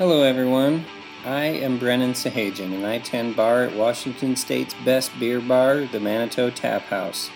[0.00, 0.86] Hello, everyone.
[1.26, 6.00] I am Brennan Sahajan, and I tend bar at Washington State's best beer bar, the
[6.00, 7.28] Manito Tap House.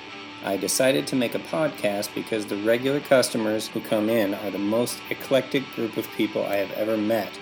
[0.43, 4.57] I decided to make a podcast because the regular customers who come in are the
[4.57, 7.39] most eclectic group of people I have ever met,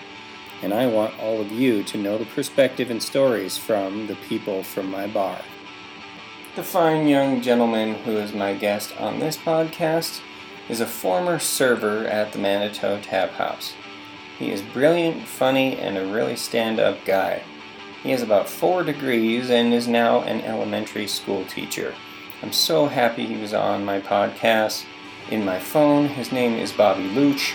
[0.61, 4.61] and I want all of you to know the perspective and stories from the people
[4.61, 5.39] from my bar.
[6.57, 10.19] The fine young gentleman who is my guest on this podcast
[10.67, 13.73] is a former server at the Manito Tap House.
[14.39, 17.43] He is brilliant, funny, and a really stand up guy.
[18.01, 21.93] He has about four degrees and is now an elementary school teacher.
[22.41, 24.85] I'm so happy he was on my podcast.
[25.29, 27.53] In my phone, his name is Bobby Luch.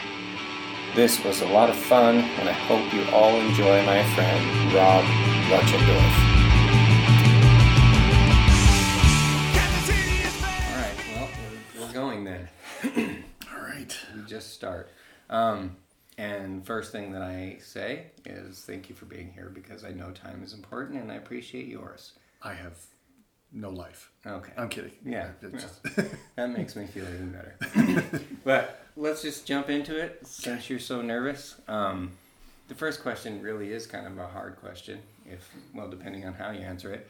[0.94, 5.04] This was a lot of fun, and I hope you all enjoy my friend, Rob
[5.50, 6.38] Luchendorf.
[10.64, 11.28] All right, well,
[11.76, 12.48] we're, we're going then.
[13.52, 13.94] All right.
[14.16, 14.88] we just start.
[15.28, 15.76] Um,
[16.18, 20.10] and first thing that I say is thank you for being here because I know
[20.10, 22.12] time is important and I appreciate yours.
[22.42, 22.74] I have
[23.52, 24.10] no life.
[24.26, 24.52] Okay.
[24.58, 24.92] I'm kidding.
[25.04, 25.82] Yeah, just-
[26.36, 28.20] that makes me feel even better.
[28.44, 31.54] but let's just jump into it since you're so nervous.
[31.68, 32.12] Um,
[32.66, 36.50] the first question really is kind of a hard question, if well, depending on how
[36.50, 37.08] you answer it.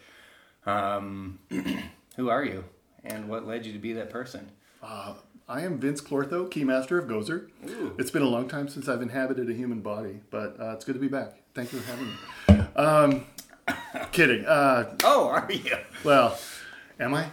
[0.70, 1.38] Um,
[2.16, 2.62] who are you,
[3.04, 4.50] and what led you to be that person?
[4.82, 5.14] uh,
[5.48, 7.48] I am Vince Clortho, Keymaster of Gozer.
[7.68, 7.94] Ooh.
[7.98, 10.92] It's been a long time since I've inhabited a human body, but uh, it's good
[10.94, 11.38] to be back.
[11.54, 12.66] Thank you for having me.
[12.76, 13.26] Um,
[14.12, 14.44] kidding.
[14.44, 15.76] Uh, Oh, are you?
[16.04, 16.38] well,
[17.00, 17.30] am I?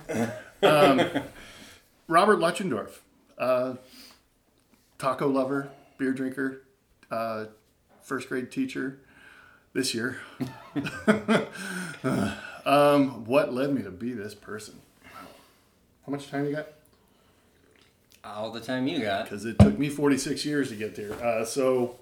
[0.63, 1.02] Um,
[2.08, 2.99] Robert Luchendorf,
[3.38, 3.73] uh,
[4.97, 6.61] taco lover, beer drinker,
[7.11, 7.45] uh,
[8.02, 8.99] first grade teacher
[9.73, 10.19] this year.
[12.66, 14.75] um, what led me to be this person?
[15.03, 16.67] How much time you got?
[18.26, 19.26] All the time you got.
[19.26, 21.14] because it took me 46 years to get there.
[21.23, 21.98] Uh, so,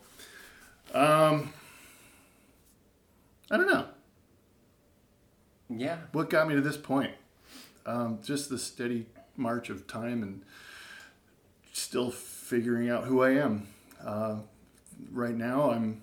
[0.93, 1.51] um,
[3.51, 3.85] I don't know
[5.69, 5.97] Yeah.
[6.11, 7.11] what got me to this point.
[7.85, 10.41] Um, just the steady march of time and
[11.73, 13.67] still figuring out who I am.
[14.03, 14.37] Uh,
[15.11, 16.01] right now, I'm.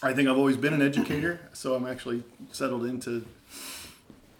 [0.00, 2.22] I think I've always been an educator, so I'm actually
[2.52, 3.26] settled into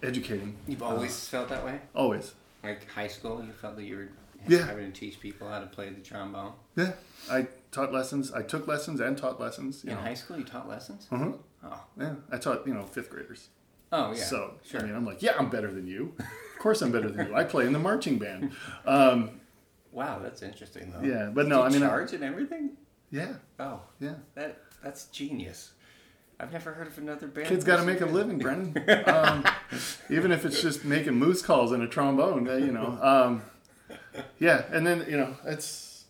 [0.01, 0.55] educating.
[0.69, 1.81] You've always felt that way?
[1.93, 2.33] Always.
[2.63, 4.09] Like high school, you felt that you were
[4.47, 4.65] Yeah.
[4.65, 6.53] having to teach people how to play the trombone.
[6.75, 6.93] Yeah.
[7.29, 8.31] I taught lessons.
[8.31, 9.83] I took lessons and taught lessons.
[9.83, 9.95] In know.
[9.97, 11.07] high school, you taught lessons?
[11.11, 11.31] Uh-huh.
[11.63, 11.83] Oh.
[11.99, 12.15] Yeah.
[12.31, 13.49] I taught you know fifth graders.
[13.91, 14.23] Oh, yeah.
[14.23, 14.81] So sure.
[14.81, 16.13] I mean, I'm like, yeah, I'm better than you.
[16.19, 17.35] Of course, I'm better than you.
[17.35, 18.51] I play in the marching band.
[18.85, 19.39] Um,
[19.91, 21.01] wow, that's interesting, though.
[21.07, 22.71] Yeah, but no, I mean, I- charge and everything?
[23.11, 24.15] yeah, Oh, yeah.
[24.35, 25.71] that that's genius.
[26.39, 27.47] I've never heard of another band.
[27.47, 28.73] Kids got to make a living, Brendan.
[29.07, 29.43] Um,
[30.09, 32.97] even if it's just making moose calls in a trombone, uh, you know.
[33.01, 33.41] Um,
[34.39, 36.05] yeah, and then you know, it's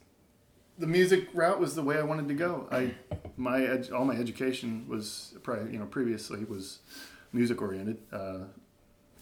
[0.77, 2.67] the music route was the way I wanted to go.
[2.71, 2.95] I
[3.37, 6.79] my ed- all my education was probably you know previously was
[7.33, 7.97] music oriented.
[8.11, 8.39] Uh,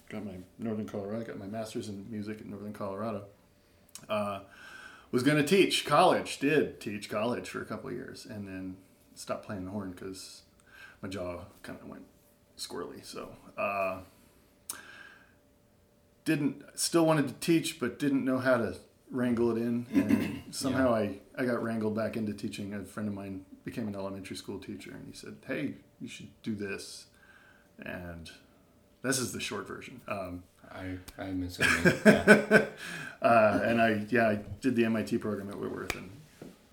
[0.08, 3.24] got my Northern Colorado, got my master's in music in Northern Colorado.
[4.08, 4.40] Uh,
[5.10, 8.76] was going to teach college, did teach college for a couple years, and then
[9.14, 10.42] stopped playing the horn because
[11.02, 12.04] my jaw kind of went
[12.56, 13.04] squirrely.
[13.04, 14.00] So uh,
[16.28, 18.76] didn't still wanted to teach, but didn't know how to
[19.10, 22.74] wrangle it in, and somehow I I got wrangled back into teaching.
[22.74, 26.28] A friend of mine became an elementary school teacher, and he said, "Hey, you should
[26.42, 27.06] do this,"
[27.82, 28.30] and
[29.00, 30.02] this is the short version.
[30.06, 31.94] Um, I, I'm assuming.
[32.04, 32.66] Yeah.
[33.22, 36.10] uh, and I yeah I did the MIT program at Whitworth and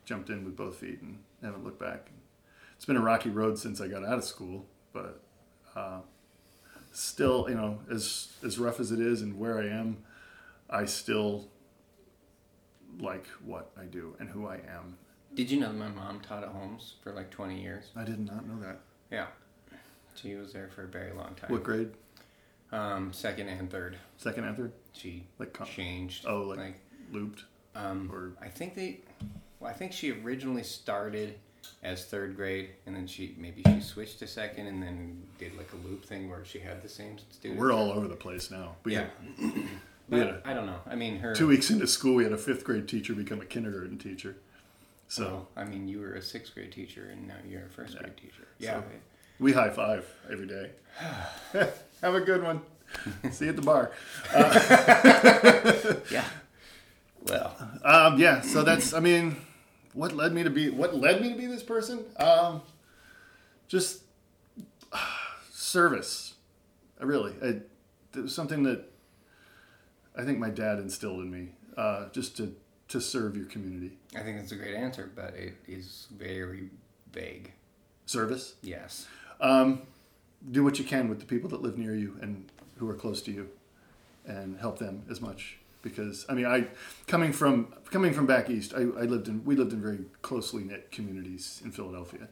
[0.04, 2.10] jumped in with both feet and haven't looked back.
[2.76, 5.22] It's been a rocky road since I got out of school, but
[5.78, 6.00] uh,
[6.96, 9.98] still you know as as rough as it is and where I am,
[10.70, 11.48] I still
[13.00, 14.98] like what I do and who I am.
[15.34, 17.92] Did you know that my mom taught at Holmes for like 20 years?
[17.96, 18.80] I did not know that.
[19.12, 19.28] Yeah.
[20.16, 21.52] She was there for a very long time.
[21.52, 21.92] What grade?
[22.72, 23.98] Um, second and third.
[24.16, 24.72] Second and third?
[24.94, 26.26] She Like com- changed.
[26.26, 26.80] oh like,
[27.12, 27.44] looped
[27.76, 29.02] Um, or I think they,
[29.60, 31.38] well, I think she originally started
[31.84, 35.70] as third grade, and then she maybe she switched to second, and then did like
[35.74, 37.60] a loop thing where she had the same student.
[37.60, 38.76] we're all over the place now.
[38.84, 39.06] We yeah.
[39.40, 39.52] had-
[40.10, 40.38] But Yeah.
[40.46, 40.80] I don't know.
[40.88, 41.34] I mean, her.
[41.36, 44.36] two weeks into school, we had a fifth grade teacher become a kindergarten teacher.
[45.08, 45.24] So.
[45.24, 48.02] So I mean, you were a sixth grade teacher, and now you're a first Yeah.
[48.02, 48.48] grade teacher.
[48.60, 48.82] Yeah.
[48.82, 48.84] So-
[49.40, 50.72] We high five every day.
[52.02, 52.62] Have a good one.
[53.32, 53.92] See you at the bar.
[56.12, 56.24] yeah.
[57.28, 59.36] Well, Um, yeah, so that's I mean,
[59.96, 62.06] what led me to be what led me to be this person?
[62.18, 62.62] Um,
[63.68, 64.02] just
[65.52, 66.36] service.
[67.00, 67.48] I really, I,
[68.18, 68.86] it was something that
[70.16, 71.50] I think my dad instilled in me.
[71.76, 72.56] Uh, just to
[72.88, 73.98] to serve your community.
[74.16, 76.70] I think that's a great answer, but it is very
[77.12, 77.52] vague.
[78.06, 78.56] service.
[78.62, 79.08] Yes.
[79.42, 79.82] Um,
[80.52, 83.22] do what you can with the people that live near you and who are close
[83.24, 83.50] to you,
[84.26, 85.58] and help them as much.
[85.86, 86.66] Because I mean, I
[87.06, 90.64] coming from coming from back east, I, I lived in we lived in very closely
[90.64, 92.28] knit communities in Philadelphia.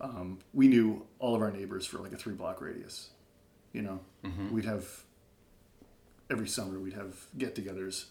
[0.00, 3.10] Um, we knew all of our neighbors for like a three block radius.
[3.72, 4.00] You know,
[4.50, 4.84] we'd have
[6.28, 8.06] every summer we'd have get-togethers,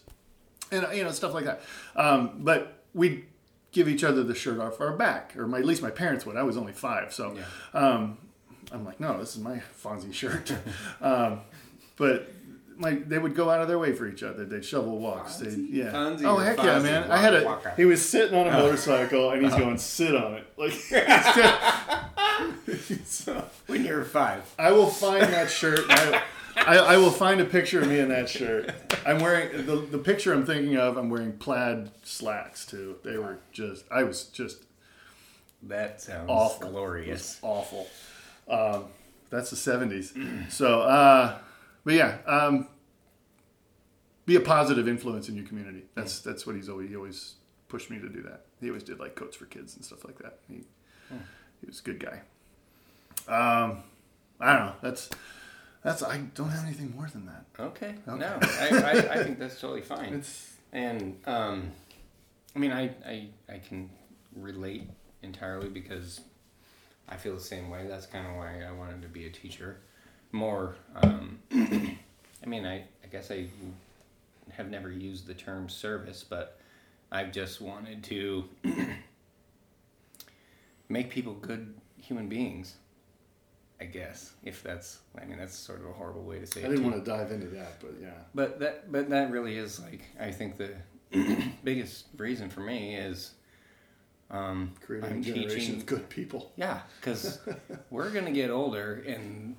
[0.72, 1.60] and you know stuff like that.
[1.94, 3.26] Um, but we'd
[3.72, 6.36] give each other the shirt off our back, or my, at least my parents would.
[6.36, 7.78] I was only five, so Yeah.
[7.78, 8.16] um,
[8.72, 10.50] I'm like, no, this is my Fonzie shirt.
[11.02, 11.42] um,
[11.96, 12.32] but
[12.78, 14.44] my they would go out of their way for each other.
[14.44, 15.36] They'd shovel walks.
[15.36, 15.92] They'd, yeah.
[15.92, 17.10] Fonzie oh heck yeah, man!
[17.10, 17.44] I had a.
[17.44, 17.74] Waka?
[17.76, 20.46] He was sitting on a motorcycle and he's going sit on it.
[20.56, 20.72] Like,
[23.04, 24.42] so, When you're five.
[24.58, 25.80] I will find that shirt.
[25.88, 26.22] I,
[26.56, 28.70] I, I will find a picture of me in that shirt.
[29.06, 30.96] I'm wearing the the picture I'm thinking of.
[30.96, 32.96] I'm wearing plaid slacks too.
[33.04, 33.84] They were just.
[33.90, 34.58] I was just
[35.64, 36.70] That sounds Awful.
[36.70, 37.38] glorious.
[37.42, 37.88] awful.
[38.48, 38.84] Um,
[39.30, 40.14] that's the seventies.
[40.48, 41.38] So, uh,
[41.88, 42.68] but yeah, um,
[44.26, 45.84] be a positive influence in your community.
[45.94, 47.36] That's that's what he's always he always
[47.68, 48.44] pushed me to do that.
[48.60, 50.40] He always did like coats for kids and stuff like that.
[50.48, 50.64] He
[51.08, 52.20] he was a good guy.
[53.26, 53.84] Um,
[54.38, 54.72] I don't know.
[54.82, 55.08] That's
[55.82, 57.46] that's I don't have anything more than that.
[57.58, 57.94] Okay.
[58.06, 58.20] Okay.
[58.20, 60.12] No, I, I, I think that's totally fine.
[60.12, 61.70] It's And um,
[62.54, 63.88] I mean, I, I I can
[64.36, 64.90] relate
[65.22, 66.20] entirely because
[67.08, 67.86] I feel the same way.
[67.88, 69.80] That's kind of why I wanted to be a teacher.
[70.32, 73.46] More, um, I mean, I I guess I
[74.50, 76.58] have never used the term service, but
[77.10, 78.44] I've just wanted to
[80.88, 82.74] make people good human beings.
[83.80, 86.64] I guess if that's, I mean, that's sort of a horrible way to say it.
[86.64, 86.90] I didn't too.
[86.90, 88.10] want to dive into that, but yeah.
[88.34, 90.74] But that but that really is like I think the
[91.64, 93.32] biggest reason for me is
[94.30, 95.76] um, Creating I'm a generation teaching.
[95.76, 96.52] of good people.
[96.56, 97.38] Yeah, because
[97.90, 99.54] we're gonna get older and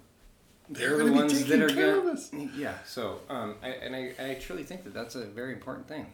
[0.69, 2.17] They're they're the ones that are gonna.
[2.55, 2.75] Yeah.
[2.85, 6.07] So um, I, and I, I truly think that that's a very important thing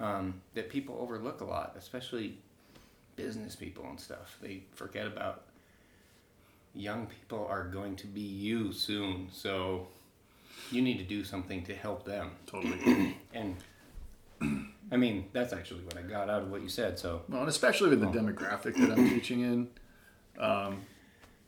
[0.00, 2.38] um, that people overlook a lot, especially
[3.16, 4.36] business people and stuff.
[4.42, 5.42] They forget about
[6.74, 9.86] young people are going to be you soon, so
[10.72, 12.32] you need to do something to help them.
[12.46, 13.16] Totally.
[13.32, 13.56] And
[14.90, 16.98] I mean, that's actually what I got out of what you said.
[16.98, 19.68] So well, and especially with the demographic that I'm teaching in.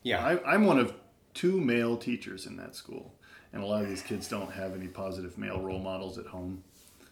[0.05, 0.95] yeah, I, I'm one of
[1.35, 3.15] two male teachers in that school,
[3.53, 6.63] and a lot of these kids don't have any positive male role models at home.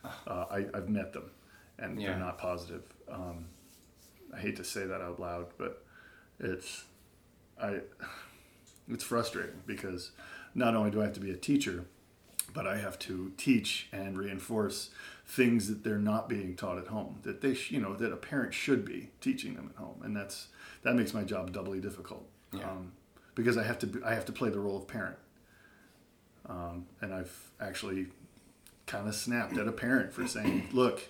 [0.04, 1.30] Uh, I, I've met them,
[1.78, 2.10] and Yeah.
[2.10, 2.82] they're not positive.
[3.10, 3.46] Um,
[4.34, 5.84] I hate to say that out loud, but
[6.38, 6.84] it's
[7.60, 7.80] I
[8.88, 10.12] it's frustrating because
[10.54, 11.84] not only do I have to be a teacher,
[12.52, 14.90] but I have to teach and reinforce
[15.26, 18.16] things that they're not being taught at home that they sh- you know that a
[18.16, 20.48] parent should be teaching them at home, and that's
[20.82, 22.70] that makes my job doubly difficult Yeah.
[22.70, 22.92] um,
[23.40, 25.16] because I have to be, I have to play the role of parent,
[26.48, 28.08] um, and I've actually
[28.86, 31.02] kind of snapped at a parent for saying, "Look,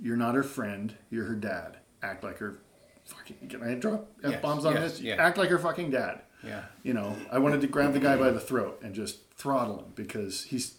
[0.00, 1.78] you're not her friend, you're her dad.
[2.02, 2.58] Act like her
[3.06, 5.00] fucking can I drop f bombs on yes, this?
[5.00, 5.14] yeah.
[5.14, 8.30] Act like her fucking dad." yeah, you know, I wanted to grab the guy by
[8.30, 10.74] the throat and just throttle him because he's.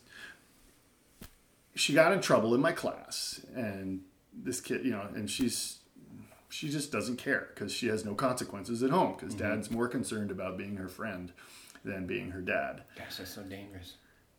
[1.78, 4.02] She got in trouble in my class, and
[4.34, 5.80] this kid, you know, and she's,
[6.56, 10.32] she just doesn't care because she has no consequences at home because dad's more concerned
[10.32, 11.34] about being her friend
[11.84, 12.84] than being her dad.
[12.98, 13.96] gosh, that's so dangerous.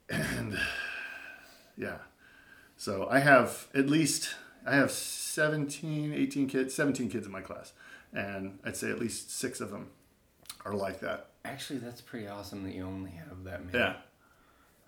[0.08, 0.58] And
[1.76, 1.99] yeah,
[2.76, 4.35] so I have at least
[4.66, 7.75] I have 17, 18 kids, 17 kids in my class,
[8.14, 9.90] and I'd say at least six of them
[10.64, 11.28] are like that.
[11.44, 13.78] Actually, that's pretty awesome that you only have that many.
[13.78, 13.96] Yeah.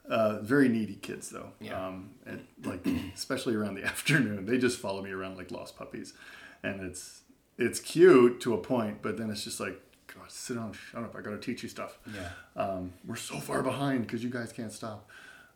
[0.08, 1.50] Uh, very needy kids though.
[1.61, 1.87] Yeah.
[1.87, 6.14] Um, and like especially around the afternoon, they just follow me around like lost puppies,
[6.62, 7.17] and it's
[7.59, 9.81] it's cute to a point, but then it's just like,
[10.15, 11.15] God, sit down, shut up.
[11.17, 11.99] I got to teach you stuff.
[12.15, 12.31] Yeah.
[12.62, 15.09] Um, we're so far behind because you guys can't stop.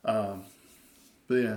[0.05, 0.43] Um,
[1.29, 1.57] but yeah,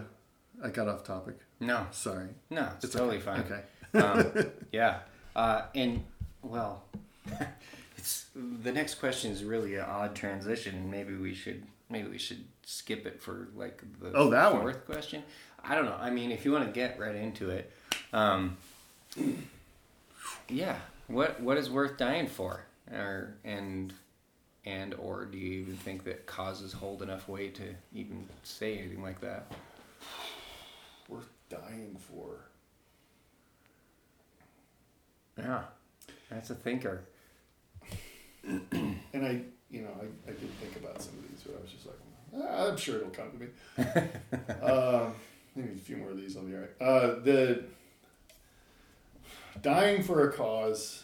[0.63, 1.39] I got off topic.
[1.59, 2.27] No, Sorry.
[2.49, 3.41] no, it's, totally fine.
[3.41, 3.61] Okay.
[3.99, 4.99] um, yeah,
[5.35, 6.03] uh, and
[6.41, 6.83] well,
[7.97, 10.89] it's the next question is really an odd transition.
[10.91, 14.61] Maybe we should maybe we should skip it for like the Oh, that one.
[14.61, 15.23] fourth question.
[15.63, 15.97] I don't know.
[15.99, 17.71] I mean, if you want to get right into it,
[18.13, 18.57] um,
[20.49, 20.77] yeah.
[21.07, 23.93] What what is worth dying for, or and
[24.65, 29.03] and or do you even think that causes hold enough weight to even say anything
[29.03, 29.51] like that?
[31.07, 32.39] Worth dying for.
[35.37, 35.63] Yeah,
[36.29, 37.03] that's a thinker.
[38.47, 41.71] And I, you know, I, I did think about some of these, but I was
[41.71, 41.95] just like,
[42.37, 44.07] ah, I'm sure it'll come to me.
[44.61, 45.09] uh,
[45.55, 46.81] maybe a few more of these, I'll be all right.
[46.81, 47.63] Uh, the
[49.61, 51.03] dying for a cause.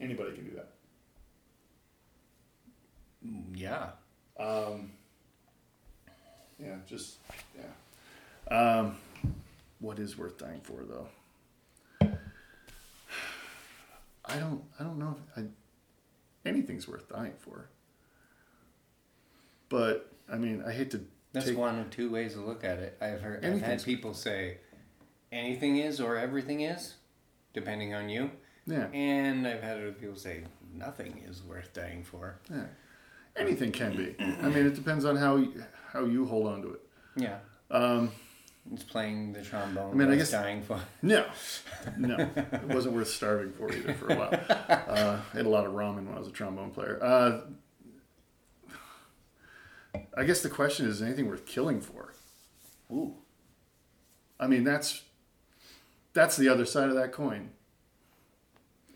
[0.00, 0.68] Anybody can do that.
[3.54, 3.90] Yeah.
[4.38, 4.92] Um,
[6.58, 7.16] yeah, just
[7.56, 8.56] yeah.
[8.56, 8.96] Um,
[9.80, 11.08] what is worth dying for, though?
[14.24, 14.62] I don't.
[14.78, 15.16] I don't know.
[15.36, 17.68] If I, anything's worth dying for.
[19.68, 21.00] But I mean, I hate to.
[21.32, 22.96] That's take, one of two ways to look at it.
[23.00, 23.44] I've heard.
[23.44, 24.58] I've had people say,
[25.32, 26.94] anything is or everything is,
[27.52, 28.30] depending on you.
[28.66, 30.42] Yeah, And I've had other people say,
[30.74, 32.40] nothing is worth dying for.
[32.50, 32.64] yeah.
[33.36, 34.16] Anything can be.
[34.18, 36.80] I mean, it depends on how you, how you hold on to it.
[37.16, 37.38] Yeah.
[37.70, 38.10] Um,
[38.72, 39.92] It's playing the trombone.
[39.92, 40.80] I mean, I guess- dying for.
[41.02, 41.26] no,
[41.98, 44.30] no, it wasn't worth starving for either for a while.
[44.88, 46.98] Uh, I had a lot of ramen when I was a trombone player.
[47.02, 47.42] Uh,
[50.16, 52.14] I guess the question is, is anything worth killing for?
[52.90, 53.14] Ooh.
[54.40, 55.02] I mean, that's
[56.16, 57.50] that's the other side of that coin.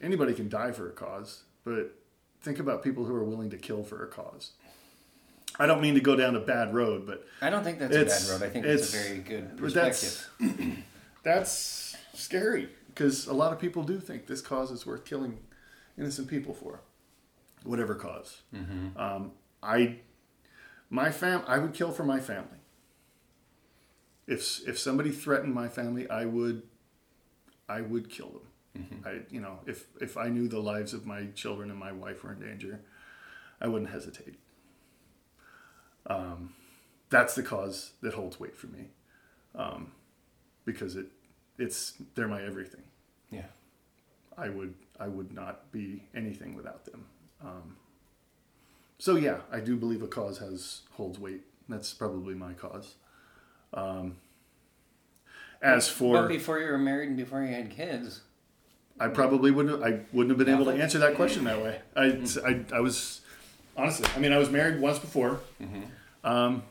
[0.03, 1.95] Anybody can die for a cause, but
[2.41, 4.53] think about people who are willing to kill for a cause.
[5.59, 8.25] I don't mean to go down a bad road, but I don't think that's It's-
[8.29, 8.47] a bad road.
[8.49, 10.29] I think it's, a very good perspective.
[10.41, 10.57] that's
[11.23, 15.39] that's scary because a lot of people do think this cause is worth killing
[15.99, 16.81] innocent people for,
[17.65, 18.41] whatever because
[18.97, 19.97] Um, I,
[20.89, 22.59] my fam, I would kill for my family.
[24.27, 26.63] If if somebody threatened my family, I would,
[27.77, 28.47] I would kill them.
[29.05, 32.23] I, you know, if if I knew the lives of my children and my wife
[32.23, 32.81] were in danger,
[33.61, 34.37] I wouldn't hesitate.
[36.07, 36.55] Um,
[37.11, 38.83] that's the cause that holds weight for me,
[39.55, 39.93] um,
[40.65, 41.07] because it,
[41.59, 42.85] it's they're my everything.
[43.31, 43.51] yeah.
[44.39, 47.07] I would I would not be anything without them.
[47.45, 47.77] Um,
[48.99, 51.43] so yeah, I do believe a cause has holds weight.
[51.69, 52.95] That's probably my cause.
[53.75, 54.17] Um,
[55.63, 58.21] as But for before you were married and before you had kids,
[58.99, 61.81] I probably wouldn't I wouldn't have been able to answer that question that way.
[61.97, 63.21] I, I, I was
[63.77, 65.41] honestly I mean I was married once before.
[66.23, 66.63] Um,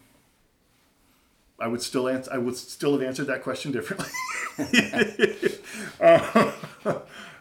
[1.60, 4.10] I would still answer I would still have answered that question differently.
[6.00, 6.51] uh,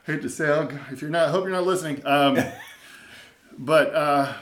[0.08, 2.04] hate to say I'll, if you're not I hope you're not listening.
[2.06, 2.38] Um,
[3.58, 4.32] but uh,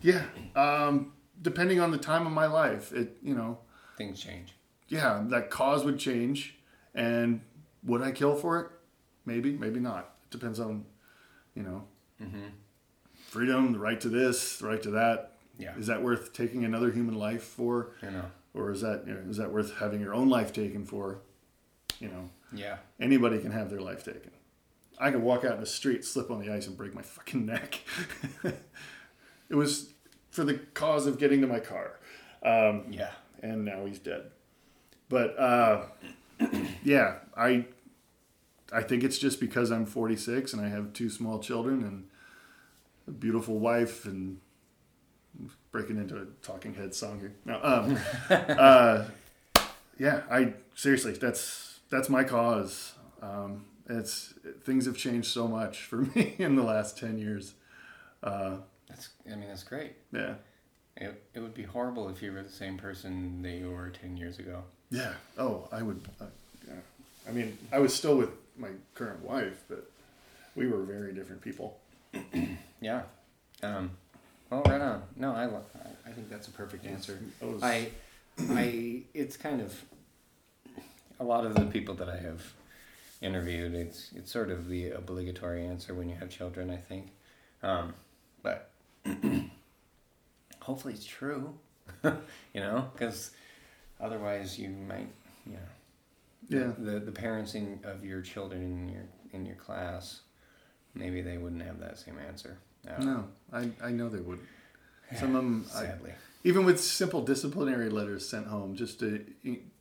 [0.00, 3.58] yeah, um, depending on the time of my life, it you know
[3.96, 4.55] things change.
[4.88, 6.54] Yeah, that cause would change.
[6.94, 7.40] And
[7.84, 8.66] would I kill for it?
[9.24, 10.14] Maybe, maybe not.
[10.24, 10.84] It depends on,
[11.54, 11.84] you know,
[13.28, 15.32] freedom, the right to this, the right to that.
[15.58, 15.76] Yeah.
[15.76, 18.24] Is that worth taking another human life for, You know.
[18.54, 21.18] or is that you know, is that worth having your own life taken for?
[21.98, 22.76] You know, Yeah.
[23.00, 24.30] anybody can have their life taken.
[24.98, 27.44] I could walk out in the street, slip on the ice, and break my fucking
[27.54, 27.80] neck.
[28.44, 29.90] it was
[30.30, 31.98] for the cause of getting to my car
[32.42, 33.12] Um, Yeah.
[33.42, 34.30] and now he's dead.
[35.08, 35.82] But uh,
[36.82, 37.66] yeah, I
[38.72, 42.08] I think it's just because I'm 46 and I have two small children and
[43.06, 44.38] a beautiful wife and
[45.70, 47.34] breaking into a Talking Heads song here.
[47.44, 47.98] No, um,
[48.30, 49.04] uh,
[49.98, 52.94] yeah, I seriously that's that's my cause.
[53.22, 54.34] Um, it's
[54.64, 57.54] things have changed so much for me in the last 10 years.
[58.22, 58.56] Uh,
[58.88, 59.10] That's.
[59.30, 59.92] I mean, that's great.
[60.12, 60.34] yeah,
[60.96, 64.16] It, it would be horrible if you were the same person that you were ten
[64.16, 64.64] years ago.
[64.90, 65.12] Yeah.
[65.38, 66.00] Oh, I would.
[66.20, 66.26] Uh,
[66.66, 66.74] yeah.
[67.28, 69.90] I mean, I was still with my current wife, but
[70.54, 71.78] we were very different people.
[72.78, 73.02] Yeah.
[73.62, 73.92] Um,
[74.50, 75.02] well, right on.
[75.16, 75.64] No, I, lo-
[76.06, 77.18] I, think that's a perfect answer.
[77.40, 77.88] I was- I,
[78.50, 79.82] I, it's kind of
[81.18, 82.52] a lot of the people that I have
[83.22, 83.74] interviewed.
[83.74, 86.70] It's it's sort of the obligatory answer when you have children.
[86.70, 87.08] I think,
[87.62, 87.94] um,
[88.42, 88.70] but
[90.60, 91.54] hopefully it's true.
[92.04, 93.30] you know, because
[94.00, 95.08] otherwise you might,
[95.46, 95.58] you know,
[96.48, 96.72] Yeah.
[96.78, 100.20] the the parents in, of your children in your in your class,
[100.94, 102.58] maybe they wouldn't have that same answer.
[102.88, 104.38] Uh, No, I, I know they would.
[105.18, 106.12] Some of them, I, sadly.
[106.44, 109.24] even with simple disciplinary letters sent home, just to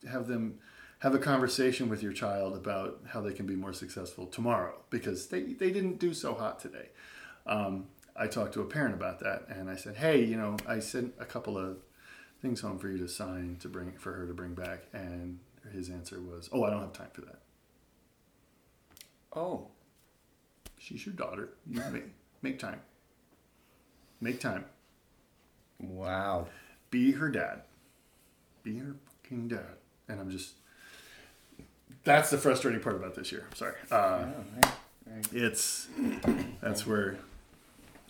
[0.09, 0.59] have them
[0.99, 5.27] have a conversation with your child about how they can be more successful tomorrow because
[5.27, 6.89] they, they didn't do so hot today.
[7.45, 10.79] Um, I talked to a parent about that and I said, hey, you know, I
[10.79, 11.77] sent a couple of
[12.45, 15.39] things home for you to sign to bring for her to bring back, and
[15.73, 17.39] his answer was, oh, I don't have time for that.
[19.35, 19.67] Oh,
[20.77, 21.49] She's your daughter.
[21.67, 22.03] You make
[22.43, 22.79] make time.
[24.21, 24.65] Make time.
[25.79, 26.45] wow.
[26.91, 27.61] Be her dad.
[28.61, 29.77] Be her fucking dad.
[30.07, 30.53] And I'm just.
[32.03, 33.47] That's the frustrating part about this year.
[33.55, 33.73] Sorry.
[33.89, 34.25] Uh,
[35.07, 35.87] Oh, it's
[36.61, 37.17] that's where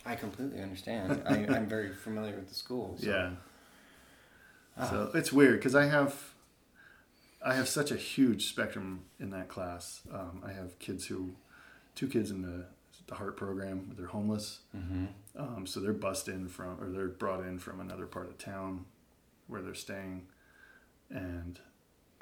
[0.04, 1.22] I completely understand.
[1.26, 2.96] I, I'm very familiar with the school.
[2.98, 3.08] So.
[3.08, 3.30] yeah.
[4.78, 6.14] So it's weird because I have
[7.44, 10.02] I have such a huge spectrum in that class.
[10.12, 11.30] Um, I have kids who
[11.94, 12.66] two kids in the
[13.06, 13.94] the heart program.
[13.96, 15.04] They're homeless, Mm-hmm.
[15.38, 18.84] um, so they're bussed in from or they're brought in from another part of town
[19.46, 20.26] where they're staying,
[21.08, 21.60] and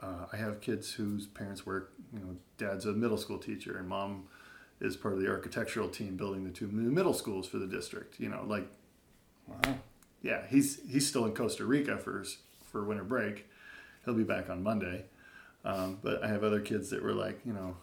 [0.00, 1.92] uh, I have kids whose parents work.
[2.12, 4.24] You know, dad's a middle school teacher, and mom
[4.80, 8.20] is part of the architectural team building the two new middle schools for the district.
[8.20, 8.66] You know, like
[9.48, 9.78] Wow.
[10.24, 12.24] Yeah, he's he's still in Costa Rica for
[12.64, 13.46] for winter break.
[14.04, 15.04] He'll be back on Monday.
[15.64, 17.76] Um, but I have other kids that were like, you know,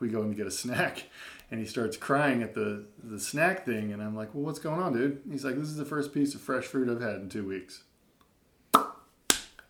[0.00, 1.04] we go in to get a snack,
[1.50, 4.80] and he starts crying at the the snack thing, and I'm like, well, what's going
[4.80, 5.22] on, dude?
[5.28, 7.82] He's like, this is the first piece of fresh fruit I've had in two weeks.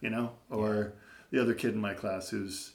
[0.00, 0.92] You know, or
[1.30, 2.73] the other kid in my class who's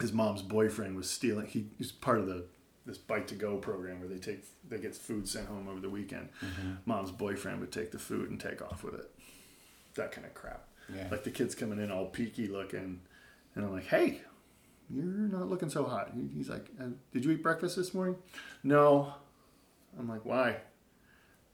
[0.00, 1.46] his mom's boyfriend was stealing.
[1.46, 2.46] He, he's part of the
[2.86, 6.28] this Bite2Go program where they take they get food sent home over the weekend.
[6.84, 9.10] Mom's boyfriend would take the food and take off with it.
[9.94, 10.66] That kind of crap.
[10.94, 11.08] Yeah.
[11.10, 13.00] Like the kids coming in all peaky looking,
[13.54, 14.20] and I'm like, "Hey,
[14.90, 18.16] you're not looking so hot." He's like, uh, "Did you eat breakfast this morning?"
[18.62, 19.14] No.
[19.98, 20.56] I'm like, "Why?"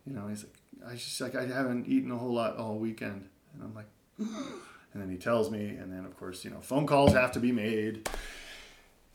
[0.06, 3.28] You know, he's like, "I just like I haven't eaten a whole lot all weekend,"
[3.52, 6.87] and I'm like, and then he tells me, and then of course, you know, phone
[6.87, 8.08] calls have to be made,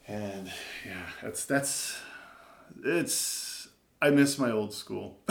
[0.07, 0.48] and
[0.86, 1.98] yeah, that's that's
[2.83, 3.67] it's.
[4.01, 5.17] I miss my old school.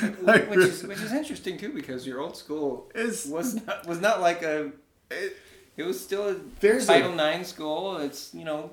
[0.00, 4.20] Which is which is interesting too because your old school It's- was not was not
[4.20, 4.70] like a
[5.10, 5.36] It-
[5.76, 7.96] it was still a There's a- Title IX school.
[7.98, 8.70] It's you know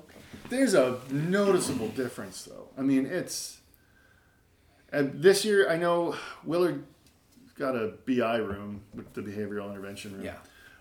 [0.48, 2.68] There's a noticeable difference, though.
[2.78, 3.58] I mean, it's
[4.92, 5.68] and this year.
[5.68, 6.84] I know Willard
[7.58, 10.24] got a BI room with the behavioral intervention room.
[10.24, 10.36] yeah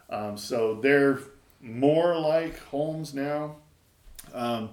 [0.10, 1.20] Um, so they're
[1.60, 3.56] more like homes now.
[4.36, 4.72] Um,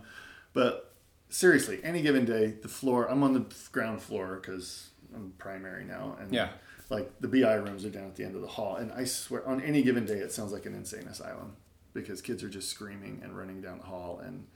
[0.53, 0.95] but
[1.29, 3.07] seriously, any given day, the floor.
[3.11, 6.51] I'm on the ground floor because I'm primary now, and Yeah.
[6.91, 8.77] like the BI rooms are down at the end of the hall.
[8.77, 11.57] And I swear, on any given day, it sounds like an insane asylum
[11.95, 14.47] because kids are just screaming and running down the hall and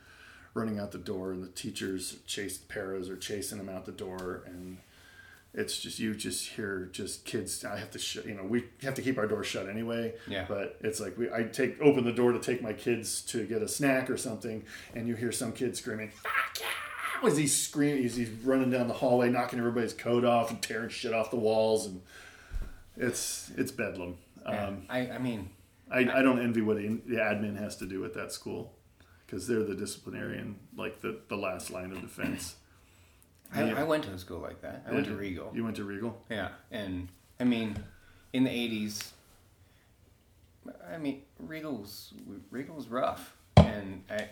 [0.55, 4.43] running out the door, and the teachers chase paras are chasing them out the door,
[4.47, 4.79] and
[5.57, 7.65] it's just you just hear just kids.
[7.65, 8.27] I have to shut.
[8.27, 10.15] You know, we have to keep our door shut anyway.
[10.29, 10.45] Yeah.
[10.47, 13.63] But it's like we I take open the door to take my kids to get
[13.63, 14.63] a snack or something,
[14.95, 18.95] and you hear some kid screaming, "Fuck yeah!" As he's screaming, he's running down the
[18.95, 22.03] hallway, knocking everybody's coat off and tearing shit off the walls, and
[22.97, 24.19] it's it's bedlam.
[24.45, 24.67] Yeah.
[24.67, 25.49] Um, I I mean
[25.91, 28.75] I, I don't envy what the, the admin has to do at that school
[29.25, 32.57] because they're the disciplinarian, like the, the last line of defense.
[33.55, 33.81] I, Yeah.
[33.81, 34.85] I went to a school like that.
[34.89, 35.51] I went to Regal.
[35.55, 36.21] You went to Regal?
[36.31, 37.09] Yeah, and
[37.41, 37.77] I mean,
[38.33, 39.11] in the '80s,
[40.93, 42.13] I mean, Regal was
[42.51, 44.29] Regal was rough, and I,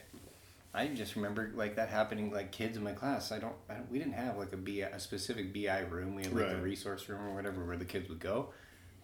[0.74, 2.32] I just remember like that happening.
[2.32, 4.88] Like kids in my class, I don't, I don't we didn't have like a BI,
[4.92, 6.14] a specific BI room.
[6.16, 6.62] We had like the Right.
[6.64, 8.48] resource room or whatever where the kids would go,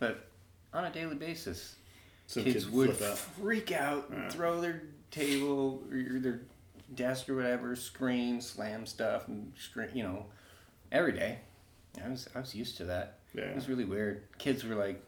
[0.00, 0.26] but
[0.74, 1.76] on a daily basis,
[2.26, 3.18] So kids, would out.
[3.18, 4.28] freak out, Yeah.
[4.28, 6.40] throw their table or their
[6.94, 10.26] desk or whatever, scream, slam stuff, and scream, you know,
[10.90, 11.38] every day.
[12.04, 13.18] I was I was used to that.
[13.34, 13.44] Yeah.
[13.44, 14.22] It was really weird.
[14.38, 15.02] Kids were like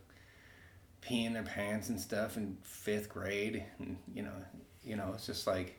[1.03, 4.33] peeing their pants and stuff in fifth grade, and you know,
[4.85, 5.79] you know, it's just like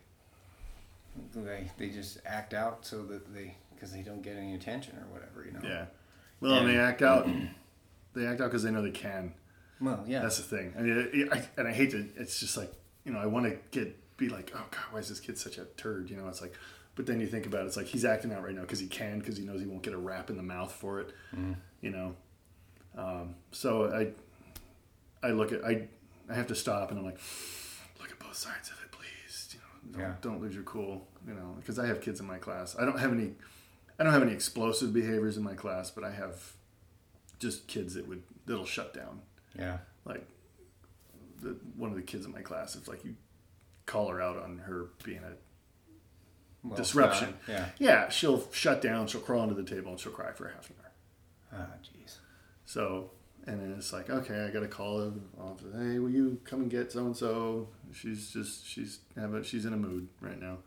[1.36, 5.14] they they just act out so that they because they don't get any attention or
[5.14, 5.60] whatever, you know.
[5.64, 5.86] Yeah.
[6.40, 7.28] Well, and they act out.
[8.16, 9.34] They act out because they know they can.
[9.82, 10.22] Well, yeah.
[10.22, 10.76] That's the thing.
[10.78, 12.08] I mean, it, I, and I hate to.
[12.16, 12.72] It's just like
[13.06, 15.58] you know, I want to get be like, oh god, why is this kid such
[15.58, 16.10] a turd?
[16.10, 16.54] You know, it's like,
[16.96, 18.88] but then you think about it, it's like he's acting out right now because he
[18.88, 21.14] can, because he knows he won't get a rap in the mouth for it.
[21.82, 22.16] You know,
[22.98, 25.88] um, so I, I look at I,
[26.30, 27.20] I have to stop and I'm like,
[28.00, 29.50] look at both sides of it, please.
[29.54, 30.16] You know, don't, Yeah.
[30.22, 31.08] don't lose your cool.
[31.28, 32.76] You know, because I have kids in my class.
[32.80, 33.32] I don't have any,
[34.00, 36.54] I don't have any explosive behaviors in my class, but I have
[37.40, 39.22] just kids that would that'll shut down
[39.58, 39.78] yeah.
[40.06, 40.26] like
[41.42, 43.16] the, one of the kids in my class if like you
[43.86, 45.34] call her out on her being a
[46.68, 47.34] Well, disruption.
[47.48, 47.66] yeah.
[47.80, 50.76] yeah she'll shut down she'll crawl under the table and she'll cry for half an
[50.84, 50.92] hour.
[51.62, 52.18] Ah, jeez.
[52.66, 53.12] so
[53.46, 56.72] and then it's like okay i gotta call her off hey will you come and
[56.72, 60.58] get so and so she's just she's have a, she's in a mood right now.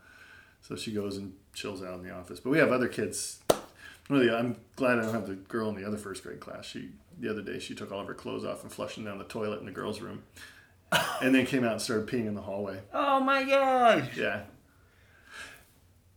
[0.62, 2.40] So she goes and chills out in the office.
[2.40, 3.38] But we have other kids.
[4.08, 6.64] The, I'm glad I don't have the girl in the other first grade class.
[6.64, 6.88] She
[7.20, 9.24] the other day she took all of her clothes off and flushed them down the
[9.24, 10.24] toilet in the girls' room,
[11.20, 12.80] and then came out and started peeing in the hallway.
[12.92, 14.16] Oh my gosh!
[14.16, 14.42] Yeah,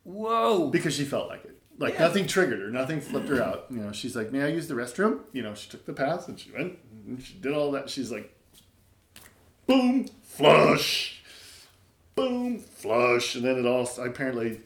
[0.04, 0.70] Whoa!
[0.70, 1.56] because she felt like it.
[1.78, 2.08] Like Yeah.
[2.08, 3.66] nothing triggered her, nothing flipped her out.
[3.70, 6.28] You know, she's like, "May I use the restroom?" You know, she took the pass
[6.28, 6.78] and she went
[7.08, 7.90] and she did all that.
[7.90, 8.34] She's like,
[9.66, 11.22] boom, flush,
[12.16, 14.62] boom, flush, and then it all apparently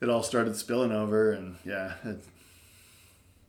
[0.00, 2.18] it all started spilling over, and yeah, it,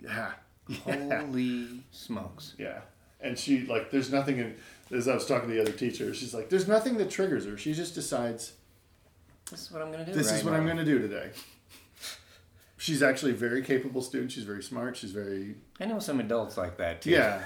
[0.01, 0.31] yeah,
[0.67, 0.77] yeah.
[1.21, 2.55] Holy smokes!
[2.57, 2.79] Yeah.
[3.21, 4.55] And she like there's nothing in
[4.91, 7.57] as I was talking to the other teacher, she's like, There's nothing that triggers her.
[7.57, 8.53] She just decides
[9.51, 10.11] This is what I'm gonna do.
[10.13, 10.57] this right is what now.
[10.57, 11.29] I'm gonna do today.
[12.77, 14.31] she's actually a very capable student.
[14.31, 14.97] She's very smart.
[14.97, 17.11] She's very I know some adults like that too.
[17.11, 17.41] yeah.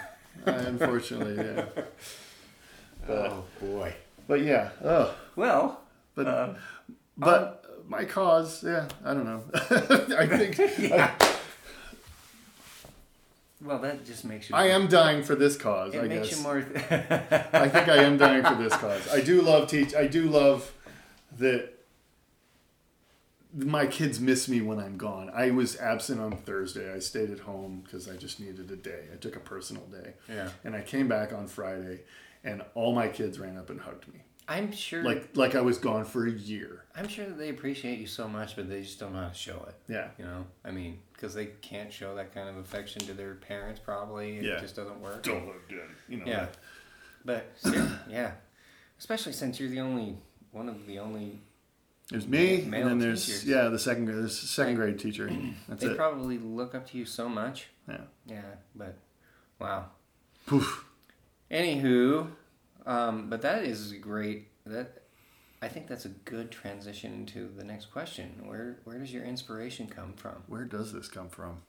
[0.46, 1.66] uh, unfortunately, yeah.
[1.76, 1.94] But,
[3.10, 3.96] Oh boy.
[4.28, 4.70] but yeah.
[4.84, 5.82] Oh, Well,
[6.16, 6.54] but uh,
[7.18, 8.88] but my cause, yeah.
[9.04, 9.44] I don't know.
[9.54, 10.56] I think
[13.62, 14.56] well, that just makes you.
[14.56, 15.94] I am dying for this cause.
[15.94, 16.38] It I makes guess.
[16.38, 16.58] you more.
[16.58, 19.08] I think I am dying for this cause.
[19.10, 19.94] I do love teach.
[19.94, 20.72] I do love
[21.38, 21.74] that
[23.54, 25.32] my kids miss me when I'm gone.
[25.34, 26.94] I was absent on Thursday.
[26.94, 29.06] I stayed at home because I just needed a day.
[29.12, 30.50] I took a personal day, yeah.
[30.64, 32.02] and I came back on Friday,
[32.44, 35.04] and all my kids ran up and hugged me, I'm sure.
[35.04, 36.84] like like I was gone for a year.
[36.96, 39.34] I'm sure that they appreciate you so much, but they just don't know how to
[39.34, 39.76] show it.
[39.88, 43.36] Yeah, You know, I mean, because they can't show that kind of affection to their
[43.36, 43.80] parents.
[43.80, 44.56] Probably, Yeah.
[44.58, 45.22] it just doesn't work.
[45.24, 45.88] don't look good.
[46.10, 46.26] You know.
[46.26, 46.48] Yeah,
[47.24, 47.46] but
[48.10, 48.32] yeah,
[48.98, 50.18] especially since you're the only
[50.52, 51.42] one of the only.
[52.10, 53.46] There's me, Male and then there's teachers.
[53.46, 54.18] yeah the second grade.
[54.18, 55.30] There's a second grade teacher.
[55.68, 55.96] That's they it.
[55.98, 57.68] probably look up to you so much.
[57.88, 57.98] Yeah.
[58.26, 58.42] Yeah,
[58.76, 58.98] but
[59.60, 59.86] wow.
[60.48, 60.86] Poof.
[61.52, 62.28] Anywho,
[62.90, 64.48] um, but that is great.
[64.66, 65.04] That
[65.62, 68.42] I think that's a good transition into the next question.
[68.46, 70.44] Where where does your inspiration come from?
[70.48, 71.62] Where does this come from?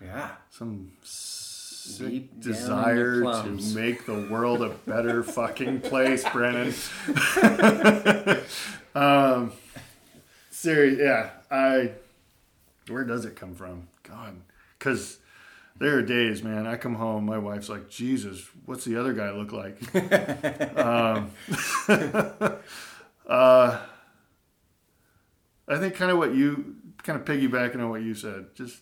[0.00, 0.30] Yeah.
[0.50, 6.24] some sick Deep down in the desire to make the world a better fucking place,
[6.30, 6.74] Brennan.
[8.94, 9.52] um,
[10.50, 11.30] serious, yeah.
[11.50, 11.92] I.
[12.88, 13.88] Where does it come from?
[14.02, 14.36] God,
[14.78, 15.18] because
[15.78, 16.66] there are days, man.
[16.66, 19.78] I come home, my wife's like, "Jesus, what's the other guy look like?"
[20.78, 21.30] um,
[23.28, 23.80] uh,
[25.66, 28.78] I think kind of what you kind of piggybacking on what you said, just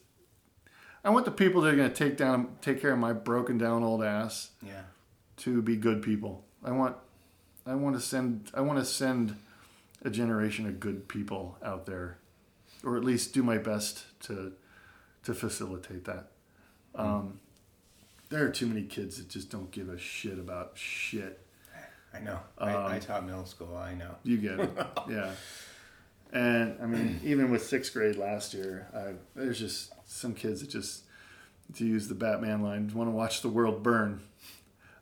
[1.04, 3.58] I want the people that are going to take down, take care of my broken
[3.58, 4.82] down old ass Yeah.
[5.38, 6.44] to be good people.
[6.64, 6.96] I want,
[7.66, 9.36] I want to send, I want to send
[10.04, 12.18] a generation of good people out there,
[12.84, 14.52] or at least do my best to,
[15.24, 16.28] to facilitate that.
[16.94, 17.40] Um,
[18.28, 21.38] there are too many kids that just don't give a shit about shit.
[22.14, 22.38] I know.
[22.58, 23.76] I, Um, I taught middle school.
[23.76, 24.14] I know.
[24.22, 24.70] You get it,
[25.10, 25.32] yeah.
[26.32, 30.70] And I mean, even with sixth grade last year, I, there's just some kids that
[30.70, 31.04] just,
[31.76, 34.20] to use the Batman line, want to watch the world burn.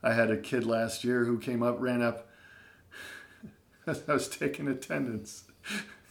[0.02, 2.28] I had a kid last year who came up, ran up
[3.86, 5.44] as I was taking attendance.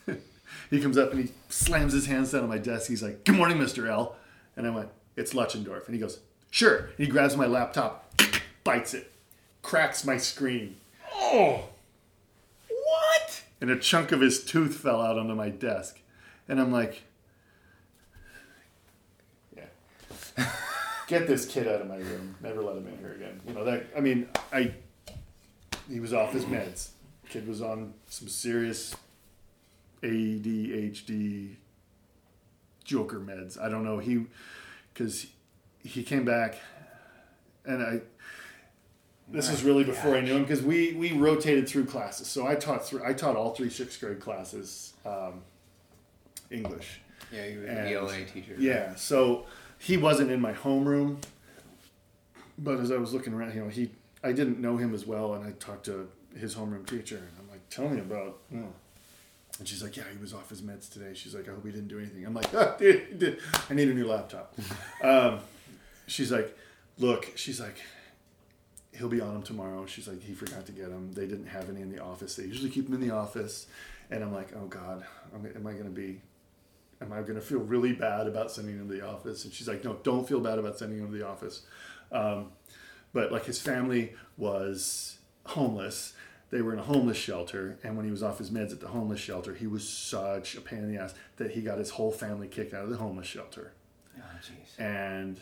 [0.70, 2.88] he comes up and he slams his hands down on my desk.
[2.88, 3.90] He's like, "Good morning, Mr.
[3.90, 4.16] L."
[4.56, 4.90] And I went,
[5.20, 8.22] "It's Luchendorf." And he goes, "Sure." And he grabs my laptop,
[8.64, 9.12] bites it,
[9.62, 10.78] cracks my screen.
[11.14, 11.66] Oh,
[12.70, 13.42] what?
[13.62, 16.00] And a chunk of his tooth fell out onto my desk.
[16.48, 17.04] And I'm like,
[19.56, 19.66] yeah.
[21.08, 22.36] Get this kid out of my room.
[22.42, 23.42] Never let him in here again.
[23.48, 23.86] You know that.
[23.96, 24.74] I mean, I.
[25.90, 26.90] He was off his meds.
[27.30, 28.96] Kid was on some serious
[30.04, 31.56] ADHD
[32.84, 33.60] Joker meds.
[33.60, 33.98] I don't know.
[34.00, 34.26] He,
[35.00, 35.28] because
[35.82, 36.56] he came back,
[37.66, 38.02] and I.
[39.32, 42.28] This is really before I knew him because we we rotated through classes.
[42.28, 45.42] So I taught through I taught all three sixth grade classes um,
[46.50, 47.00] English.
[47.32, 48.56] Yeah, you were an ELA teacher.
[48.58, 49.46] Yeah, so
[49.78, 51.22] he wasn't in my homeroom,
[52.58, 53.92] but as I was looking around, you know, he
[54.24, 57.50] I didn't know him as well, and I talked to his homeroom teacher, and I'm
[57.52, 58.74] like, "Tell me about," you know.
[59.60, 61.72] And she's like, "Yeah, he was off his meds today." She's like, "I hope he
[61.72, 63.40] didn't do anything." I'm like, ah, dude, he did.
[63.70, 64.56] "I need a new laptop."
[65.04, 65.40] um,
[66.08, 66.58] she's like,
[66.98, 67.78] "Look," she's like.
[68.92, 69.86] He'll be on them tomorrow.
[69.86, 71.14] She's like, he forgot to get them.
[71.14, 72.36] They didn't have any in the office.
[72.36, 73.68] They usually keep them in the office.
[74.10, 76.22] And I'm like, oh God, am I- am I going to be
[77.02, 79.46] am I going to feel really bad about sending him to the office?
[79.46, 81.62] And she's like, no, don't feel bad about sending him to the office.
[82.12, 82.48] Um,
[83.14, 86.14] but like his family was homeless.
[86.52, 87.78] They were in a homeless shelter.
[87.84, 90.62] And when he was off his meds at the homeless shelter, he was such a
[90.62, 93.28] pain in the ass that he got his whole family kicked out of the homeless
[93.28, 93.74] shelter.
[94.18, 94.84] Oh.
[94.84, 95.40] And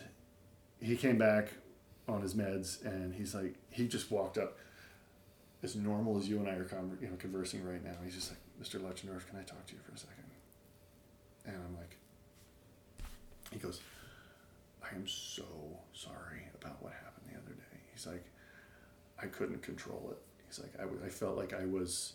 [0.80, 1.54] he came back
[2.06, 4.58] on his meds and he's like, he just walked up
[5.62, 7.96] as normal as you and I are conver- you know, conversing right now.
[8.04, 8.80] He's just like, Mr.
[8.80, 10.24] Luchendorf, can I talk to you for a second?
[11.46, 11.96] And I'm like,
[13.52, 13.80] he goes,
[14.82, 15.44] I am so
[15.92, 17.78] sorry about what happened the other day.
[17.92, 18.24] He's like,
[19.20, 20.18] I couldn't control it.
[20.48, 20.72] He's like,
[21.04, 22.14] I felt like I was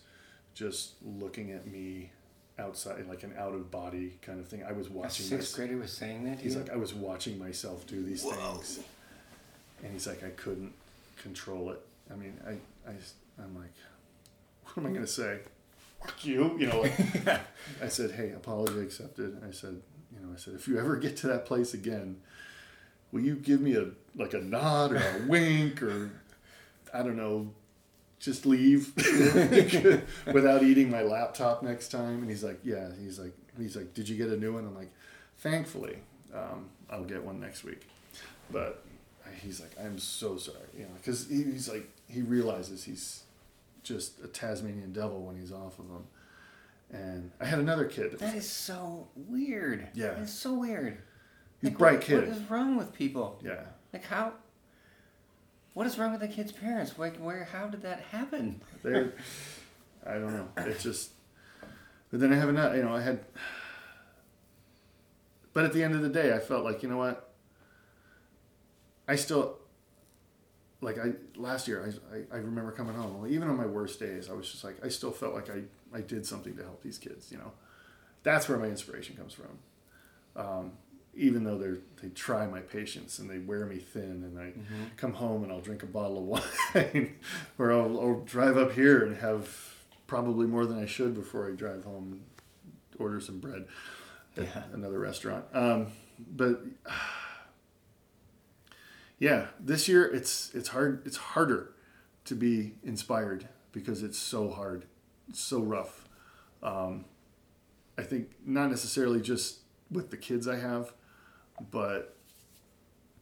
[0.54, 2.12] just looking at me
[2.60, 4.64] outside, like an out of body kind of thing.
[4.64, 4.96] I was watching.
[4.96, 6.40] A watching sixth my- grader was saying that.
[6.40, 6.62] He's you?
[6.62, 8.80] like, I was watching myself do these things,
[9.84, 10.74] and he's like, I couldn't
[11.22, 11.80] control it.
[12.12, 12.52] I mean, I,
[12.90, 13.74] I, am like,
[14.66, 15.40] what am I gonna say?
[16.02, 16.82] Fuck you, you know.
[16.82, 17.00] Like,
[17.82, 19.42] I said, hey, apology accepted.
[19.48, 22.18] I said, you know, I said, if you ever get to that place again,
[23.12, 26.12] will you give me a like a nod or a wink or
[26.94, 27.50] I don't know,
[28.24, 28.94] just leave
[30.34, 32.22] without eating my laptop next time?
[32.22, 32.90] And he's like, yeah.
[33.02, 34.66] He's like, he's like, did you get a new one?
[34.66, 34.92] I'm like,
[35.40, 35.98] thankfully,
[36.34, 37.88] um, I'll get one next week.
[38.52, 38.84] But
[39.42, 43.24] he's like, I'm so sorry, you know, because he, he's like, he realizes he's
[43.84, 46.06] just a Tasmanian devil when he's off of them.
[46.92, 48.20] And I had another kid.
[48.20, 49.88] That is so weird.
[49.96, 50.20] Yeah.
[50.22, 51.00] It's so weird.
[51.60, 52.28] He's Like, bright what- kid.
[52.28, 53.40] What is wrong with people?
[53.44, 53.62] Yeah.
[53.92, 54.34] Like how?
[55.74, 56.98] What is wrong with the kid's parents?
[56.98, 57.46] Like where?
[57.46, 58.62] How did that happen?
[58.84, 59.14] They're,
[60.06, 60.48] I don't know.
[60.58, 61.12] It's just,
[62.12, 63.22] but then I have another, you know, I had,
[65.54, 67.32] but at the end of the day, I felt like, you know what?
[69.08, 69.58] I still,
[70.82, 74.30] like I, last year, I, I, I remember coming home, even on my worst days,
[74.30, 75.64] I was just like, I still felt like I,
[75.96, 77.52] I did something to help these kids, you know?
[78.24, 79.58] That's where my inspiration comes from.
[80.36, 80.72] Um,
[81.16, 84.54] even though they're, they try my patience and they wear me thin and I
[84.98, 86.44] come home and I'll drink a bottle of
[86.76, 87.16] wine
[87.60, 89.48] or I'll, I'll drive up here and have
[90.08, 92.22] probably more than I should before I drive home and
[93.00, 93.66] order some bread
[94.38, 94.64] at Yeah.
[94.74, 95.46] another restaurant.
[95.54, 95.88] Um,
[96.36, 96.64] but
[99.20, 101.74] yeah, this year it's it's hard it's harder
[102.26, 104.86] to be inspired because it's so hard,
[105.30, 106.08] it's so rough.
[106.62, 107.06] Um,
[107.98, 109.60] I think not necessarily just
[109.92, 110.94] with the kids I have,
[111.72, 112.16] but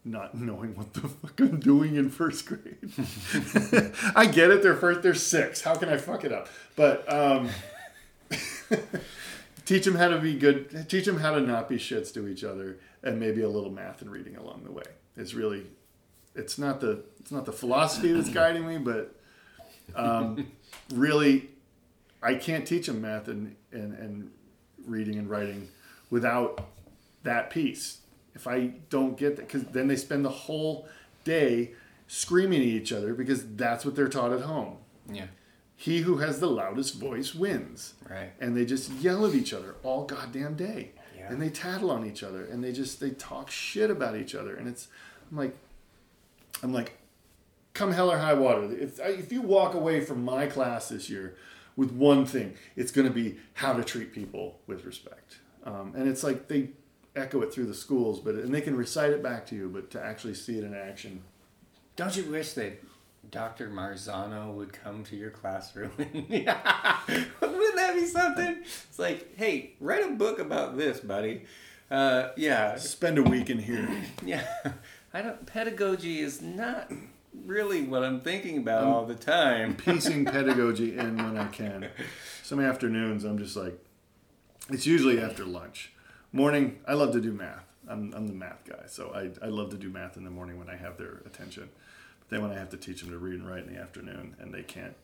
[0.03, 2.91] not knowing what the fuck I'm doing in first grade.
[4.15, 4.63] I get it.
[4.63, 5.01] They're first.
[5.01, 5.61] They're six.
[5.61, 6.49] How can I fuck it up?
[6.75, 7.49] But um,
[9.65, 10.89] teach them how to be good.
[10.89, 14.01] Teach them how to not be shits to each other, and maybe a little math
[14.01, 14.83] and reading along the way.
[15.17, 15.67] It's really,
[16.35, 19.15] it's not the it's not the philosophy that's guiding me, but
[19.95, 20.51] um,
[20.93, 21.49] really,
[22.23, 24.31] I can't teach them math and, and and
[24.85, 25.69] reading and writing
[26.09, 26.65] without
[27.23, 28.00] that piece.
[28.33, 30.87] If I don't get that, because then they spend the whole
[31.23, 31.71] day
[32.07, 34.77] screaming at each other because that's what they're taught at home.
[35.11, 35.27] Yeah.
[35.75, 37.93] He who has the loudest voice wins.
[38.09, 38.31] Right.
[38.39, 40.91] And they just yell at each other all goddamn day.
[41.17, 41.31] Yeah.
[41.31, 44.55] And they tattle on each other and they just they talk shit about each other.
[44.55, 44.87] And it's
[45.31, 45.55] I'm like
[46.63, 46.97] I'm like,
[47.73, 48.69] come hell or high water.
[48.71, 51.35] If if you walk away from my class this year
[51.75, 55.37] with one thing, it's going to be how to treat people with respect.
[55.63, 56.71] Um, and it's like they
[57.15, 59.89] echo it through the schools, but and they can recite it back to you, but
[59.91, 61.23] to actually see it in action.
[61.95, 62.81] Don't you wish that
[63.29, 63.69] Dr.
[63.69, 65.91] Marzano would come to your classroom?
[65.97, 68.57] Wouldn't that be something?
[68.61, 71.43] It's like, hey, write a book about this, buddy.
[71.89, 73.89] Uh, yeah, Spend a week in here.
[74.25, 74.45] yeah.
[75.13, 75.45] I don't.
[75.45, 76.89] Pedagogy is not
[77.45, 79.75] really what I'm thinking about all the time.
[79.75, 81.89] piecing pedagogy in when I can.
[82.43, 83.77] Some afternoons, I'm just like,
[84.69, 85.91] it's usually after lunch.
[86.33, 87.65] Morning, I love to do math.
[87.89, 90.57] I'm, I'm the math guy, so I, I love to do math in the morning
[90.57, 91.69] when I have their attention.
[92.19, 94.37] But then when I have to teach them to read and write in the afternoon,
[94.39, 94.95] and they can't,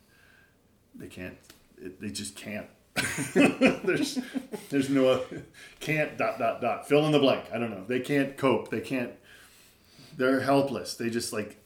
[0.95, 1.37] they can't,
[1.77, 2.67] it, they just can't.
[3.33, 4.17] there's,
[4.69, 5.21] there's no
[5.81, 7.45] can't dot dot dot fill in the blank.
[7.53, 7.83] I don't know.
[7.85, 8.71] They can't cope.
[8.71, 9.11] They can't.
[10.15, 10.95] They're helpless.
[10.95, 11.57] They just like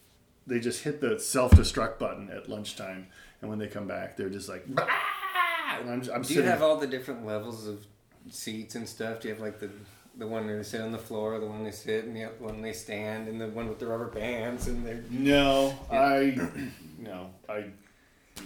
[0.45, 3.08] they just hit the self destruct button at lunchtime,
[3.39, 4.86] and when they come back, they're just like, "Bah!"
[5.80, 7.86] and I'm, I'm Do you have all the different levels of
[8.30, 9.22] seats and stuff?
[9.22, 9.70] Do you have like the
[10.18, 12.62] the one where they sit on the floor, the one they sit, and the one
[12.62, 16.38] they stand, and the one with the rubber bands, and they're no, I
[17.00, 17.66] no, I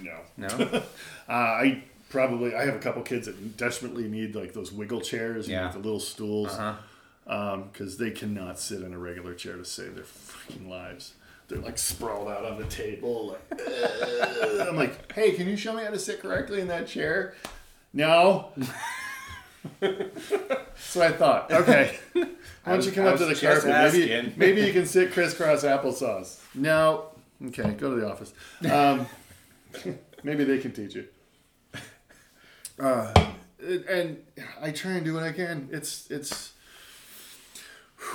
[0.02, 0.18] no.
[0.38, 0.48] no.
[1.28, 5.48] Uh, I probably I have a couple kids that desperately need like those wiggle chairs,
[5.50, 5.72] Yeah.
[5.72, 7.58] the little stools, Uh-huh.
[7.72, 11.14] because they cannot sit in a regular chair to save their freaking lives.
[11.48, 13.36] They're like sprawled out on the table.
[13.52, 13.62] Like,
[14.68, 17.34] I'm like, hey, can you show me how to sit correctly in that chair?
[17.94, 18.50] No.
[19.82, 22.26] So I thought, okay, why
[22.66, 23.66] don't you come up to the carpet?
[23.66, 26.40] Maybe, maybe you can sit crisscross applesauce.
[26.54, 27.06] No.
[27.48, 28.34] Okay, go to the office.
[28.72, 29.06] Um,
[30.24, 31.08] maybe they can teach you.
[32.80, 33.12] Uh,
[33.90, 34.18] and
[34.62, 35.70] I try and do what I can.
[35.72, 36.54] It's it's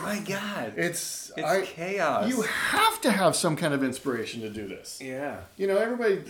[0.00, 2.28] My God, it's, it's I, chaos.
[2.28, 5.00] You have to have some kind of inspiration to do this.
[5.02, 5.40] yeah.
[5.56, 6.22] You know, everybody.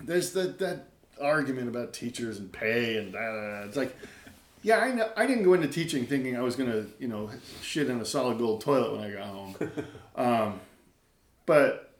[0.00, 0.88] There's that that
[1.20, 3.66] argument about teachers and pay and da, da, da.
[3.66, 3.96] it's like,
[4.64, 5.10] yeah, I know.
[5.16, 7.30] I didn't go into teaching thinking I was gonna, you know,
[7.62, 9.54] shit in a solid gold toilet when I got home.
[10.16, 10.60] um,
[11.46, 11.92] but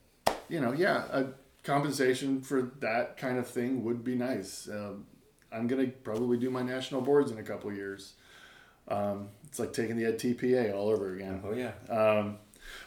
[0.49, 1.27] you know, yeah, a
[1.63, 4.69] compensation for that kind of thing would be nice.
[4.69, 5.07] Um,
[5.53, 8.15] I'm gonna probably do my national boards in a couple years.
[8.89, 11.73] Um, it's like taking the Ed TPA all over again Oh yeah.
[11.89, 12.37] um,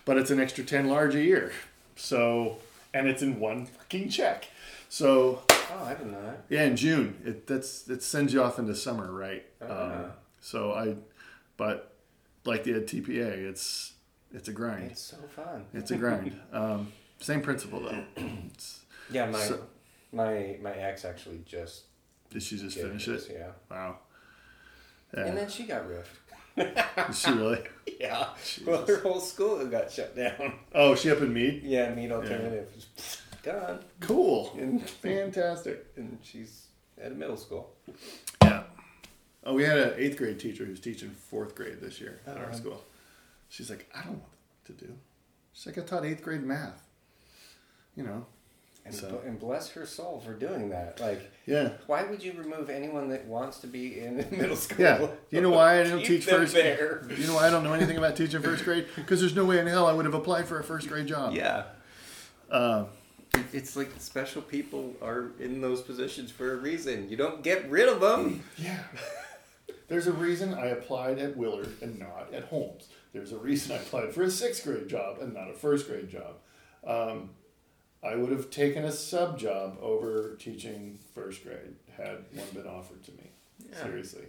[0.05, 1.51] but it's an extra 10 large a year
[1.95, 2.57] so
[2.93, 4.47] and it's in one fucking check
[4.89, 6.43] so Oh, I didn't know that.
[6.49, 10.05] yeah in june it that's it sends you off into summer right um, Ah.
[10.39, 10.95] so i
[11.57, 11.93] but
[12.45, 13.09] like the ed tpa
[13.49, 13.93] it's
[14.33, 15.65] it's a grind It's so fun.
[15.73, 19.61] it's a grind um, same principle though it's, Yeah, my So-
[20.11, 21.83] my my ex actually just
[22.29, 23.51] did she just finish this, it Yeah.
[23.69, 23.99] wow
[25.13, 25.25] Yeah.
[25.27, 27.13] And then she got riffed.
[27.15, 27.61] She really?
[27.99, 28.27] Yeah.
[28.65, 30.53] Well, her whole school got shut down.
[30.75, 31.61] Oh, she up in Mead?
[31.63, 32.67] Yeah, Mead Alternative.
[32.75, 33.79] Just Gone.
[33.99, 34.55] Cool.
[34.59, 35.85] And, Fantastic.
[35.95, 36.67] and she's
[37.01, 37.73] at a middle school.
[38.43, 38.63] Yeah.
[39.43, 42.45] Oh, we had an eighth grade teacher who's teaching fourth grade this year at our
[42.45, 42.55] Uh-oh.
[42.55, 42.83] school.
[43.49, 44.21] She's like, I don't know
[44.65, 44.93] what to do.
[45.53, 46.83] She's like, I taught eighth grade math.
[47.95, 48.25] You know.
[48.85, 50.99] And, So- and bless her soul for doing that.
[50.99, 51.73] Like, Yeah.
[51.87, 54.77] why would you remove anyone that wants to be in middle school?
[54.83, 55.07] Yeah.
[55.29, 57.05] You know why I don't teach first there.
[57.17, 58.87] You know why I don't know anything about teaching first grade?
[58.95, 61.33] Because there's no way in hell I would have applied for a first grade job.
[61.33, 61.63] Yeah.
[62.49, 62.85] Uh,
[63.53, 67.09] It's like special people are in those positions for a reason.
[67.09, 68.43] You don't get rid of them.
[68.57, 68.79] yeah.
[69.87, 72.87] There's a reason I applied at Willard and not at Holmes.
[73.13, 76.09] There's a reason I applied for a sixth grade job and not a first grade
[76.09, 76.35] job.
[76.85, 77.31] Um,
[78.03, 83.03] I would have taken a sub job over teaching first grade had one been offered
[83.05, 83.31] to me.
[83.69, 83.83] Yeah.
[83.83, 84.25] Seriously.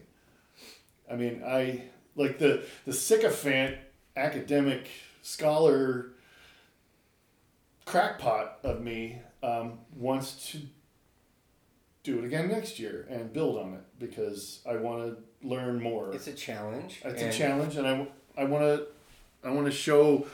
[1.10, 1.82] I mean, I
[2.16, 3.76] like the the sycophant
[4.16, 4.88] academic
[5.22, 6.12] scholar
[7.88, 10.58] crackpot of me um, wants to
[12.02, 15.04] do it again next year and build on it because I want
[15.42, 16.12] to learn more.
[16.12, 17.00] It's a challenge.
[17.04, 18.86] It's a challenge, and I I want to
[19.44, 20.26] I want to show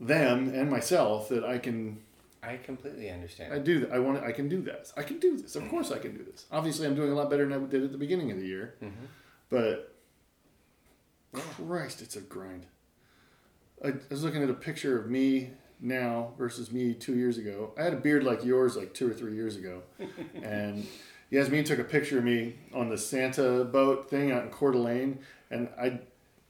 [0.00, 2.00] them and myself that I can
[2.42, 3.52] I completely understand.
[3.52, 3.92] I do that.
[3.92, 4.92] I want I can do this.
[4.96, 5.56] I can do this.
[5.56, 6.46] Of course I can do this.
[6.50, 8.74] Obviously I'm doing a lot better than I did at the beginning of the year.
[8.82, 8.92] Mhm.
[9.48, 9.94] But
[11.32, 12.66] Christ, it's a grind.
[13.84, 15.50] I, I was looking at a picture of me
[15.82, 17.72] now versus me two years ago.
[17.76, 19.82] I had a beard like yours like two or three years ago.
[20.42, 20.86] and
[21.30, 25.18] Yasmin took a picture of me on the Santa boat thing out in Coeur d'Alene.
[25.50, 26.00] And I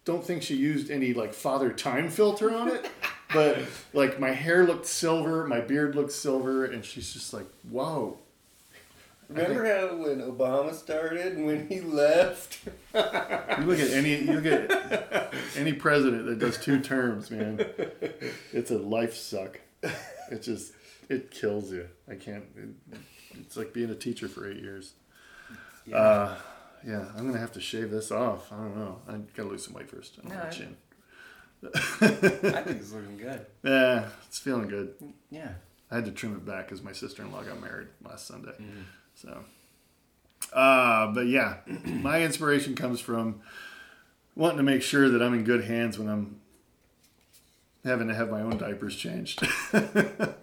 [0.04, 2.88] don't think she used any like father time filter on it.
[3.32, 3.58] but
[3.94, 6.66] like my hair looked silver, my beard looked silver.
[6.66, 8.18] And she's just like, whoa.
[9.34, 12.58] Remember how when Obama started and when he left?
[12.94, 17.64] You look at any you look at any president that does two terms, man.
[18.52, 19.60] It's a life suck.
[20.30, 20.72] It just
[21.08, 21.88] it kills you.
[22.10, 22.44] I can't.
[22.56, 22.98] It,
[23.40, 24.92] it's like being a teacher for eight years.
[25.86, 25.96] Yeah.
[25.96, 26.34] Uh,
[26.86, 28.52] yeah, I'm gonna have to shave this off.
[28.52, 28.98] I don't know.
[29.08, 30.18] I gotta lose some weight first.
[30.22, 30.76] on No, my I- chin.
[31.64, 33.46] I think it's looking good.
[33.64, 34.94] Yeah, it's feeling good.
[35.30, 35.52] Yeah.
[35.90, 38.50] I had to trim it back because my sister-in-law got married last Sunday.
[38.52, 38.80] Mm-hmm.
[39.14, 39.44] So,
[40.52, 43.40] uh, but yeah, my inspiration comes from
[44.34, 46.40] wanting to make sure that I'm in good hands when I'm
[47.84, 49.46] having to have my own diapers changed.
[49.72, 50.38] but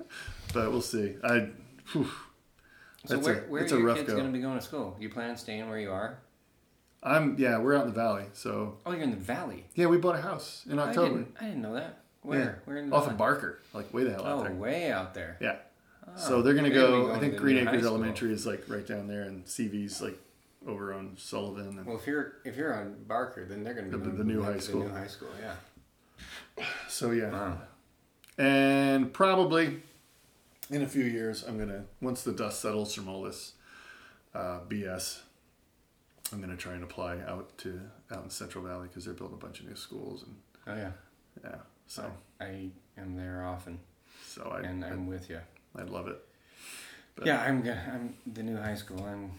[0.53, 1.15] we'll see.
[1.23, 1.49] I,
[1.91, 2.09] whew,
[3.05, 4.15] So That's where, a- where it's are your kids go.
[4.15, 4.95] going to be going to school?
[4.99, 6.19] You plan on staying where you are?
[7.01, 8.25] I'm yeah, we're out in the valley.
[8.33, 9.63] So Oh, you're in the valley.
[9.73, 11.19] yeah, we bought a house in I October.
[11.19, 11.99] didn't, I didn't know that.
[12.23, 12.39] Where?
[12.39, 13.13] Yeah, Where in the off valley?
[13.13, 14.47] of Barker, like way the hell out there.
[14.47, 14.53] Oh, there.
[14.61, 15.37] way out there.
[15.39, 15.55] Yeah.
[16.15, 17.07] Oh, So they're gonna go.
[17.07, 17.85] go I think the Green Acres.
[17.85, 20.17] Elementary is like right down there, and CV's like
[20.67, 21.77] over on Sullivan.
[21.77, 24.17] And Well, if you're if you're on Barker, then they're going to be The- the
[24.23, 24.81] moving new to high school.
[24.81, 25.55] The new high school, yeah.
[26.87, 27.57] so yeah, Wow.
[28.37, 29.81] and probably
[30.69, 33.53] in a few years, I'm gonna once the dust settles from all this
[34.33, 35.21] uh, BS,
[36.31, 37.79] I'm gonna try and apply out to
[38.11, 40.35] out in Central Valley because they're building a bunch of new schools and
[40.67, 40.91] Oh yeah.
[41.43, 41.55] yeah.
[41.87, 43.79] So I am there often,
[44.27, 45.39] so I and I'm with you.
[45.75, 46.19] I, I love it.
[47.15, 47.61] But- Yeah, I'm.
[47.61, 49.03] go- I'm the new high school.
[49.05, 49.31] I'm.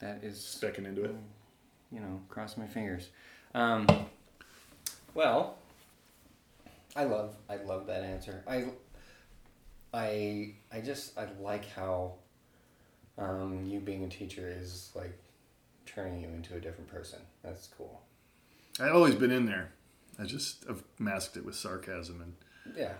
[0.00, 1.14] That is Specking into it.
[1.92, 3.08] you know, cross my fingers.
[3.54, 3.86] Um,
[5.14, 5.56] well,
[6.96, 8.42] I love I love that answer.
[8.46, 8.64] I
[9.92, 12.14] I I just I like how
[13.18, 15.12] um, you being a teacher is like
[15.84, 17.18] turning you into a different person.
[17.42, 18.00] That's cool.
[18.78, 19.72] I've always been in there.
[20.18, 22.92] I just have masked it with sarcasm and Yeah,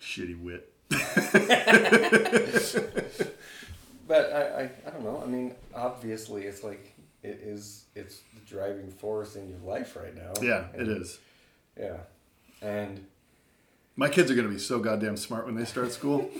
[0.00, 0.71] shitty wit.
[4.08, 5.20] but I, I I don't know.
[5.22, 7.84] I mean, obviously, it's like it is.
[7.94, 10.32] It's the driving force in your life right now.
[10.40, 11.18] Yeah, it And- is.
[11.78, 11.96] Yeah,
[12.60, 13.06] and
[13.96, 16.30] My kids are going to be so goddamn smart when they start school.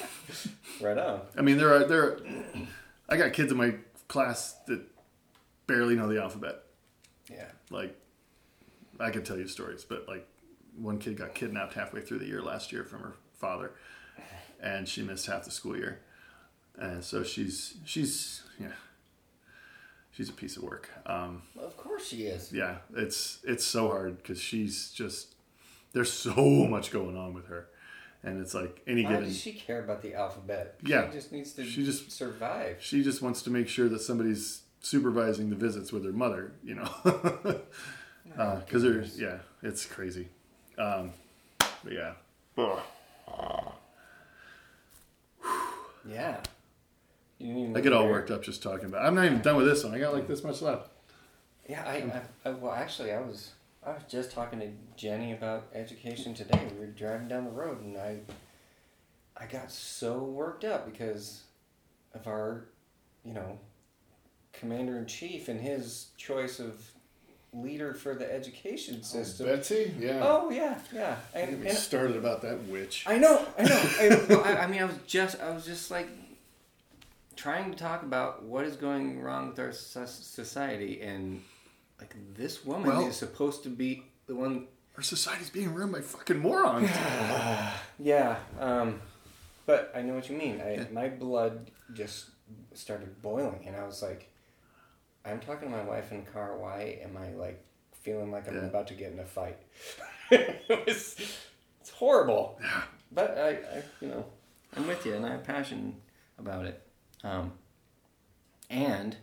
[0.80, 1.22] right on.
[1.36, 2.02] I mean, there are there.
[2.04, 2.20] Are,
[3.08, 3.74] I got kids in my
[4.06, 4.80] class that
[5.66, 6.62] barely know the alphabet.
[7.30, 7.46] Yeah.
[7.70, 7.96] Like,
[9.00, 10.26] I could tell you stories, but like,
[10.76, 13.72] one kid got kidnapped halfway through the year last year from her father,
[14.62, 15.98] and she missed half the school year,
[16.78, 18.68] and so she's she's yeah,
[20.12, 20.88] she's a piece of work.
[21.04, 22.52] Um, Of course she is.
[22.52, 25.34] yeah, it's it's so hard because she's just
[25.92, 26.34] there's so
[26.70, 27.66] much going on with her,
[28.22, 30.76] and it's like any Why given does she care about the alphabet?
[30.84, 31.08] Yeah.
[31.10, 32.76] She just needs to She just- survive.
[32.80, 36.74] she just wants to make sure that somebody's supervising the visits with her mother, you
[36.76, 36.88] know,
[38.64, 40.28] because there's yeah, it's crazy.
[40.78, 41.10] Um,
[41.58, 42.12] but yeah,
[46.04, 46.40] Yeah.
[47.38, 49.04] You didn't even I get all worked up just talking about.
[49.04, 49.06] It.
[49.06, 49.94] I'm not even done with this one.
[49.94, 50.90] I got like this much left.
[51.68, 53.52] Yeah, I, I, I well actually I was
[53.84, 56.68] I was just talking to Jenny about education today.
[56.72, 58.18] We were driving down the road and I
[59.36, 61.42] I got so worked up because
[62.14, 62.68] of our,
[63.24, 63.58] you know,
[64.52, 66.91] commander in chief and his choice of
[67.52, 69.46] leader for the education system.
[69.46, 70.20] Oh, Betsy, yeah.
[70.22, 71.16] Oh yeah, yeah.
[71.34, 73.04] And, we and started about that witch.
[73.06, 74.42] I know, I know.
[74.44, 76.08] I, I, mean, I was just, I was just like
[77.36, 81.42] trying to talk about what is going wrong with our society, and
[82.00, 84.66] like this woman Well- is supposed to be the one.
[84.96, 86.90] Our society's being run by fucking morons.
[87.98, 89.00] Yeah, um,
[89.64, 90.60] but I know what you mean.
[90.60, 92.26] I, my blood just
[92.74, 94.31] started boiling, and I was like,
[95.24, 96.56] I'm talking to my wife in the car.
[96.58, 97.62] Why am I like
[97.92, 98.62] feeling like I'm Yeah.
[98.64, 99.58] about to get in a fight?
[100.30, 101.16] it was,
[101.80, 102.58] it's horrible.
[102.60, 102.82] Yeah.
[103.12, 104.24] But I, I, you know,
[104.76, 105.96] I'm with you, and I have passion
[106.38, 106.80] about it.
[107.22, 107.52] Um,
[108.70, 109.16] and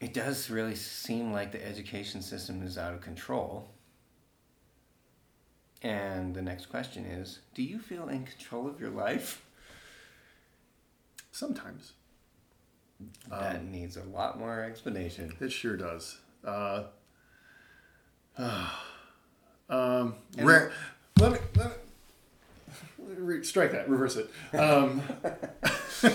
[0.00, 3.68] it does really seem like the education system is out of control.
[5.82, 9.44] And the next question is Do you feel in control of your life?
[11.32, 11.92] Sometimes.
[13.30, 15.32] That needs a lot more explanation.
[15.40, 16.18] It sure does.
[16.44, 16.84] Uh,
[18.38, 20.72] um, And- rare.
[21.20, 23.88] Let me, let me re- strike that.
[23.88, 24.28] Reverse it.
[24.58, 25.00] Um,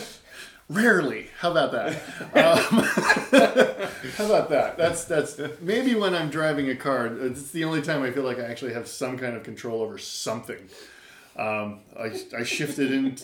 [0.69, 1.27] rarely.
[1.39, 1.93] How about that?
[2.35, 2.83] Um,
[4.17, 4.77] how about that?
[4.77, 7.07] That's that's maybe when I'm driving a car.
[7.07, 9.97] It's the only time I feel like I actually have some kind of control over
[9.97, 10.59] something.
[11.39, 13.15] Um, I, I shifted in.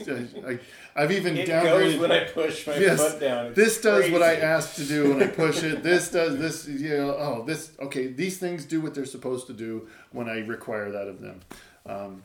[0.48, 0.58] I,
[0.96, 2.00] I've even it downgraded.
[2.00, 3.16] when I push my Yes,
[3.54, 5.84] this does what I asked to do when I push it.
[5.84, 6.66] This does this.
[6.66, 7.74] You know, oh, this.
[7.78, 11.42] Okay, these things do what they're supposed to do when I require that of them.
[11.86, 12.24] Um,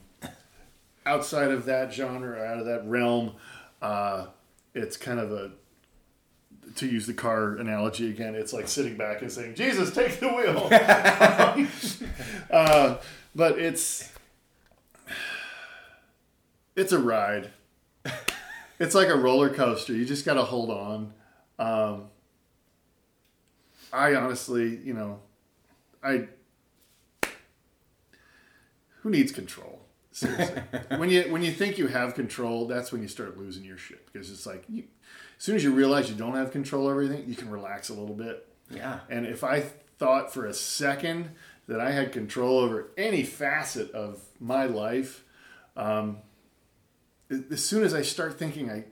[1.05, 3.33] outside of that genre, out of that realm,
[3.83, 4.27] uh,
[4.75, 5.51] it's kind of a.
[6.77, 10.29] To use the car analogy again, it's like sitting back and saying, "Jesus, take the
[10.29, 10.69] wheel."
[12.53, 12.99] uh,
[13.35, 14.09] but it's
[16.81, 17.51] it's a ride.
[18.79, 19.93] It's like a roller coaster.
[19.93, 21.13] You just got to hold on.
[21.59, 22.05] Um,
[23.93, 25.21] I honestly, you know,
[26.03, 26.29] I
[29.03, 29.81] who needs control?
[30.13, 30.63] Seriously,
[30.97, 34.11] when you when you think you have control, that's when you start losing your shit
[34.11, 34.85] because it's like you,
[35.37, 37.95] as soon as you realize you don't have control over everything, you can relax a
[37.95, 38.49] little bit.
[38.71, 39.01] Yeah.
[39.11, 39.65] And if I
[39.99, 41.31] thought for a second
[41.67, 45.23] that I had control over any facet of my life,
[45.77, 46.19] um,
[47.51, 48.85] as soon as I start thinking I,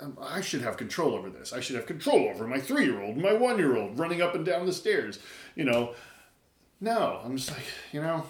[0.00, 1.52] um, I should have control over this.
[1.52, 5.18] I should have control over my three-year-old, my one-year-old running up and down the stairs.
[5.54, 5.94] You know,
[6.80, 8.24] no, I'm just like, you know,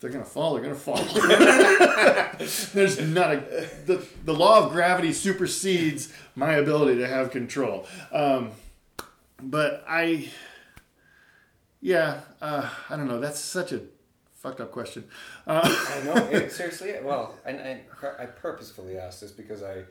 [0.00, 0.96] they're gonna fall, they're gonna fall.
[2.72, 7.86] There's not a the the law of gravity supersedes my ability to have control.
[8.12, 8.52] Um,
[9.42, 10.30] but I,
[11.80, 13.20] yeah, uh, I don't know.
[13.20, 13.80] That's such a
[14.38, 15.04] fucked up question.
[15.46, 16.14] Uh, I know.
[16.30, 17.80] It, seriously, well, and, and
[18.18, 19.84] I purposefully asked this because I,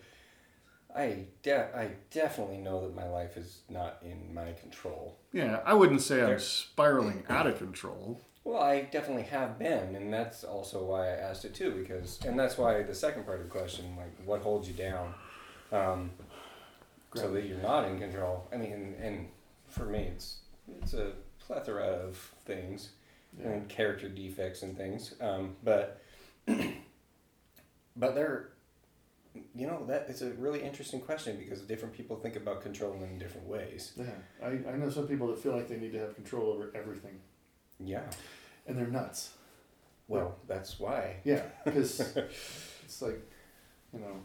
[0.95, 5.17] I, de- I definitely know that my life is not in my control.
[5.33, 8.21] yeah, I wouldn't say I'm spiraling out of control.
[8.43, 12.39] Well, I definitely have been, and that's also why I asked it too, because, and
[12.39, 15.13] that's why the second part of the question, like, what holds you down,
[15.73, 16.11] um,
[17.13, 18.47] so that you're not in control.
[18.53, 19.27] I mean, and, and
[19.67, 20.37] for me, it's
[20.81, 22.89] it's a plethora of things,
[23.43, 26.01] and character defects and things, um, but
[27.95, 28.49] but they're,
[29.55, 33.17] you know, that it's a really interesting question because different people think about control in
[33.17, 33.93] different ways.
[33.95, 34.05] Yeah,
[34.43, 37.19] I, I know some people that feel like they need to have control over everything,
[37.79, 38.03] Yeah.
[38.65, 39.31] and they're nuts.
[40.07, 41.17] Well, that's why.
[41.25, 41.99] Yeah, because
[42.85, 43.19] it's like,
[43.93, 44.21] you know,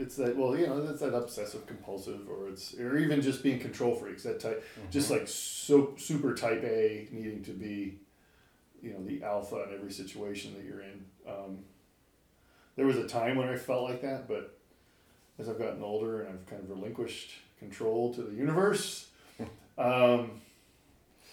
[0.00, 3.58] it's that well, you know, it's that obsessive compulsive, or it's or even just being
[3.58, 4.22] control freaks.
[4.22, 7.98] That type, just like so super type A, needing to be,
[8.82, 11.04] you know, the alpha in every situation that you're in.
[11.28, 11.58] Um,
[12.76, 14.58] there was a time when I felt like that, but
[15.38, 19.08] as I've gotten older and I've kind of relinquished control to the universe,
[19.78, 20.40] um,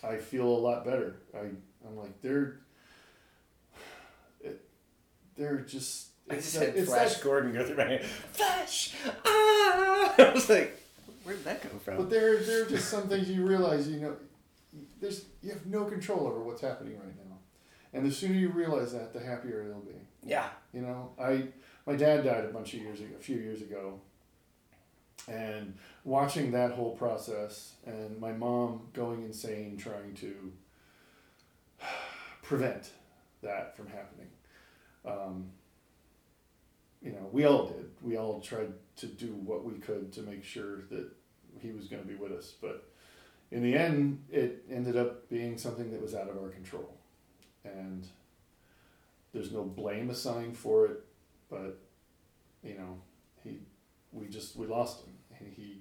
[0.03, 1.15] I feel a lot better.
[1.33, 1.39] I
[1.87, 2.59] I'm like they're
[4.41, 4.61] it,
[5.37, 8.05] they're just I just that- had Flash that- Gordon go through my head.
[8.05, 8.95] Flash!
[9.25, 10.13] Ah!
[10.17, 10.77] I was like,
[11.23, 11.97] where'd that come from?
[11.97, 14.15] but there there are just some things you realize you know
[14.99, 17.37] there's you have no control over what's happening right now,
[17.93, 19.91] and the sooner you realize that, the happier it'll be.
[20.23, 20.49] Yeah.
[20.73, 21.47] You know, I
[21.85, 23.99] my dad died a bunch of years ago, a few years ago,
[25.29, 30.51] and watching that whole process, and my mom going insane trying to
[32.43, 32.89] prevent
[33.41, 34.27] that from happening.
[35.05, 35.51] Um,
[37.07, 37.89] you know, we all did.
[38.01, 41.09] We all tried to do what we could to make sure that
[41.61, 42.53] he was going to be with us.
[42.61, 42.85] But
[43.49, 46.93] in the end, it ended up being something that was out of our control,
[47.63, 48.05] and
[49.33, 50.99] there's no blame assigned for it.
[51.49, 51.79] But
[52.61, 52.97] you know,
[53.41, 53.59] he
[54.11, 55.13] we just we lost him.
[55.39, 55.77] And he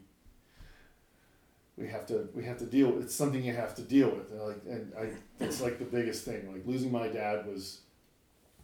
[1.77, 4.31] we have to we have to deal with it's something you have to deal with
[4.31, 5.09] and like and I
[5.43, 7.81] it's like the biggest thing like losing my dad was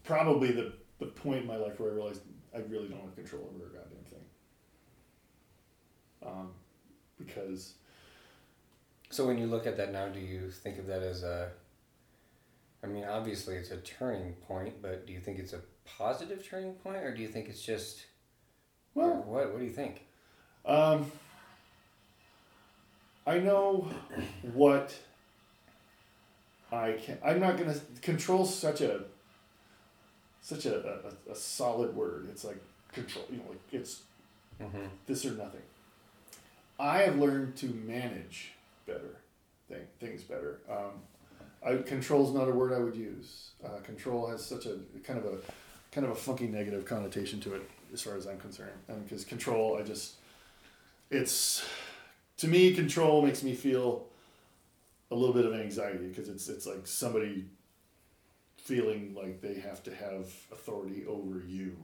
[0.05, 2.21] probably the the point in my life where I realized
[2.55, 4.25] I really don't have control over a goddamn thing
[6.27, 6.51] um,
[7.19, 7.75] because
[9.11, 11.51] so when you look at that now do you think of that as a
[12.83, 16.75] I mean obviously it's a turning point but do you think it's a positive turning
[16.75, 18.05] point or do you think it's just
[18.95, 20.07] well what what do you think
[20.65, 21.11] um,
[23.27, 23.89] I know
[24.53, 24.97] what
[26.71, 27.19] I can.
[27.25, 29.03] I'm not gonna control such a
[30.43, 30.76] such a,
[31.28, 32.28] a, a solid word.
[32.30, 32.59] It's like
[32.93, 33.24] control.
[33.30, 34.03] You know, like it's
[34.61, 34.86] mm-hmm.
[35.07, 35.62] this or nothing.
[36.78, 38.53] I have learned to manage
[38.86, 39.16] better
[39.68, 40.59] thing, things better.
[40.68, 41.01] Um,
[41.64, 43.51] I, control is not a word I would use.
[43.64, 45.38] Uh, control has such a kind of a
[45.93, 47.62] kind of a funky negative connotation to it,
[47.93, 48.72] as far as I'm concerned.
[49.05, 50.14] Because control, I just
[51.11, 51.64] it's
[52.38, 54.07] to me, control makes me feel
[55.11, 57.45] a little bit of anxiety because it's it's like somebody
[58.63, 61.77] feeling like they have to have authority over you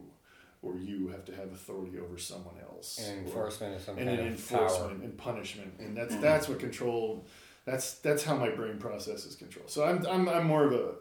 [0.61, 2.99] or you have to have authority over someone else.
[3.05, 5.03] And enforcement is some and kind an of enforcement power.
[5.03, 5.73] and punishment.
[5.79, 7.25] And that's that's what control
[7.65, 9.65] that's that's how my brain processes control.
[9.67, 10.95] So I'm I'm I'm more of a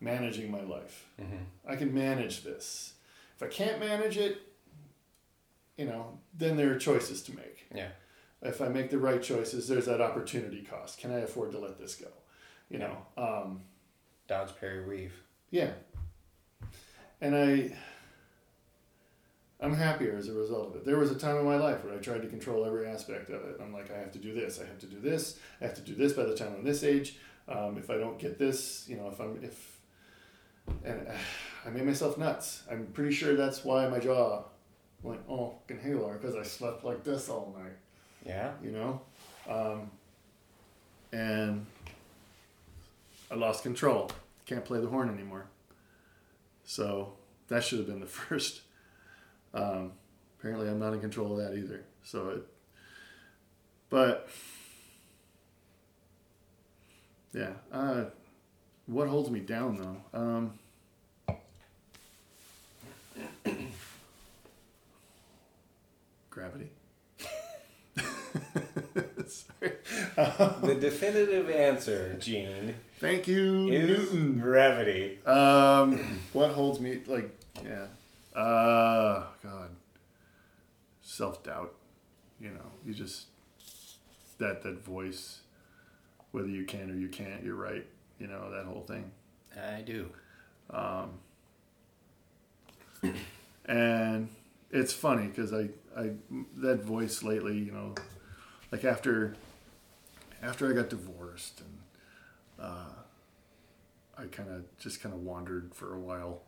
[0.00, 1.06] managing my life.
[1.20, 1.44] Mm-hmm.
[1.68, 2.94] I can manage this.
[3.36, 4.40] If I can't manage it,
[5.76, 7.66] you know, then there are choices to make.
[7.74, 7.88] Yeah
[8.44, 10.98] if I make the right choices, there's that opportunity cost.
[10.98, 12.08] Can I afford to let this go?
[12.68, 12.96] You know.
[13.16, 13.62] Um,
[14.28, 15.14] Dodge, parry, weave.
[15.54, 15.70] Yeah.
[17.20, 17.72] And I,
[19.60, 20.84] I'm happier as a result of it.
[20.84, 23.40] There was a time in my life where I tried to control every aspect of
[23.44, 23.60] it.
[23.62, 24.60] I'm like, I have to do this.
[24.60, 25.38] I have to do this.
[25.60, 27.18] I have to do this by the time I'm this age.
[27.46, 29.78] Um, if I don't get this, you know, if I'm if,
[30.84, 31.12] and uh,
[31.64, 32.64] I made myself nuts.
[32.68, 34.42] I'm pretty sure that's why my jaw
[35.04, 37.76] went oh inhaler because I slept like this all night.
[38.26, 38.54] Yeah.
[38.60, 39.00] You know?
[39.48, 39.88] Um,
[41.12, 41.64] and
[43.30, 44.10] I lost control.
[44.46, 45.46] Can't play the horn anymore.
[46.64, 47.12] So
[47.48, 48.62] that should have been the first.
[49.52, 49.92] Um,
[50.38, 51.84] apparently, I'm not in control of that either.
[52.02, 52.46] So it,
[53.90, 54.28] but
[57.32, 57.52] yeah.
[57.72, 58.04] Uh,
[58.86, 59.96] what holds me down though?
[60.18, 60.52] Um,
[66.30, 66.70] gravity.
[70.16, 72.74] the definitive answer, Gene.
[73.04, 74.38] Thank you, is Newton.
[74.38, 75.18] Gravity.
[75.26, 75.98] Um,
[76.32, 77.88] what holds me like yeah.
[78.34, 79.68] Uh, God.
[81.02, 81.74] Self doubt.
[82.40, 83.26] You know, you just
[84.38, 85.40] that that voice,
[86.30, 87.84] whether you can or you can't, you're right.
[88.18, 89.10] You know that whole thing.
[89.54, 90.08] I do.
[90.70, 91.10] Um,
[93.66, 94.30] and
[94.70, 96.12] it's funny because I, I
[96.56, 97.94] that voice lately, you know,
[98.72, 99.36] like after
[100.42, 101.83] after I got divorced and
[102.64, 102.88] uh,
[104.16, 106.42] I kind of just kind of wandered for a while.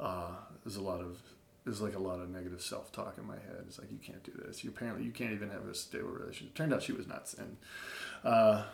[0.00, 1.18] Uh, there's a lot of
[1.64, 3.64] there's like a lot of negative self talk in my head.
[3.66, 4.64] It's like you can't do this.
[4.64, 6.54] You apparently you can't even have a stable relationship.
[6.54, 7.56] Turned out she was nuts, and
[8.24, 8.64] uh,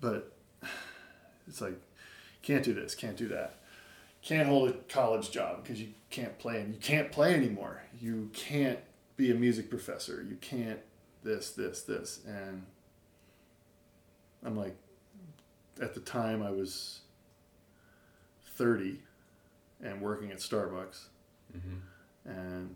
[0.00, 0.36] but
[1.48, 1.80] it's like
[2.42, 3.60] can't do this, can't do that,
[4.22, 7.82] can't hold a college job because you can't play and you can't play anymore.
[8.00, 8.78] You can't
[9.16, 10.24] be a music professor.
[10.28, 10.80] You can't
[11.22, 12.64] this this this and
[14.44, 14.76] I'm like,
[15.80, 17.00] at the time I was
[18.56, 19.00] 30
[19.82, 21.06] and working at Starbucks.
[21.56, 22.30] Mm-hmm.
[22.30, 22.74] And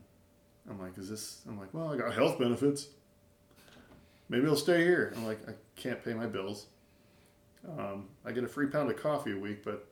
[0.69, 1.43] I'm like, is this?
[1.49, 2.89] I'm like, well, I got health benefits.
[4.29, 5.13] Maybe I'll stay here.
[5.17, 6.67] I'm like, I can't pay my bills.
[7.69, 9.87] Um, I get a free pound of coffee a week, but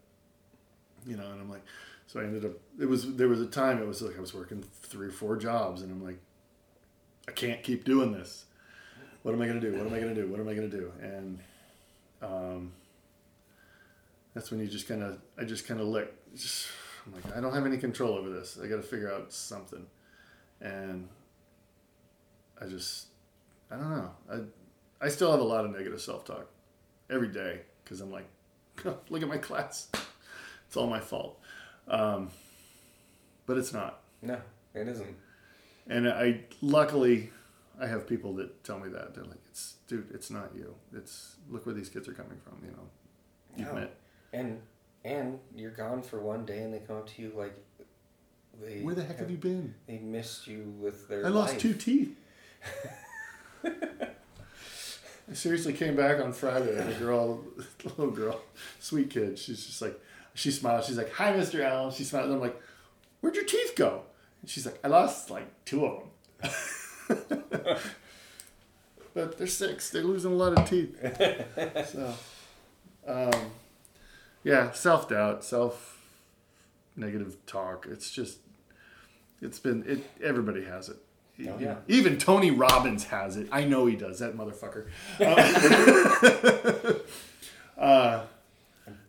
[1.07, 1.65] you know, and I'm like,
[2.07, 2.53] so I ended up.
[2.81, 5.37] It was there was a time it was like I was working three or four
[5.37, 6.19] jobs, and I'm like,
[7.27, 8.47] I can't keep doing this.
[9.23, 9.73] What am I gonna do?
[9.73, 10.27] What am I gonna do?
[10.29, 10.93] What am I gonna do?
[11.03, 11.39] And
[12.23, 12.73] um,
[14.39, 16.69] that's when you just kind of I just kind of let just
[17.05, 18.57] I'm like I don't have any control over this.
[18.63, 19.85] I got to figure out something,
[20.61, 21.09] and
[22.61, 23.09] I just
[23.69, 24.11] I don't know.
[24.31, 26.47] I I still have a lot of negative self talk
[27.11, 28.29] every day because I'm like,
[29.09, 29.89] look at my class.
[30.69, 31.41] It's all my fault,
[31.89, 32.31] um,
[33.47, 34.03] but it's not.
[34.23, 34.41] No,
[34.73, 35.17] it isn't.
[35.89, 37.31] And I luckily
[37.81, 40.77] I have people that tell me that they're like, "It's dude, it's not you.
[40.95, 42.89] It's look where these kids are coming from." You know,
[43.57, 43.81] you've no.
[43.81, 43.95] met.
[44.33, 44.61] And
[45.05, 47.57] and you're gone for one day, and they come up to you like,
[48.61, 49.75] they where the heck have, have you been?
[49.87, 51.25] They missed you with their.
[51.27, 51.63] I lost life.
[51.63, 52.17] two teeth.
[55.31, 57.45] I seriously came back on Friday and a girl,
[57.85, 58.41] little girl,
[58.81, 59.39] sweet kid.
[59.39, 60.01] She's just like,
[60.35, 60.87] she smiles.
[60.87, 61.61] She's like, "Hi, Mr.
[61.61, 62.27] Allen." She smiles.
[62.27, 62.61] And I'm like,
[63.21, 64.03] "Where'd your teeth go?"
[64.41, 66.09] And she's like, "I lost like two of them."
[69.15, 69.91] but they're six.
[69.91, 70.97] They're losing a lot of teeth.
[71.93, 72.15] so,
[73.07, 73.51] um,
[74.49, 75.99] yeah, self doubt, self
[76.97, 77.87] negative talk.
[77.91, 78.39] It's just,
[79.41, 80.05] it's been it.
[80.23, 80.97] Everybody has it.
[81.47, 81.77] Oh, yeah.
[81.87, 83.49] Even Tony Robbins has it.
[83.53, 84.19] I know he does.
[84.19, 84.87] That motherfucker.
[85.21, 86.97] Um,
[87.79, 88.25] uh,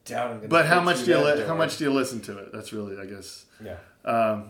[0.06, 2.52] gonna but how much do you li- how much do you listen to it?
[2.52, 3.46] That's really, I guess.
[3.64, 3.78] Yeah.
[4.06, 4.50] Um,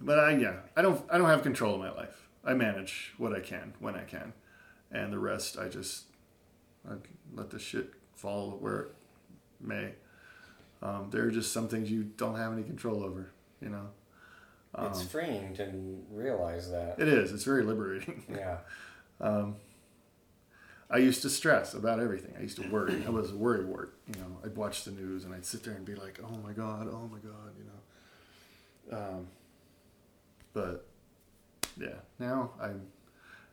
[0.00, 2.28] but I yeah, I don't I don't have control of my life.
[2.44, 4.32] I manage what I can when I can,
[4.90, 6.04] and the rest I just
[6.88, 6.94] I
[7.34, 8.92] let the shit fall where it
[9.60, 9.92] may.
[10.82, 13.30] Um, there are just some things you don't have any control over.
[13.60, 13.88] You know,
[14.78, 16.96] it's freeing to realize that.
[16.98, 17.32] it is.
[17.32, 18.24] It's very liberating.
[18.34, 18.58] Yeah.
[19.20, 19.56] um,
[20.88, 22.34] I used to stress about everything.
[22.38, 23.02] I used to worry.
[23.04, 23.94] I was a worry wart.
[24.06, 26.52] You know, I'd watch the news and I'd sit there and be like, "Oh my
[26.52, 27.64] god, oh my god," you
[28.92, 28.98] know.
[28.98, 29.26] Um,
[30.52, 30.86] but
[31.76, 32.70] yeah, now I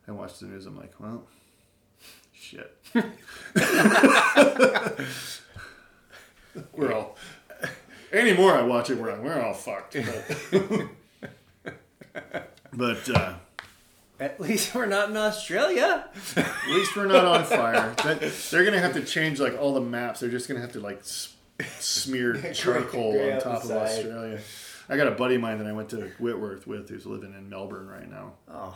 [0.08, 0.66] I watch the news.
[0.68, 1.26] I'm like, well,
[2.34, 2.78] shit.
[6.74, 7.18] we're all.
[8.28, 8.98] Anymore, I watch it.
[8.98, 9.98] We're we're all fucked.
[10.52, 10.88] But,
[12.74, 13.34] but uh,
[14.20, 16.06] At least we're not in Australia.
[16.36, 17.94] At least we're not on fire.
[18.04, 20.22] That, they're gonna have to change like all the maps.
[20.22, 21.36] They're just gonna have to like s-
[21.80, 23.82] smear charcoal Gray on top the of.
[23.84, 24.40] Australia.
[24.90, 27.50] I got a buddy of mine that I went to Whitworth with, who's living in
[27.50, 28.34] Melbourne right now.
[28.50, 28.76] Oh.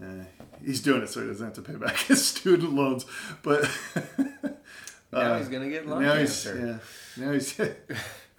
[0.00, 0.24] Uh,
[0.64, 3.04] he's doing it so he doesn't have to pay back his student loans.
[3.42, 3.68] But
[5.12, 6.78] Now uh, he's gonna get lung now he's yeah,
[7.18, 7.58] now he's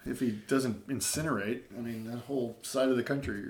[0.06, 3.42] if he doesn't incinerate, I mean that whole side of the country,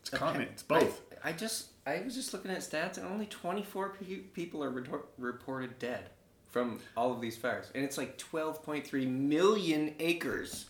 [0.00, 1.00] it's continent, it's both.
[1.24, 4.70] I, I just I was just looking at stats and only 24 pe- people are
[4.70, 6.10] retor- reported dead
[6.50, 10.66] from all of these fires, and it's like 12.3 million acres.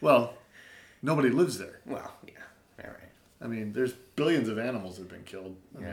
[0.00, 0.34] Well,
[1.02, 1.80] nobody lives there.
[1.86, 2.32] Well, yeah,
[2.84, 3.10] all right.
[3.42, 5.56] I mean, there's billions of animals that have been killed.
[5.78, 5.92] I Yeah.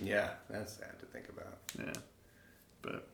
[0.00, 1.58] mean, Yeah, that's sad to think about.
[1.78, 1.92] yeah.
[2.82, 3.08] But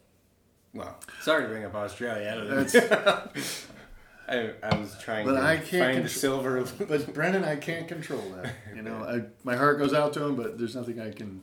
[0.75, 3.67] Well, sorry to bring up Australia out of that's this.
[4.29, 6.65] I, I was trying But to I can't find contr- silver.
[6.89, 8.53] but Brennan, I can't control that.
[8.77, 11.43] You know, I, my heart goes out to him, but there's nothing I can.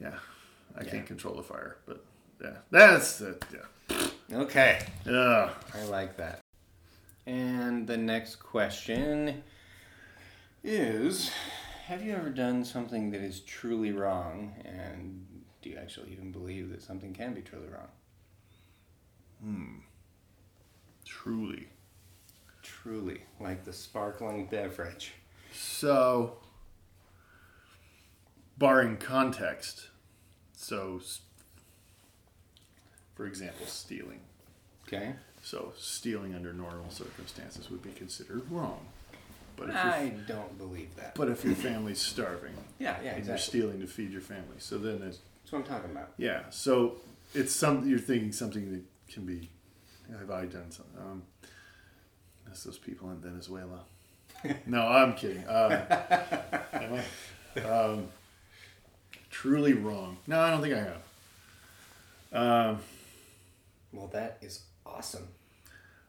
[0.00, 0.14] Yeah,
[0.78, 0.90] I Yeah.
[0.90, 1.78] can't control the fire.
[1.86, 2.04] But
[2.40, 3.44] yeah, that's it.
[3.90, 4.06] Yeah,
[4.38, 4.80] okay.
[5.04, 5.50] yeah.
[5.74, 6.40] I like that.
[7.26, 9.42] And the next question
[10.64, 11.30] is
[11.86, 14.54] Have you ever done something that is truly wrong?
[14.64, 15.26] And
[15.62, 17.88] do you actually even believe that something can be truly wrong?
[19.42, 19.78] Hmm.
[21.04, 21.68] Truly.
[22.62, 25.14] Truly, like the sparkling beverage.
[25.52, 26.38] So,
[28.58, 29.88] barring context,
[30.56, 31.00] so,
[33.14, 34.20] for example, stealing.
[34.86, 35.14] Okay?
[35.42, 38.86] So, stealing under normal circumstances would be considered wrong.
[39.56, 41.14] But if, I don't believe that.
[41.14, 44.78] but if your family's starving Yeah, yeah, and you're stealing to feed your family, so
[44.78, 45.18] then it's
[45.52, 46.14] That's what I'm talking about.
[46.16, 46.44] yeah.
[46.48, 46.96] So
[47.34, 48.82] it's some you're thinking something that
[49.12, 49.50] can be.
[50.18, 50.98] Have I done something?
[50.98, 51.22] Um,
[52.46, 53.80] that's those people in Venezuela.
[54.66, 55.44] no, I'm kidding.
[55.48, 57.02] Um?
[57.66, 58.06] Um,
[59.30, 60.16] truly wrong.
[60.26, 61.02] No, I don't think I have.
[62.32, 62.78] Um,
[63.92, 65.28] Well, that is awesome.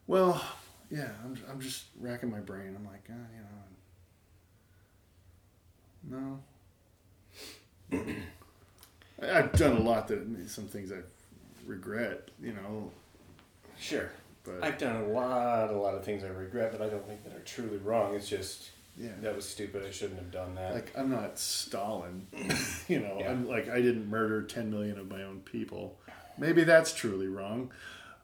[0.07, 0.41] well,
[0.89, 2.75] yeah, I'm, I'm just racking my brain.
[2.77, 3.27] I'm like, ah,
[6.09, 6.39] you know,
[7.99, 8.03] no.
[9.29, 10.97] I've done a lot that some things I
[11.65, 12.91] regret, you know,
[13.79, 14.09] Sure.
[14.43, 17.23] but I've done a lot, a lot of things I regret, but I don't think
[17.23, 18.15] that are truly wrong.
[18.15, 19.83] It's just yeah, that was stupid.
[19.85, 20.73] I shouldn't have done that.
[20.75, 22.27] like I'm not Stalin,
[22.87, 23.17] you know.
[23.19, 23.31] Yeah.
[23.31, 25.97] I'm like I didn't murder 10 million of my own people.
[26.37, 27.71] Maybe that's truly wrong.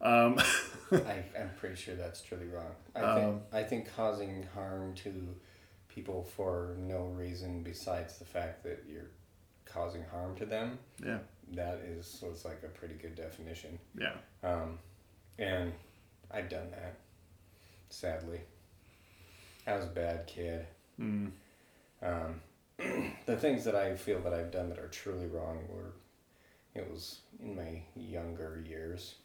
[0.01, 0.39] Um,
[0.91, 2.71] I, I'm pretty sure that's truly wrong.
[2.95, 5.35] I Um, think I think causing harm to
[5.89, 9.09] people for no reason besides the fact that you're
[9.71, 10.77] causing harm to them.
[11.03, 11.19] yeah,
[11.53, 13.77] That is was like a pretty good definition.
[13.97, 14.13] yeah,
[14.43, 14.79] Um,
[15.37, 15.71] and
[16.31, 16.95] I've done that.
[17.89, 18.39] Sadly,
[19.65, 20.65] I was a bad kid.
[20.99, 21.31] mm,
[22.01, 22.41] Um,
[23.25, 25.93] the things that I feel that I've done that are truly wrong were,
[26.75, 29.15] it was in my younger years.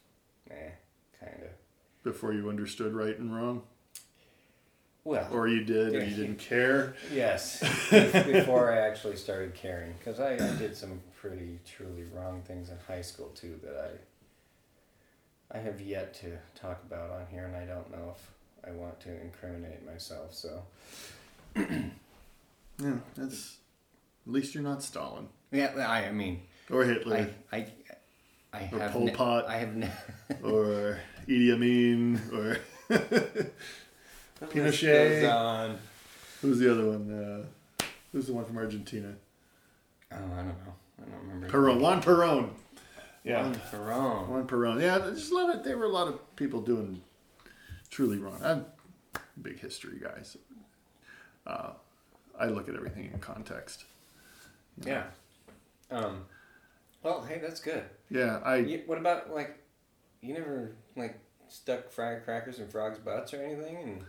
[0.51, 0.69] Eh,
[1.19, 1.49] kind of.
[2.03, 3.63] before you understood right and wrong,
[5.05, 6.95] Well, or you did, or you didn't care.
[7.13, 7.59] yes,
[7.91, 12.77] before I actually started caring, because I, I did some pretty truly wrong things in
[12.87, 13.99] high school too that
[15.51, 18.31] I, I have yet to talk about on here, and I don't know if
[18.67, 20.33] I want to incriminate myself.
[20.33, 20.63] So
[21.55, 23.57] Yeah, that's
[24.25, 26.41] At least you're not Stalin Yeah, I, I mean,
[26.71, 27.67] or Hitler I, I,
[28.51, 29.47] I Or have Pol ne- Pot.
[29.47, 29.75] I have.
[29.75, 29.91] Ne-
[30.43, 32.57] or Idi Amin or
[34.39, 35.21] The Pinochet.
[35.21, 35.77] goes on.
[36.41, 37.11] who's the other one?
[37.79, 39.13] Uh, who's the one from Argentina?
[40.11, 40.73] Oh, I don't know.
[41.01, 41.47] I don't remember.
[41.49, 41.79] Perón.
[41.79, 42.49] Juan Perón.
[43.23, 43.41] Yeah.
[43.43, 44.27] Juan Perón.
[44.27, 44.81] Juan Perón.
[44.81, 47.01] Yeah, there's a lot of there were a lot of people doing
[47.89, 48.39] truly wrong.
[48.43, 48.65] I'm
[49.15, 50.21] a big history guy.
[50.23, 50.39] So,
[51.47, 51.71] uh,
[52.39, 53.85] I look at everything in context.
[54.85, 55.03] Yeah.
[55.89, 56.25] Um.
[57.03, 57.83] Well, hey, that's good.
[58.09, 59.59] Yeah, I You, what about like,
[60.21, 63.77] you never like stuck firecrackers in frogs' butts or anything?
[63.77, 64.03] And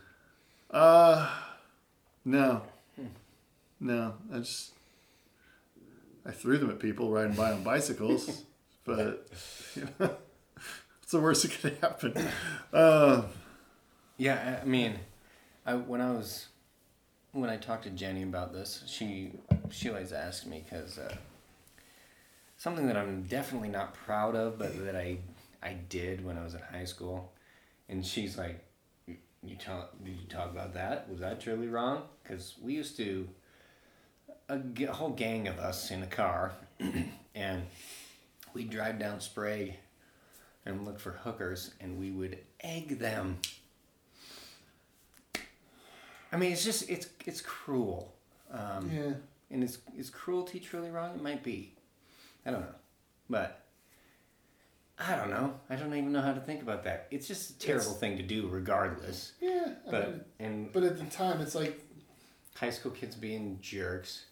[0.71, 1.29] uh
[2.25, 2.61] no.
[3.79, 4.73] No, I just
[6.25, 8.43] I threw them at people riding by on bicycles,
[8.85, 9.27] but
[9.75, 10.15] you know,
[10.99, 12.27] what's the worst that could happen?
[12.73, 13.23] Uh,
[14.17, 14.99] yeah, I I mean,
[15.65, 16.47] I when I was
[17.33, 19.31] when I talked to Jenny about this, she
[19.69, 21.15] she always asked me because uh,
[22.57, 25.19] something that I'm definitely not proud of, but that I
[25.61, 27.31] I did when I was in high school,
[27.87, 28.65] and she's like,
[29.43, 29.91] "You- "You talk?
[30.03, 31.09] Did you talk about that?
[31.09, 33.27] Was that truly wrong?" Because we used to
[34.49, 36.53] a, g- a whole gang of us in a car,
[37.35, 37.63] and
[38.53, 39.75] we'd drive down Sprague
[40.65, 43.37] and look for hookers, and we would egg them.
[46.31, 48.13] I mean, it's just it's it's cruel.
[48.51, 49.13] Um, yeah.
[49.51, 51.15] and is is cruelty truly wrong?
[51.15, 51.73] It might be.
[52.45, 52.75] I don't know,
[53.29, 53.66] but
[54.99, 55.53] I don't know.
[55.69, 57.07] I don't even know how to think about that.
[57.11, 59.33] It's just a terrible It's- thing to do, regardless.
[59.39, 59.75] Yeah.
[59.87, 61.79] I But mean, and but at the time, it's like
[62.55, 64.25] high school kids being jerks,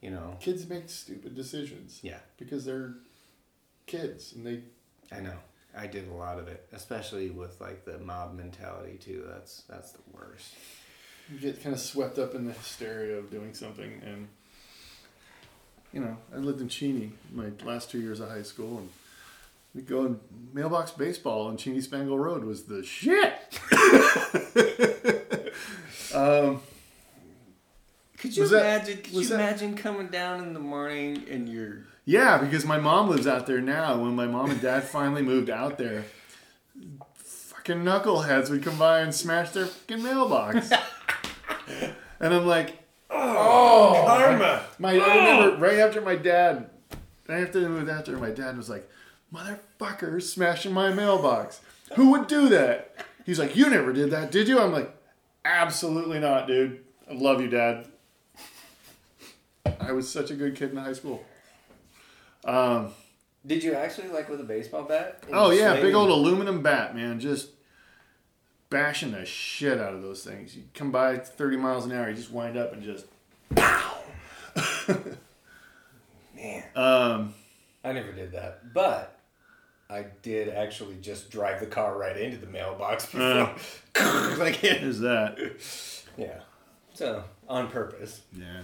[0.00, 0.36] you know.
[0.40, 2.94] kids make stupid decisions Yeah, because they're
[3.86, 4.62] kids and they
[5.12, 5.36] I know.
[5.76, 9.24] I did a lot of it, especially with like the mob mentality too.
[9.28, 10.54] That's that's the worst.
[11.32, 14.26] you get kind of swept up in the hysteria of doing something and
[15.92, 18.88] you know i lived in cheney my last two years of high school and
[19.74, 20.20] we go in
[20.52, 23.34] mailbox baseball on cheney spangle road was the shit
[26.14, 26.60] um,
[28.18, 29.02] Could you Was that- imagine?
[29.02, 32.78] could was you that- imagine coming down in the morning and you're yeah because my
[32.78, 36.04] mom lives out there now when my mom and dad finally moved out there
[37.14, 40.70] fucking knuckleheads would come by and smash their fucking mailbox
[42.20, 42.78] and i'm like
[43.10, 44.62] oh karma?
[44.78, 46.70] My, I remember right after my dad,
[47.28, 48.88] right after they moved out there, my dad was like,
[49.32, 51.60] "Motherfucker, smashing my mailbox.
[51.94, 54.94] Who would do that?" He's like, "You never did that, did you?" I'm like,
[55.44, 56.84] "Absolutely not, dude.
[57.08, 57.86] I love you, Dad."
[59.80, 61.24] I was such a good kid in high school.
[62.44, 62.92] Um,
[63.46, 65.22] Did you actually like with a baseball bat?
[65.32, 67.50] Oh yeah, big old aluminum bat, man, just
[68.70, 70.56] bashing the shit out of those things.
[70.56, 73.06] You come by 30 miles an hour, you just wind up and just.
[76.36, 76.64] man.
[76.74, 77.34] Um,
[77.84, 79.19] I never did that, but
[79.90, 83.54] I did actually just drive the car right into the mailbox before,
[84.38, 84.82] like it.
[84.82, 85.36] there's that.
[86.16, 86.40] Yeah.
[86.94, 88.20] So on purpose.
[88.32, 88.60] Yeah,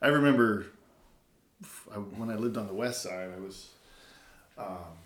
[0.00, 0.66] I remember
[1.92, 3.30] I, when I lived on the west side.
[3.36, 3.70] I was,
[4.56, 4.96] um,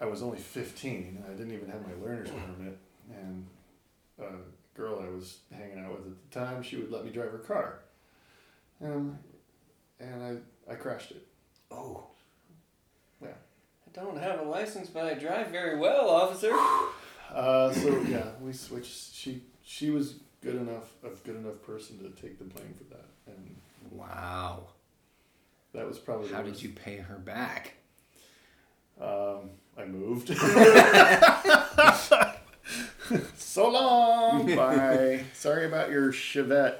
[0.00, 1.22] I was only fifteen.
[1.28, 2.78] I didn't even have my learner's permit,
[3.10, 3.46] and
[4.18, 4.32] a
[4.76, 7.38] girl I was hanging out with at the time, she would let me drive her
[7.38, 7.78] car,
[8.82, 9.18] um,
[10.00, 10.22] and
[10.68, 11.26] I I crashed it.
[11.70, 12.06] Oh.
[13.94, 14.00] Yeah.
[14.00, 16.52] I don't have a license, but I drive very well, officer.
[17.32, 19.14] Uh, so yeah, we switched.
[19.14, 23.06] She she was good enough, a good enough person to take the blame for that,
[23.28, 23.54] and
[23.92, 24.64] Wow.
[25.72, 26.64] that was probably the How did worst.
[26.64, 27.74] you pay her back?
[29.00, 30.28] Um, I moved.
[33.36, 34.56] so long.
[34.56, 35.20] Bye.
[35.32, 36.78] Sorry about your Chevette.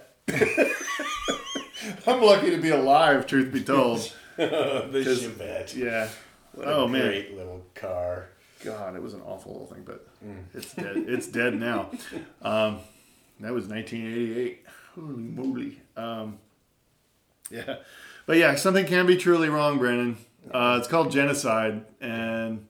[2.09, 4.01] I'm lucky to be alive, truth be told.
[4.37, 5.77] the 'Cause- Chevette.
[5.77, 6.09] Yeah.
[6.53, 7.07] What Oh, a man.
[7.07, 8.29] great little car.
[8.65, 10.45] God, it was an awful little thing, but Mm.
[10.55, 10.97] it's dead.
[11.09, 11.91] It's dead now.
[12.43, 12.81] Um,
[13.41, 14.65] that was 1988.
[14.95, 15.81] Holy moly.
[15.97, 16.39] Um,
[17.51, 17.77] yeah.
[18.27, 20.19] But yeah, something can be truly wrong, Brandon.
[20.53, 22.67] Uh, it's called genocide, and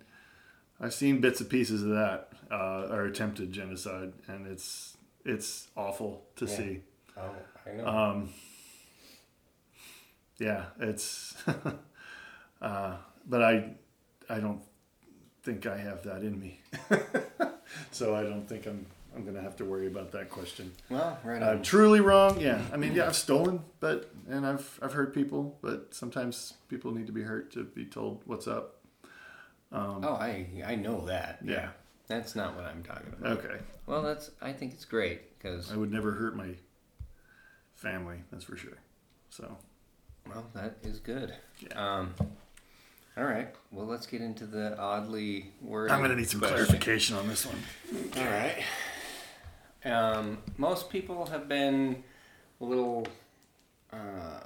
[0.81, 6.25] I've seen bits and pieces of that, uh, or attempted genocide, and it's it's awful
[6.37, 6.57] to Yeah.
[6.57, 6.83] see.
[7.17, 7.35] Oh,
[7.67, 7.87] I know.
[7.87, 8.31] Um,
[10.39, 11.35] yeah, it's.
[12.63, 13.71] uh, but I,
[14.29, 14.61] I don't
[15.43, 16.61] think I have that in me,
[17.91, 18.87] so I don't think I'm.
[19.13, 20.71] I'm gonna have to worry about that question.
[20.89, 21.63] well, right Uh, on.
[21.63, 22.63] truly wrong, yeah.
[22.73, 27.09] I mean, yeah, I've stolen, but and I've I've hurt people, but sometimes people need
[27.09, 28.77] to be hurt to be told what's up.
[29.73, 31.41] Um, oh, I I know that.
[31.45, 31.71] yeah.
[32.07, 33.39] That's not what I'm talking about.
[33.39, 33.57] Okay.
[33.87, 34.31] Well, that's.
[34.41, 36.55] I think it's great because I would never hurt my
[37.75, 38.19] family.
[38.31, 38.79] That's for sure.
[39.31, 39.57] So
[40.29, 41.35] Well, that is good.
[41.75, 42.15] Um,
[43.17, 43.55] all right.
[43.71, 45.93] Well, let's get into the oddly worded.
[45.93, 46.57] I'm gonna need some question.
[46.57, 47.63] clarification on this one.
[48.17, 48.63] All right.
[49.85, 52.03] Um, most people have been
[52.61, 53.07] a little
[53.93, 54.41] uh,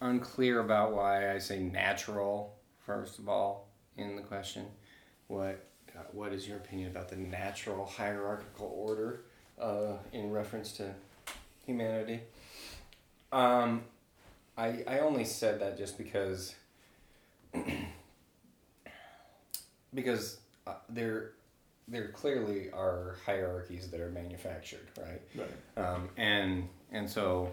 [0.00, 2.56] unclear about why I say natural.
[2.84, 4.66] First of all, in the question,
[5.26, 9.22] what uh, what is your opinion about the natural hierarchical order
[9.60, 10.94] uh, in reference to
[11.64, 12.20] humanity?
[13.32, 13.82] Um,
[14.56, 16.54] I I only said that just because
[19.94, 21.32] because uh, there
[21.88, 25.22] there clearly are hierarchies that are manufactured, right?
[25.34, 25.84] Right.
[25.84, 27.52] Um, and and so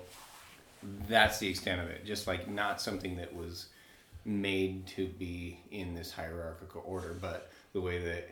[1.08, 2.06] that's the extent of it.
[2.06, 3.68] Just like not something that was
[4.26, 8.30] made to be in this hierarchical order, but the way that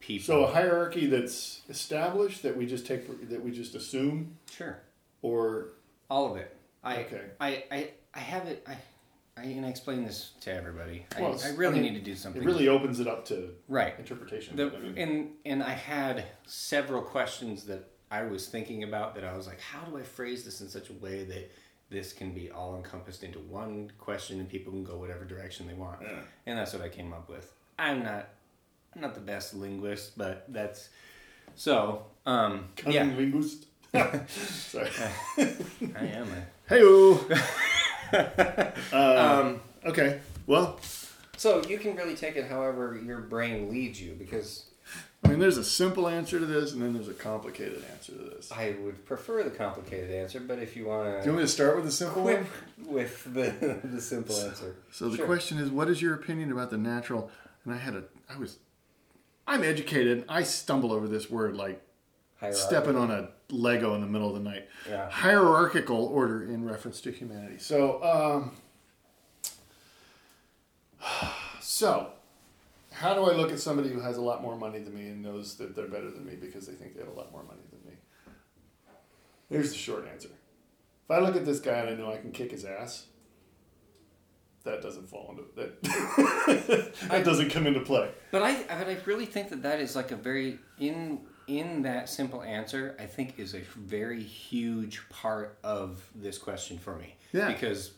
[0.00, 0.26] people.
[0.26, 4.78] So a hierarchy that's established that we just take for, that we just assume, sure,
[5.22, 5.68] or
[6.10, 6.56] all of it.
[6.82, 7.22] I Okay.
[7.40, 8.66] I, I I have it.
[8.68, 8.76] I
[9.36, 11.06] I and I explain this to everybody.
[11.18, 12.42] Well, I, I really I mean, need to do something.
[12.42, 13.94] it really opens it up to right.
[13.98, 14.56] interpretation.
[14.56, 19.24] The, I mean, and and I had several questions that I was thinking about that
[19.24, 21.50] I was like, how do I phrase this in such a way that
[21.90, 25.74] this can be all encompassed into one question and people can go whatever direction they
[25.74, 26.00] want.
[26.02, 26.18] Yeah.
[26.46, 27.52] And that's what I came up with.
[27.78, 28.28] I'm not
[28.94, 30.88] I'm not the best linguist, but that's
[31.54, 33.16] so um cunning yeah.
[33.16, 33.66] linguist.
[34.28, 34.90] Sorry.
[35.38, 36.82] I am a Hey.
[38.12, 40.20] uh, um okay.
[40.46, 40.78] Well,
[41.36, 44.66] so you can really take it however your brain leads you because
[45.24, 48.18] I mean, there's a simple answer to this, and then there's a complicated answer to
[48.18, 48.52] this.
[48.52, 51.44] I would prefer the complicated answer, but if you want to, Do you want me
[51.44, 52.46] to start with the simple quit one?
[52.86, 54.76] with the the simple answer.
[54.92, 55.26] So the Sure.
[55.26, 57.30] question is, what is your opinion about the natural?
[57.64, 58.58] And I had a, I was,
[59.46, 60.26] I'm educated.
[60.28, 61.80] I stumble over this word like
[62.38, 62.60] Hierarchy.
[62.60, 64.68] stepping on a Lego in the middle of the night.
[64.88, 65.10] Yeah.
[65.10, 67.58] Hierarchical order in reference to humanity.
[67.58, 68.52] So, um,
[71.60, 72.12] so
[72.92, 75.22] how do I look at somebody who has a lot more money than me and
[75.22, 77.62] knows that they're better than me because they think they have a lot more money
[77.70, 77.98] than me?
[79.50, 80.28] Here's the short answer.
[80.28, 83.06] If I look at this guy and I know I can kick his ass,
[84.64, 86.92] that doesn't fall into that.
[87.10, 88.10] that doesn't come into play.
[88.30, 92.08] But I, but I really think that that is like a very in in that
[92.08, 92.96] simple answer.
[92.98, 97.16] I think is a very huge part of this question for me.
[97.32, 97.48] Yeah.
[97.48, 97.92] Because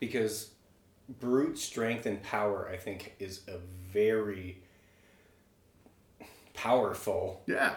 [0.00, 0.50] because
[1.20, 3.58] brute strength and power, I think, is a
[3.92, 4.58] very
[6.54, 7.74] powerful Yeah.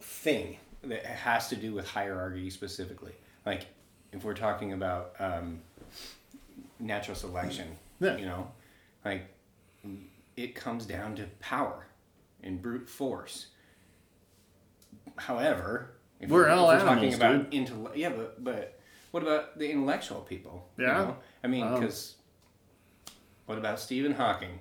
[0.00, 3.12] thing that has to do with hierarchy specifically.
[3.46, 3.66] Like
[4.12, 5.60] if we're talking about um,
[6.78, 8.16] natural selection, Yeah.
[8.16, 8.50] you know,
[9.04, 9.22] like
[10.36, 11.86] it comes down to power
[12.42, 13.48] and brute force.
[15.16, 18.78] However, if We're all talking animals, about intell- yeah, but but
[19.10, 20.68] what about the intellectual people?
[20.76, 20.92] you Yeah.
[20.92, 21.16] know?
[21.44, 22.16] I mean, Um, because
[23.46, 24.60] what about Stephen Hawking?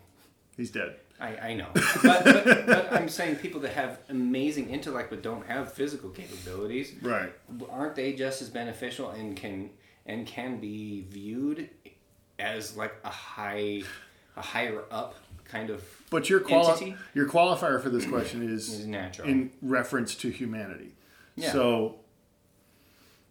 [0.58, 0.96] He's dead.
[1.20, 1.68] I, I know,
[2.02, 6.94] but, but, but I'm saying people that have amazing intellect but don't have physical capabilities,
[7.00, 7.32] Right.
[7.70, 9.70] aren't they just as beneficial and can
[10.08, 11.70] and can be viewed
[12.40, 13.84] as like a high,
[14.36, 15.14] a higher up
[15.46, 19.28] kind of But your quali- your qualifier for this question is Is natural.
[19.28, 20.94] in reference to humanity.
[21.36, 21.52] Yeah.
[21.52, 21.96] So,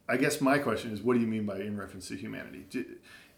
[0.08, 2.64] I guess my question is, what do you mean by in reference to humanity?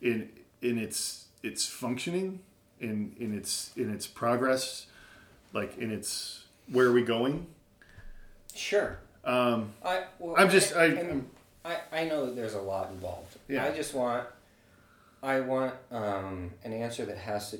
[0.00, 0.28] In
[0.62, 2.40] in its its functioning,
[2.80, 4.86] in in its in its progress,
[5.52, 7.46] like in its where are we going?
[8.54, 8.98] Sure.
[9.24, 11.26] Um, I, well, I'm just- I- I'm-
[11.64, 13.36] I, I know that there's a lot involved.
[13.48, 13.64] Yeah.
[13.64, 14.26] I just want,
[15.22, 17.58] I want um, an answer that has to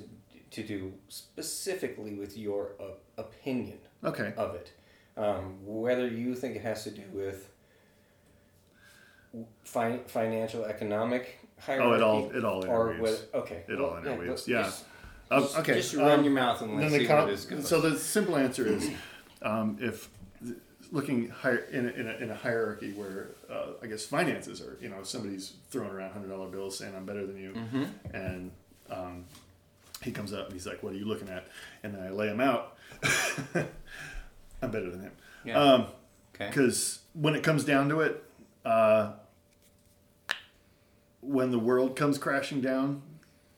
[0.53, 2.83] to do specifically with your uh,
[3.21, 4.33] opinion okay.
[4.37, 4.71] of it.
[5.17, 7.49] Um, whether you think it has to do with
[9.63, 11.89] fi- financial, economic hierarchy.
[11.89, 13.21] Oh, it all it all Or interweaves.
[13.21, 13.63] with, okay.
[13.67, 14.63] It well, all interweaves, yeah.
[14.63, 14.85] Just,
[15.31, 15.73] Um, just- okay.
[15.75, 17.67] Just run um, your mouth and let's then see the com- this goes.
[17.67, 18.89] So the simple answer is,
[19.41, 20.09] um, if
[20.91, 24.77] looking higher in a, in, a, in a hierarchy where uh, I guess finances are,
[24.79, 27.83] you know, somebody's throwing around hundred dollar bills saying I'm better than you, Mm-hmm.
[28.15, 28.51] and
[28.91, 29.25] um,
[30.03, 31.47] he comes up and he's like, "What are you looking at?"
[31.83, 32.77] And then I lay him out.
[34.61, 35.11] I'm better than him.
[35.45, 35.59] Yeah.
[35.59, 35.87] Um,
[36.35, 36.47] okay.
[36.47, 38.23] because when it comes down to it,
[38.63, 39.13] uh,
[41.21, 43.01] when the world comes crashing down,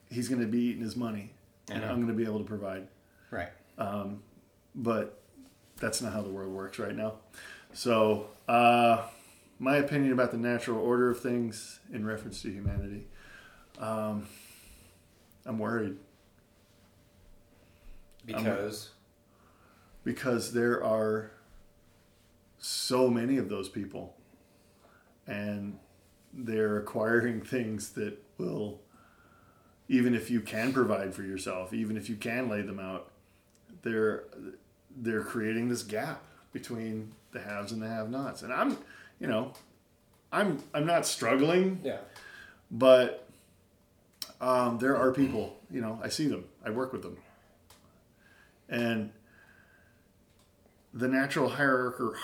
[0.10, 1.32] he's going to be eating his money,
[1.70, 1.84] and.
[1.84, 2.88] I'm going to be able to provide.
[3.32, 3.50] Right.
[4.76, 5.22] But
[5.80, 7.14] that's not how the world works right now.
[7.74, 9.04] So, uh,
[9.60, 13.08] my opinion about the natural order of things in reference to humanity,
[13.80, 14.28] um,
[15.46, 15.98] I'm worried
[18.26, 18.90] Because
[20.04, 21.32] because there are
[22.58, 24.16] so many of those people,
[25.28, 25.78] and
[26.34, 28.82] they're acquiring things that will
[29.88, 33.10] even if you can provide for yourself even if you can lay them out
[33.84, 34.26] they're
[34.98, 36.22] they're creating this gap
[36.52, 38.42] between the haves and the have-nots.
[38.42, 38.78] And i'm
[39.20, 39.54] you know
[40.32, 42.00] i'm i'm not struggling Yeah.
[42.70, 43.28] but
[44.42, 46.44] um, there are people you know i see them.
[46.66, 47.16] I work with them
[48.70, 49.12] and
[50.94, 52.18] the natural hierarchy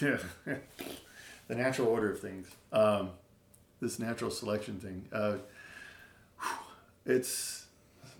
[0.00, 3.10] the natural order of things um,
[3.80, 5.36] this natural selection thing uh,
[7.04, 7.66] it's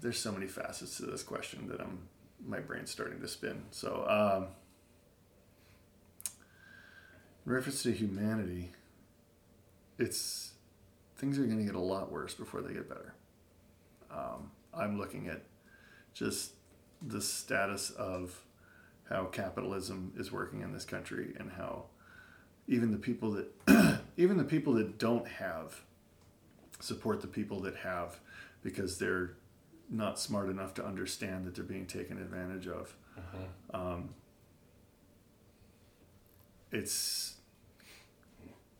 [0.01, 1.99] there's so many facets to this question that i'm
[2.45, 3.63] my brain's starting to spin.
[3.71, 4.49] So um,
[7.45, 8.73] in reference to humanity
[9.99, 10.53] it's
[11.17, 13.15] things are going to get a lot worse before they get better.
[14.11, 15.43] Um, i'm looking at
[16.15, 16.53] just
[17.01, 18.43] the status of
[19.09, 21.85] how capitalism is working in this country and how
[22.67, 25.83] even the people that even the people that don't have
[26.81, 28.21] support the people that have
[28.63, 29.35] because they're
[29.89, 32.95] not smart enough to understand that they're being taken advantage of.
[33.73, 34.11] Um,
[36.73, 37.35] it's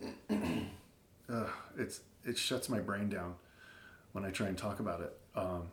[0.31, 1.47] uh,
[1.79, 3.37] it's it shuts my brain down
[4.13, 5.17] when I try and talk about it.
[5.35, 5.69] Um,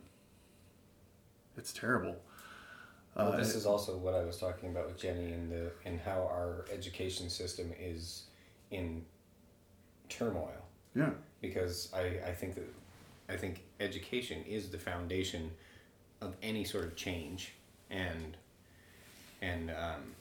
[1.57, 2.17] it's terrible
[3.15, 5.99] Well, Uh, this is also what I was talking about with Jenny and the and
[5.99, 8.23] how our education system is
[8.71, 9.05] in
[10.09, 10.65] turmoil.
[10.95, 11.11] Yeah.
[11.41, 12.67] Because I, I think that
[13.29, 15.51] I think education is the foundation
[16.21, 17.53] of any sort of change.
[17.89, 18.37] And
[19.41, 20.15] and um,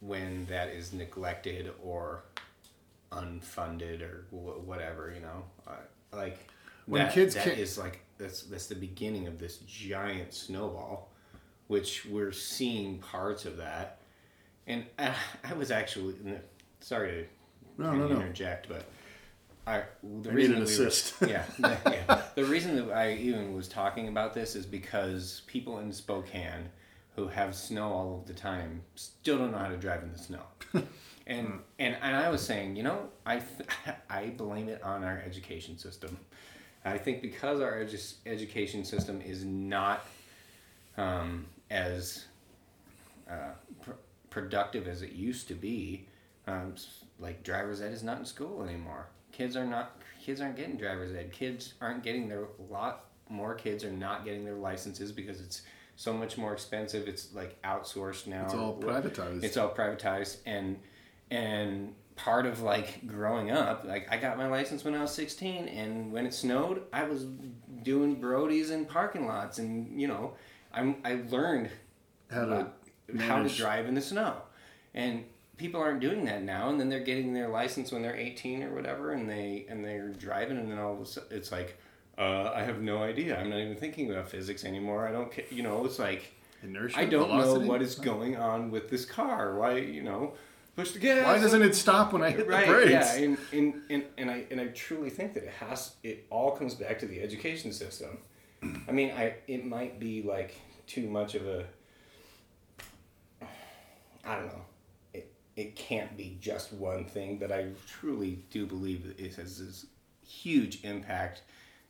[0.00, 2.22] when that is neglected or
[3.12, 5.72] unfunded or wh- whatever you know uh,
[6.12, 6.38] like
[6.86, 11.10] When that, kids that is like that's that's the beginning of this giant snowball
[11.68, 14.00] which we're seeing parts of that
[14.66, 15.14] and I,
[15.44, 16.14] I was actually
[16.80, 17.10] sorry
[17.78, 18.16] to No, no, no.
[18.16, 18.84] interject but
[19.66, 19.82] I,
[20.22, 20.92] the I reason need an we were-
[21.28, 22.22] yeah, the- yeah.
[22.36, 26.68] The reason that I even was talking about this is because people in Spokane
[27.16, 30.18] who have snow all of the time still don't know how to drive in the
[30.18, 30.42] snow.
[31.26, 33.68] and, and and I was saying, you know, I th-
[34.10, 36.16] I blame it on our education system.
[36.84, 40.06] I think because our edu- education system is not
[40.98, 42.26] um, as
[43.30, 43.52] uh,
[43.82, 43.92] pr-
[44.30, 46.06] productive as it used to be.
[46.46, 46.74] Um,
[47.18, 49.08] like driver's ed is not in school anymore.
[49.32, 50.00] Kids are not.
[50.22, 51.32] Kids aren't getting driver's ed.
[51.32, 53.06] Kids aren't getting their lot.
[53.28, 55.62] More kids are not getting their licenses because it's
[55.96, 57.08] so much more expensive.
[57.08, 58.44] It's like outsourced now.
[58.44, 59.42] It's all privatized.
[59.42, 60.78] It's all privatized, and
[61.30, 65.68] and part of like growing up, like I got my license when I was sixteen,
[65.68, 67.24] and when it snowed, I was
[67.82, 70.34] doing Brodies in parking lots, and you know,
[70.76, 71.70] I'm I learned
[72.30, 72.66] How to
[73.18, 74.34] how to drive in the snow,
[74.94, 75.24] and
[75.56, 76.68] people aren't doing that now.
[76.68, 80.10] And then they're getting their license when they're eighteen or whatever, and they and they're
[80.10, 81.78] driving, and then all of a sudden it's like.
[82.18, 83.38] Uh, I have no idea.
[83.38, 85.06] I'm not even thinking about physics anymore.
[85.06, 85.84] I don't, ca- you know.
[85.84, 87.60] It's like Inertia, I don't velocity?
[87.60, 89.54] know what is going on with this car.
[89.58, 90.32] Why, you know,
[90.76, 91.26] push the gas.
[91.26, 92.66] Why doesn't it stop when I hit right?
[92.66, 92.90] the brakes?
[92.90, 95.96] Yeah, and, and, and, and I and I truly think that it has.
[96.02, 98.16] It all comes back to the education system.
[98.88, 100.54] I mean, I it might be like
[100.86, 101.64] too much of a.
[104.24, 104.62] I don't know.
[105.12, 109.58] It it can't be just one thing, but I truly do believe that it has
[109.58, 109.86] this
[110.26, 111.42] huge impact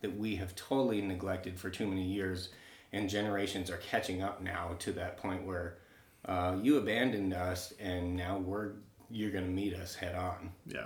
[0.02, 2.50] that we have totally neglected for too many years,
[2.92, 5.78] and generations are catching up now to that point where
[6.26, 8.72] uh, you abandoned us, and now we're
[9.10, 10.50] you're gonna meet us head on.
[10.66, 10.84] yeah.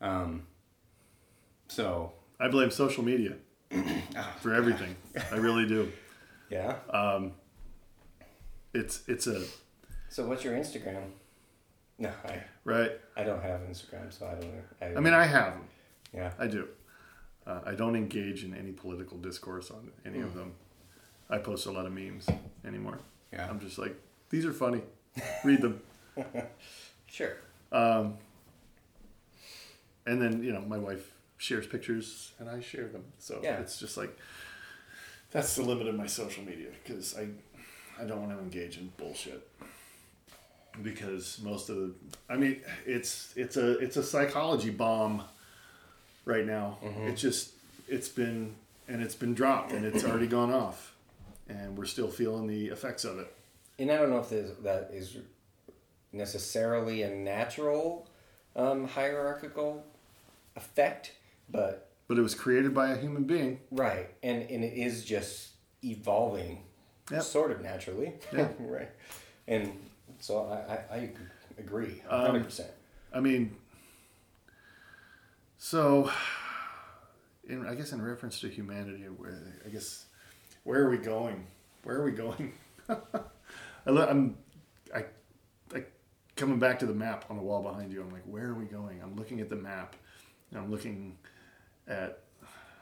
[0.00, 0.46] Um,
[1.68, 3.34] so I blame social media
[4.16, 4.96] Ah, for everything.
[5.30, 5.90] I really do.
[6.50, 6.76] yeah.
[8.72, 9.42] It's it's a
[10.08, 11.10] so what's your Instagram?
[11.98, 12.92] No, I right.
[13.16, 14.52] I don't have Instagram, so I don't.
[14.80, 15.64] I, I mean, I have them.
[16.14, 16.30] yeah.
[16.38, 16.68] I do.
[17.46, 20.52] Uh, I don't engage in any political discourse on any of them.
[21.28, 22.28] I post a lot of memes
[22.64, 22.98] anymore.
[23.32, 23.46] Yeah.
[23.48, 23.96] I'm just like,
[24.30, 24.82] these are funny.
[25.44, 25.80] Read them.
[27.06, 27.36] Sure.
[27.72, 28.18] Um,
[30.06, 33.02] and then you know, my wife shares pictures, and I share them.
[33.18, 33.58] So Yeah.
[33.58, 34.16] it's just like
[35.30, 37.28] that's the limit of my social media because I
[38.00, 39.48] I don't want to engage in bullshit
[40.82, 41.94] because most of the
[42.28, 45.22] I mean it's it's a it's a psychology bomb
[46.24, 46.78] right now.
[47.06, 47.50] It's just
[47.88, 48.54] it's been
[48.88, 50.94] and it's been dropped and it's already gone off
[51.48, 53.32] and we're still feeling the effects of it.
[53.78, 54.30] And I don't know if
[54.62, 55.16] that is
[56.12, 58.08] necessarily a natural
[58.56, 59.84] um, hierarchical
[60.56, 61.12] effect,
[61.48, 63.60] but But it was created by a human being.
[63.70, 65.50] right, and and it is just
[65.84, 66.64] evolving,
[67.08, 67.22] Yep.
[67.22, 68.14] sort of naturally.
[68.32, 68.48] Yeah.
[68.58, 68.88] right.
[69.46, 69.78] And
[70.18, 71.10] so I I, I
[71.56, 72.72] agree, Um, hundred percent.
[73.14, 73.54] I mean,
[75.56, 76.10] So,
[77.48, 80.06] in, I guess in reference to humanity, where, I guess,
[80.64, 81.46] where are we going?
[81.84, 82.54] Where are we going?
[82.88, 82.96] I,
[83.86, 84.36] lo- I'm,
[84.92, 85.04] I,
[85.72, 85.84] I,
[86.34, 88.00] coming back to the map on the wall behind you.
[88.02, 89.00] I'm like, where are we going?
[89.00, 89.94] I'm looking at the map,
[90.50, 91.16] and I'm looking
[91.90, 92.20] at,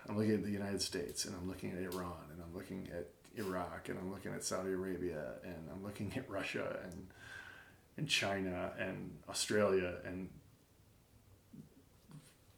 [0.09, 3.09] I'm looking at the United States, and I'm looking at Iran, and I'm looking at
[3.37, 7.09] Iraq, and I'm looking at Saudi Arabia, and I'm looking at Russia, and
[7.97, 10.29] and China, and Australia, and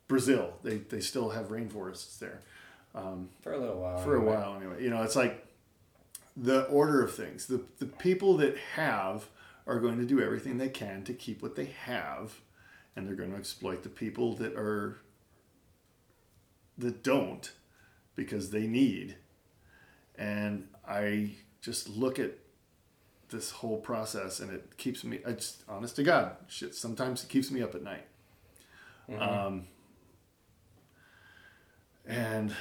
[0.09, 0.53] Brazil.
[0.63, 2.41] They they still have rainforests there
[2.95, 3.99] um, For a little while.
[3.99, 4.37] for a anyway.
[4.37, 4.83] while anyway.
[4.83, 5.47] You know, it's like
[6.37, 7.47] the order of things.
[7.47, 9.29] The the people that have
[9.67, 12.41] are going to do everything they can to keep what they have,
[12.97, 14.99] and they're going to exploit the people that are
[16.81, 17.53] that don't
[18.16, 19.16] because they need.
[20.16, 22.33] And I just look at
[23.31, 25.20] this whole process, and it keeps me.
[25.26, 26.74] I just, honest to God, shit.
[26.74, 28.05] Sometimes it keeps me up at night.
[29.18, 29.64] Um,
[32.07, 32.55] and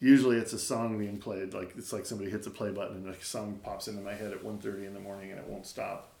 [0.00, 3.08] usually it's a song being played like it's like somebody hits a play button and
[3.14, 6.14] a song pops into my head at 1.30 in the morning and it won't stop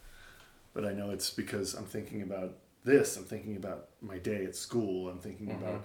[0.74, 4.56] but i know it's because i'm thinking about this i'm thinking about my day at
[4.56, 5.84] school i'm thinking about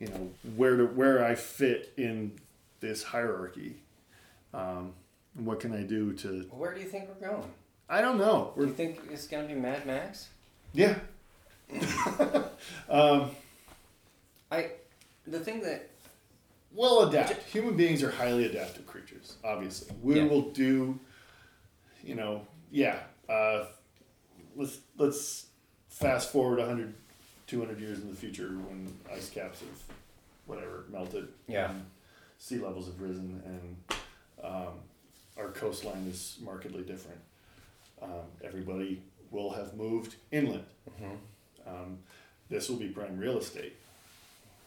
[0.00, 2.32] you know where to where i fit in
[2.80, 3.76] this hierarchy
[4.52, 4.92] um,
[5.34, 7.50] what can i do to Where do you think we're going?
[7.88, 10.28] i don't know Do we're you think it's gonna be Mad Max?
[10.72, 10.96] yeah
[12.88, 13.30] um,
[14.50, 14.70] I,
[15.26, 15.90] the thing that
[16.72, 17.40] We'll adapt.
[17.44, 19.94] Human beings are highly adaptive creatures, obviously.
[20.02, 20.26] We Yeah.
[20.26, 20.98] will do,
[22.02, 22.98] you know, yeah.
[23.28, 23.66] Uh,
[24.56, 25.46] let's let's
[25.88, 26.58] fast forward
[27.46, 29.96] 100, 200 years in the future when ice caps have,
[30.46, 31.28] whatever, melted.
[31.46, 31.70] Yeah.
[31.70, 31.84] and
[32.38, 33.76] sea levels have risen and
[34.42, 34.74] um,
[35.38, 37.20] our coastline is markedly different.
[38.02, 40.64] Um, everybody will have moved inland.
[41.66, 41.98] Um,
[42.50, 43.74] this will be prime real estate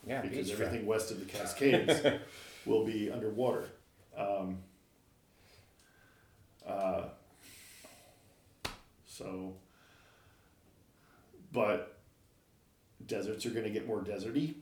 [0.08, 2.02] yeah, because everything west of the Cascades
[2.66, 3.66] will be underwater.
[4.18, 4.58] Um,
[6.68, 7.04] uh,
[9.06, 9.54] so,
[11.54, 11.97] but
[13.08, 14.56] deserts are going to get more deserty.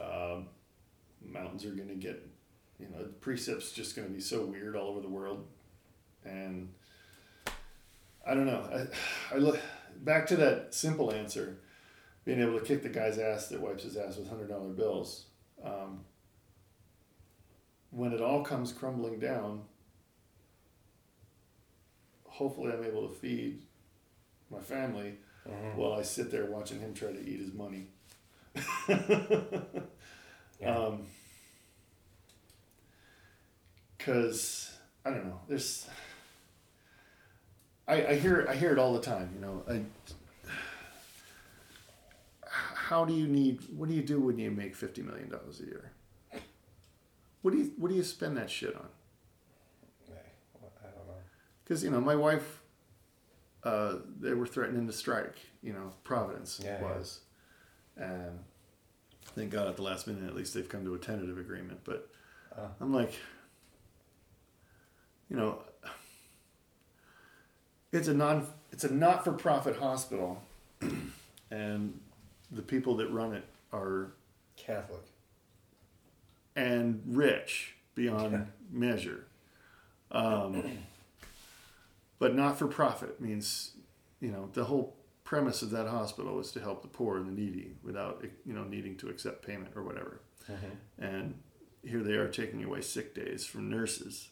[0.00, 0.48] Um,
[1.24, 2.26] mountains are going to get,
[2.78, 5.46] you know, the precipit's just going to be so weird all over the world,
[6.24, 6.68] and
[8.26, 8.88] I don't know.
[9.32, 9.58] I, I look
[10.02, 11.58] back to that simple answer
[12.24, 15.26] being able to kick the guy's ass that wipes his ass with hundred dollar bills.
[15.64, 16.00] Um,
[17.90, 19.62] when it all comes crumbling down,
[22.24, 23.62] hopefully I'm able to feed
[24.50, 25.14] my family
[25.48, 25.76] Mhm.
[25.76, 27.88] while I sit there watching him try to eat his money.
[30.58, 30.74] Yeah.
[30.74, 31.06] Um,
[33.98, 34.72] cause
[35.04, 35.40] I don't know.
[35.48, 35.86] There's,
[37.86, 39.30] I, I hear I hear it all the time.
[39.34, 39.82] You know, I,
[42.74, 43.60] how do you need?
[43.76, 45.92] What do you do when you make fifty million dollars a year?
[47.42, 48.88] What do you What do you spend that shit on?
[50.08, 51.14] I don't know.
[51.64, 52.62] Because you know, my wife,
[53.66, 55.36] uh, they were threatening to strike.
[55.62, 56.82] You know, Providence Yeah, yeah.
[56.96, 57.20] was,
[57.96, 58.38] and
[59.34, 61.80] thank God at the last minute, at least they've come to a tentative agreement.
[61.84, 62.08] But
[62.56, 62.68] Uh.
[62.80, 63.12] I'm like,
[65.28, 65.58] you know,
[67.92, 70.42] it's a non, it's a not for profit hospital,
[71.50, 71.98] and
[72.52, 74.12] the people that run it are
[74.56, 75.02] Catholic.
[76.54, 79.24] and rich beyond measure.
[80.12, 80.62] Um,
[82.18, 83.72] but not for profit means,
[84.20, 87.32] you know, the whole premise of that hospital was to help the poor and the
[87.32, 90.20] needy without, you know, needing to accept payment or whatever.
[90.98, 91.34] And
[91.82, 94.28] here they are taking away sick days from nurses.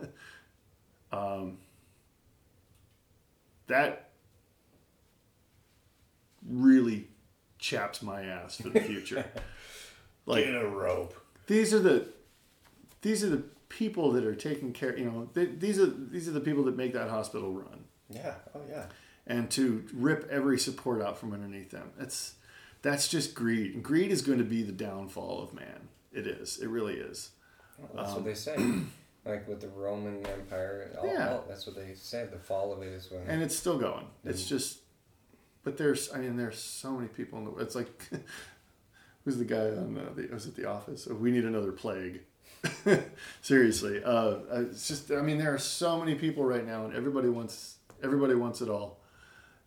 [1.12, 1.58] um,
[3.66, 4.10] that
[6.48, 7.08] really
[7.58, 9.24] chaps my ass for the future.
[10.26, 11.14] like Get a rope.
[11.46, 12.08] these are the
[13.02, 16.32] these are the people that are taking care you know they, these are these are
[16.32, 18.34] the people that make that hospital run Yeah.
[18.54, 18.86] Oh yeah.
[19.26, 22.34] and to rip every support out from underneath them that's
[22.82, 26.58] that's just greed and greed is going to be the downfall of man it is
[26.58, 27.30] it really is
[27.78, 28.56] Well, that's what they say.
[29.26, 31.32] like with the Roman Empire, all, Yeah.
[31.34, 32.26] all- that's what they say.
[32.32, 33.22] The fall of it is when.
[33.28, 34.78] and it's still going it's just
[35.62, 37.90] but there's i mean there's so many people in the it's like
[39.24, 42.20] who's the guy on uh, the was it the office oh, we need another plague
[43.42, 47.28] seriously uh, it's just i mean there are so many people right now and everybody
[47.28, 48.98] wants everybody wants it all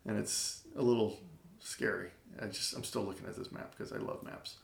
[0.06, 1.18] and it's a little
[1.60, 2.10] scary
[2.42, 4.56] i just i'm still looking at this map because i love maps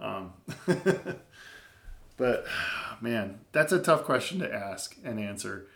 [0.00, 0.32] um,
[2.16, 2.46] but
[3.00, 5.66] man that's a tough question to ask and answer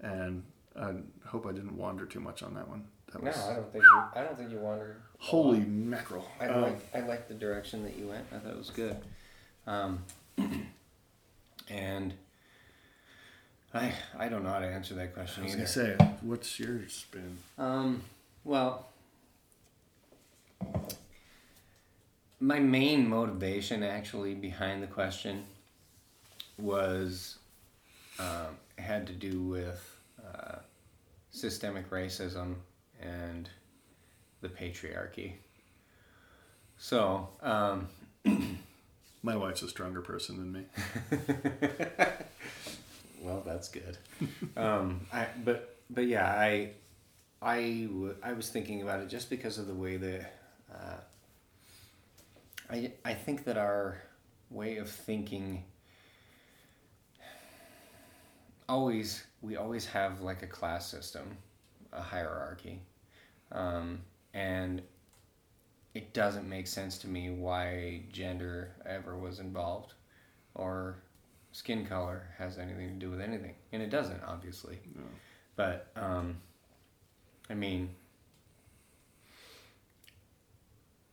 [0.00, 0.42] and
[0.78, 0.92] i
[1.26, 3.84] hope i didn't wander too much on that one That No, was I don't think
[3.84, 4.96] you, I don't think you wandered.
[5.18, 6.26] holy mackerel.
[6.40, 8.24] I Um, like I like the direction that you went.
[8.34, 8.96] I thought it was good.
[9.66, 10.02] Um,
[11.72, 12.14] and
[13.74, 15.94] I I don't know how to answer that question I was either.
[15.96, 17.38] gonna say, what's your spin?
[17.58, 18.02] Um,
[18.44, 18.86] well,
[22.40, 25.44] my main motivation actually behind the question
[26.58, 27.38] was
[28.18, 30.56] um, had to do with uh,
[31.30, 32.56] systemic racism
[33.00, 33.48] and
[34.42, 35.32] the patriarchy.
[36.78, 37.88] So, um,
[39.22, 40.64] My wife's a stronger person than me.
[43.22, 43.96] well, that's good.
[44.56, 46.70] um, I, but but yeah, I
[47.40, 50.32] I, w- I was thinking about it just because of the way that
[50.72, 50.96] uh,
[52.70, 54.02] I I think that our
[54.50, 55.64] way of thinking
[58.68, 61.36] always we always have like a class system,
[61.92, 62.80] a hierarchy,
[63.52, 64.00] um,
[64.34, 64.82] and
[65.94, 69.94] it doesn't make sense to me why gender ever was involved,
[70.54, 71.02] or
[71.52, 74.78] skin color has anything to do with anything, and it doesn't obviously.
[74.94, 75.02] No.
[75.56, 76.36] But um,
[77.50, 77.90] I mean,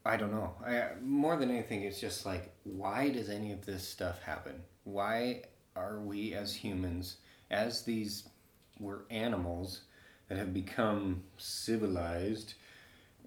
[0.05, 0.53] I don't know.
[0.65, 4.61] I more than anything, it's just like, why does any of this stuff happen?
[4.85, 5.43] Why
[5.75, 7.17] are we as humans,
[7.51, 8.29] as these
[8.79, 9.81] we're animals
[10.29, 12.53] that have become civilized,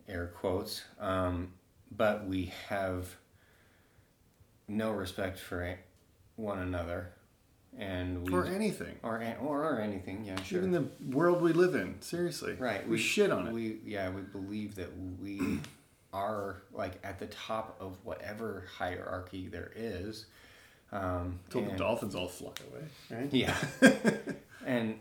[0.08, 1.52] air quotes, um,
[1.96, 3.16] but we have
[4.68, 5.78] no respect for
[6.36, 7.12] one another,
[7.78, 8.96] and we Or anything.
[9.02, 10.58] or or, or anything, yeah, sure.
[10.58, 12.00] Even the world we live in.
[12.00, 12.54] Seriously.
[12.54, 12.86] Right.
[12.88, 13.52] We, shit on it.
[13.52, 15.60] We yeah, we believe that we
[16.12, 20.26] are like at the top of whatever hierarchy there is.
[20.92, 22.84] Um, Until the dolphins all fly away.
[23.22, 23.32] Right?
[23.32, 23.56] Yeah.
[24.66, 24.98] and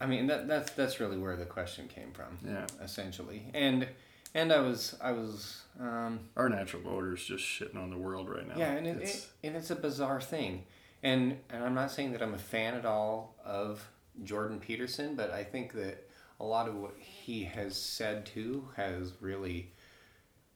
[0.00, 2.38] I mean that that's that's really where the question came from.
[2.46, 2.66] Yeah.
[2.82, 3.42] Essentially.
[3.52, 3.88] And
[4.34, 8.28] and I was I was um, Our natural order is just shitting on the world
[8.28, 8.54] right now.
[8.56, 10.64] yeah, and it, It's- it, and it's a bizarre thing,
[11.02, 13.88] and and I'm not saying that I'm a fan at all of
[14.24, 16.06] Jordan Peterson, but I think that
[16.38, 19.72] a lot of what he has said too has really,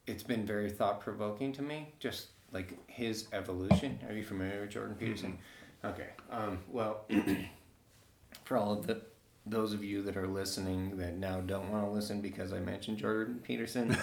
[0.06, 1.92] it's been very thought provoking to me.
[1.98, 3.98] Just like his evolution.
[4.08, 5.38] Are you familiar with Jordan Peterson?
[5.84, 6.08] Okay.
[6.30, 7.04] Um, well,
[8.44, 9.02] for all of the
[9.46, 12.98] those of you that are listening that now don't want to listen because I mentioned
[12.98, 13.96] Jordan Peterson,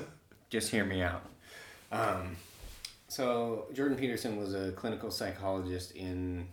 [0.50, 1.24] just hear me out.
[1.92, 2.36] Um,
[3.08, 6.48] so Jordan Peterson was a clinical psychologist in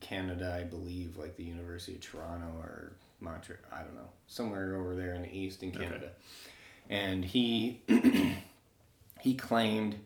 [0.00, 3.60] Canada, I believe, like the University of Toronto or Montreal.
[3.72, 6.10] I don't know, somewhere over there in the east in Canada,
[6.88, 7.82] and he
[9.20, 9.96] he claimed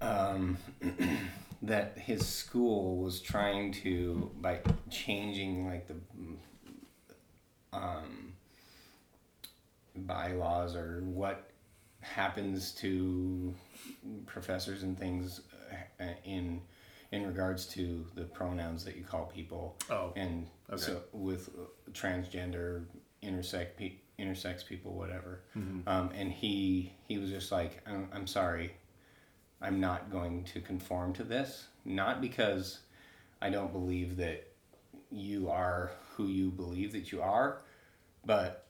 [0.00, 0.56] um,
[1.66, 4.60] that his school was trying to by
[4.90, 5.94] changing like the
[7.72, 8.32] um,
[9.94, 11.50] bylaws or what
[12.00, 13.54] happens to
[14.26, 15.40] professors and things
[16.00, 16.60] uh, in
[17.12, 20.80] in regards to the pronouns that you call people Oh, and okay.
[20.82, 21.48] so with
[21.92, 22.84] transgender
[23.22, 25.88] intersex pe- intersex people whatever Mm-hmm.
[25.88, 28.74] um, and he he was just like I'm, I'm sorry
[29.60, 32.80] i'm not going to conform to this not because
[33.40, 34.46] i don't believe that
[35.10, 37.58] you are who you believe that you are
[38.24, 38.66] but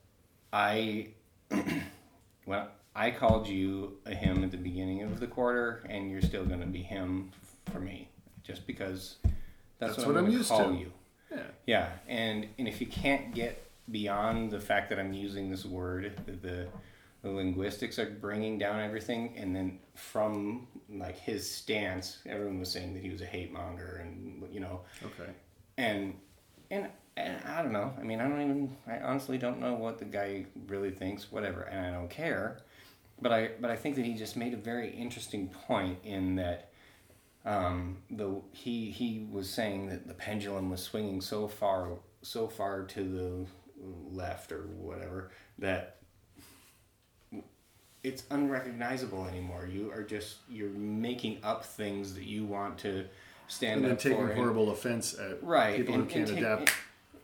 [0.53, 1.09] i
[2.47, 6.45] well i called you a him at the beginning of the quarter and you're still
[6.45, 7.31] going to be him
[7.73, 8.09] for me
[8.43, 9.17] just because
[9.79, 10.77] that's, That's what, what i'm, I'm used to.
[10.79, 10.93] you
[11.31, 11.43] yeah.
[11.67, 16.13] yeah, and and if you can't get beyond the fact that I'm using this word,
[16.27, 16.67] that the
[17.27, 22.95] the linguistics are bringing down everything, and then from like his stance, everyone was saying
[22.95, 25.31] that he was a hate monger, and you know, Okay.
[25.77, 26.15] and
[26.71, 27.93] and and I don't know.
[27.99, 28.77] I mean, I don't even.
[28.87, 31.33] I honestly don't know what the guy really thinks.
[31.33, 32.59] Whatever, and I don't care.
[33.21, 36.71] But I but I think that he just made a very interesting point in that.
[37.45, 41.91] Um, the he he was saying that the pendulum was swinging so far
[42.23, 43.47] so far to the
[44.11, 45.99] left or whatever that
[48.07, 49.69] it's unrecognizable anymore.
[49.71, 53.05] You are just you're making up things that you want to
[53.49, 54.29] stand And then up taking for.
[54.29, 56.73] and- horrible offense at right people and- who can't take- adapt eh,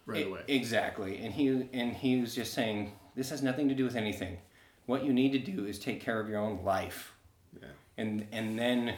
[0.07, 0.41] right E- away.
[0.49, 4.39] Exactly, and he and he was just saying this has nothing to do with anything.
[4.87, 7.13] What you need to do is take care of your own life,
[7.61, 7.69] Yeah.
[7.97, 8.97] and and then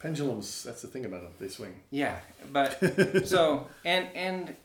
[0.00, 1.32] Pendulums, that's the thing about them.
[1.38, 1.74] They swing.
[1.90, 2.18] yeah,
[2.52, 2.70] but
[3.28, 4.56] so and and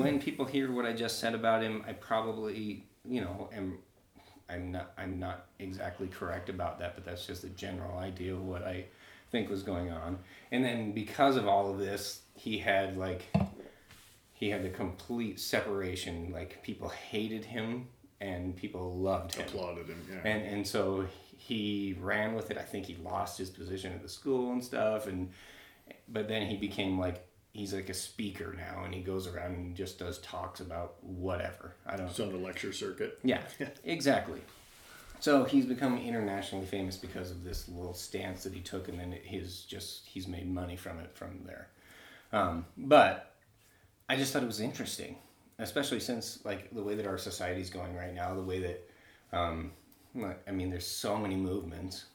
[0.00, 3.78] when people hear what I just said about him, I probably you know am
[4.50, 8.42] I'm not I'm not exactly correct about that, but that's just a general idea of
[8.42, 8.86] what I
[9.30, 10.18] think was going on.
[10.50, 13.22] And then because of all of this, he had like
[14.32, 16.30] he had a complete separation.
[16.32, 17.88] Like people hated him
[18.20, 19.46] and people loved him.
[19.46, 20.02] Applauded him.
[20.10, 20.30] Yeah.
[20.30, 21.06] And and so
[21.36, 22.58] he ran with it.
[22.58, 25.30] I think he lost his position at the school and stuff, and
[26.08, 29.74] but then he became like he's like a speaker now, and he goes around and
[29.74, 31.74] just does talks about whatever.
[31.86, 32.06] I don't.
[32.06, 32.10] Know.
[32.10, 33.18] It's on the lecture circuit.
[33.22, 33.42] Yeah,
[33.84, 34.40] exactly.
[35.20, 39.12] So he's become internationally famous because of this little stance that he took, and then
[39.22, 41.68] his just he's made money from it from there.
[42.32, 43.34] Um, but
[44.08, 45.16] I just thought it was interesting,
[45.58, 48.90] especially since like the way that our society's going right now, the way that
[49.32, 49.72] um,
[50.46, 52.06] I mean, there's so many movements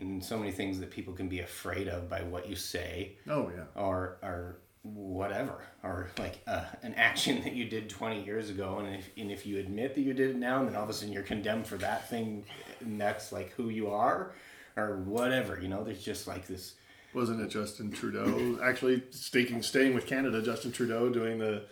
[0.00, 3.50] and so many things that people can be afraid of by what you say Oh
[3.54, 3.64] yeah.
[3.80, 8.94] or or whatever or like uh, an action that you did 20 years ago and
[8.96, 11.12] if, and if you admit that you did it now then all of a sudden
[11.12, 12.44] you're condemned for that thing
[12.80, 14.32] and that's like who you are
[14.76, 16.74] or whatever you know there's just like this
[17.12, 20.40] Wasn't it Justin Trudeau actually staying staying with Canada?
[20.40, 21.64] Justin Trudeau doing the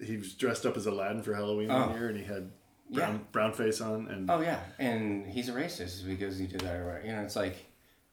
[0.00, 1.94] he was dressed up as Aladdin for Halloween one Oh.
[1.96, 2.50] year, and he had
[2.90, 3.18] brown Yeah.
[3.32, 7.02] brown face on, and oh yeah and he's a racist because he did that or
[7.04, 7.56] you know it's like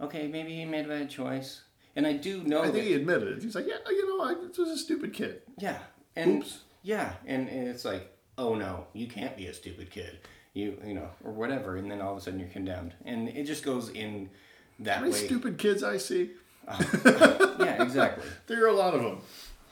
[0.01, 1.61] okay maybe he made a bad choice
[1.95, 3.43] and i do know I that, think he admitted it.
[3.43, 5.41] He's like, yeah, you know, I was a stupid kid.
[5.57, 5.77] Yeah,
[6.17, 6.59] and Oops.
[6.83, 10.19] yeah, and, and it's like, oh no, you can't be a stupid kid,
[10.53, 13.45] you you know, or whatever, and then all of a sudden you're condemned, and it
[13.45, 14.29] just goes in
[14.79, 15.11] that How way.
[15.13, 16.31] stupid kids I see?
[17.59, 18.25] Yeah, exactly.
[18.47, 19.19] There are a lot of them.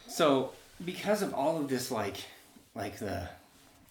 [0.08, 0.52] So
[0.86, 2.18] because of all of this, like,
[2.74, 3.28] like the,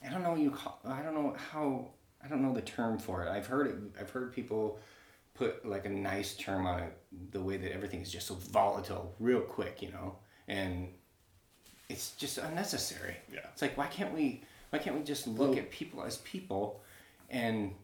[0.05, 1.89] I don't know what you call, I don't know how,
[2.25, 3.29] I don't know the term for it.
[3.29, 3.77] I've heard it.
[4.01, 4.79] I've heard people
[5.35, 6.99] put like a nice term on it.
[7.31, 10.17] The way that everything is just so volatile, real quick, you know,
[10.49, 10.89] and
[11.89, 13.17] it's just unnecessary.
[13.33, 13.41] Yeah.
[13.53, 14.43] It's like why can't we?
[14.71, 16.81] Why can't we just look at people as people,
[17.29, 17.75] and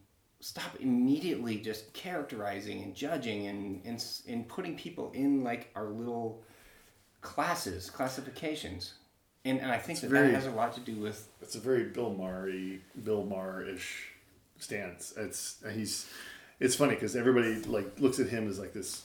[0.40, 6.42] stop immediately just characterizing and judging and and, and putting people in like our little
[7.20, 8.94] classes, classifications.
[9.48, 11.60] And, and I think that very- that has a lot to do with It's a
[11.60, 12.50] very Bill Maher
[13.02, 14.08] Bill Maher ish
[14.58, 15.14] stance.
[15.16, 16.06] It's he's
[16.60, 19.04] it's funny because everybody like looks at him as like this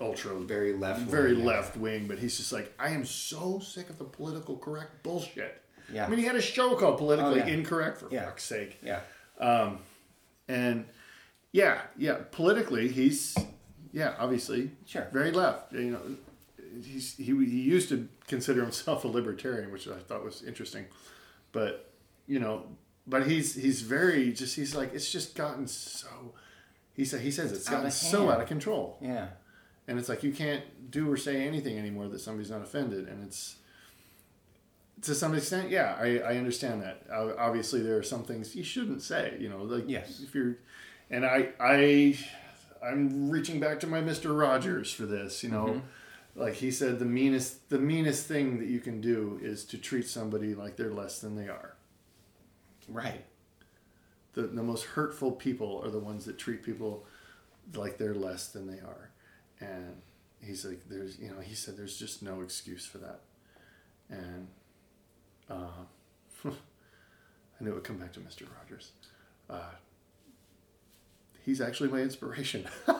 [0.00, 1.00] ultra very left.
[1.02, 1.44] very wing.
[1.44, 5.62] left wing, but he's just like, I am so sick of the political correct bullshit.
[5.92, 6.06] Yeah.
[6.06, 7.52] I mean, he had a show called Politically Oh, yeah.
[7.52, 8.24] Incorrect for Yeah.
[8.24, 9.00] fuck's sake, Yeah.
[9.38, 9.78] um,
[10.48, 10.86] and
[11.52, 13.36] yeah, yeah, politically, he's
[13.92, 15.06] yeah, obviously, Sure.
[15.12, 15.72] very left.
[15.72, 16.00] You know,
[16.82, 20.84] he's he he used to consider himself a libertarian, which I thought was interesting,
[21.52, 21.72] but
[22.26, 22.54] you know,
[23.06, 26.08] but he's he's very just he's like it's just gotten so.
[26.94, 28.98] He said he says it's out gotten of so out of control.
[29.00, 29.28] Yeah.
[29.88, 33.18] and it's like you can't do or say anything anymore that somebody's not offended and
[33.26, 33.56] it's
[35.02, 36.96] to some extent yeah i, I understand that
[37.38, 40.20] obviously there are some things you shouldn't say you know like Yes.
[40.22, 40.56] if you're
[41.10, 42.16] and i i
[42.84, 45.86] i'm reaching back to my mr rogers for this you know mm-hmm.
[46.34, 50.08] Like he said the meanest the meanest thing that you can do is to treat
[50.08, 51.74] somebody like they're less than they are.
[52.88, 53.24] Right.
[54.34, 57.06] the, the most hurtful people are the ones that treat people
[57.74, 59.10] like they're less than they are.
[59.60, 60.00] And
[60.40, 63.20] he's like there's you know he said there's just no excuse for that.
[64.10, 64.48] And
[65.50, 65.84] uh,
[66.46, 66.50] i
[67.64, 68.92] knew it would come back to mr rogers.
[69.50, 69.70] Uh,
[71.44, 72.66] he's actually my inspiration.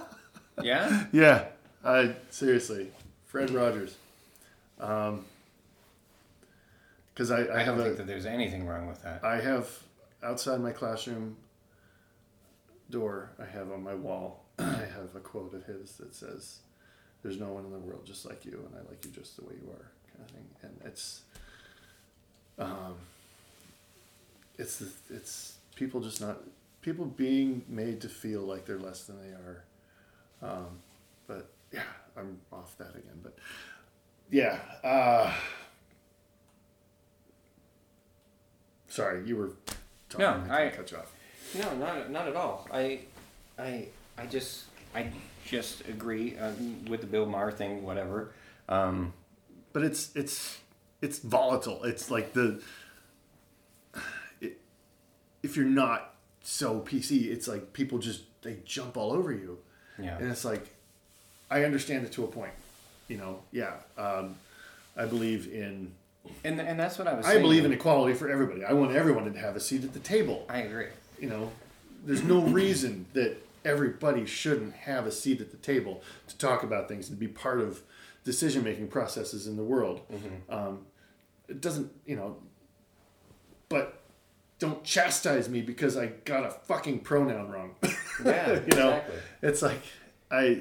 [0.62, 1.06] Yeah.
[1.12, 1.46] yeah.
[1.82, 2.88] I seriously
[3.32, 3.96] fred rogers
[4.76, 5.24] because
[7.30, 9.24] I, I, I have don't a think that there's anything wrong with that.
[9.24, 9.70] I have
[10.22, 11.38] outside my classroom
[12.90, 16.58] door, I have on my wall, I have a quote of his that says,
[17.22, 19.44] There's no one in the world just like you, and I like you just the
[19.46, 20.46] way you are, kind of thing.
[20.62, 21.22] And it's,
[22.58, 22.96] um,
[24.58, 26.36] it's, the, it's people just not,
[26.82, 29.64] people being made to feel like they're less than they are.
[30.42, 30.82] Um,
[31.26, 31.84] but yeah,
[32.16, 33.20] I'm off that again.
[33.22, 33.36] But
[34.30, 35.32] yeah, uh,
[38.88, 39.50] sorry, you were
[40.08, 40.26] talking.
[40.48, 41.12] No, I I- cut you off.
[41.58, 42.66] No, not not at all.
[42.72, 43.00] I,
[43.58, 44.64] I, I just
[44.94, 45.08] I
[45.44, 46.52] just agree uh,
[46.88, 47.82] with the Bill Maher thing.
[47.82, 48.32] Whatever.
[48.68, 49.12] Um,
[49.72, 50.58] but it's it's
[51.02, 51.84] it's volatile.
[51.84, 52.62] It's like the
[54.40, 54.60] it,
[55.42, 59.58] if you're not so PC, it's like people just they jump all over you,
[59.98, 60.16] yeah.
[60.18, 60.71] and it's like
[61.52, 62.52] I understand it to a point.
[63.08, 63.74] You know, yeah.
[63.98, 64.36] Um,
[64.96, 65.92] I believe in
[66.44, 67.24] And and that's what I was.
[67.24, 67.30] Saying.
[67.30, 67.42] I saying.
[67.42, 68.64] believe in equality for everybody.
[68.64, 70.46] I want everyone to have a seat at the table.
[70.48, 70.86] I agree.
[71.20, 71.52] You know,
[72.04, 76.88] there's no reason that everybody shouldn't have a seat at the table to talk about
[76.88, 77.82] things and be part of
[78.24, 80.00] decision making processes in the world.
[80.48, 80.86] Um,
[81.48, 82.36] it doesn't, you know,
[83.68, 84.02] but
[84.58, 87.74] don't chastise me because I got a fucking pronoun wrong.
[88.24, 88.60] Yeah.
[88.70, 89.16] you know, exactly.
[89.42, 89.82] it's like
[90.30, 90.60] I.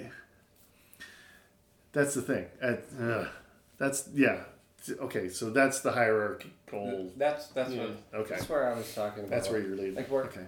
[1.94, 2.46] That's the thing.
[2.64, 3.28] I, uh,
[3.78, 4.44] that's yeah.
[5.02, 7.12] okay, so that's the hierarchical.
[7.18, 8.22] That's that's Yeah, what.
[8.22, 8.36] okay.
[8.36, 9.30] That's where I was talking about.
[9.32, 9.96] That's where you're leading.
[9.96, 10.46] Like where okay.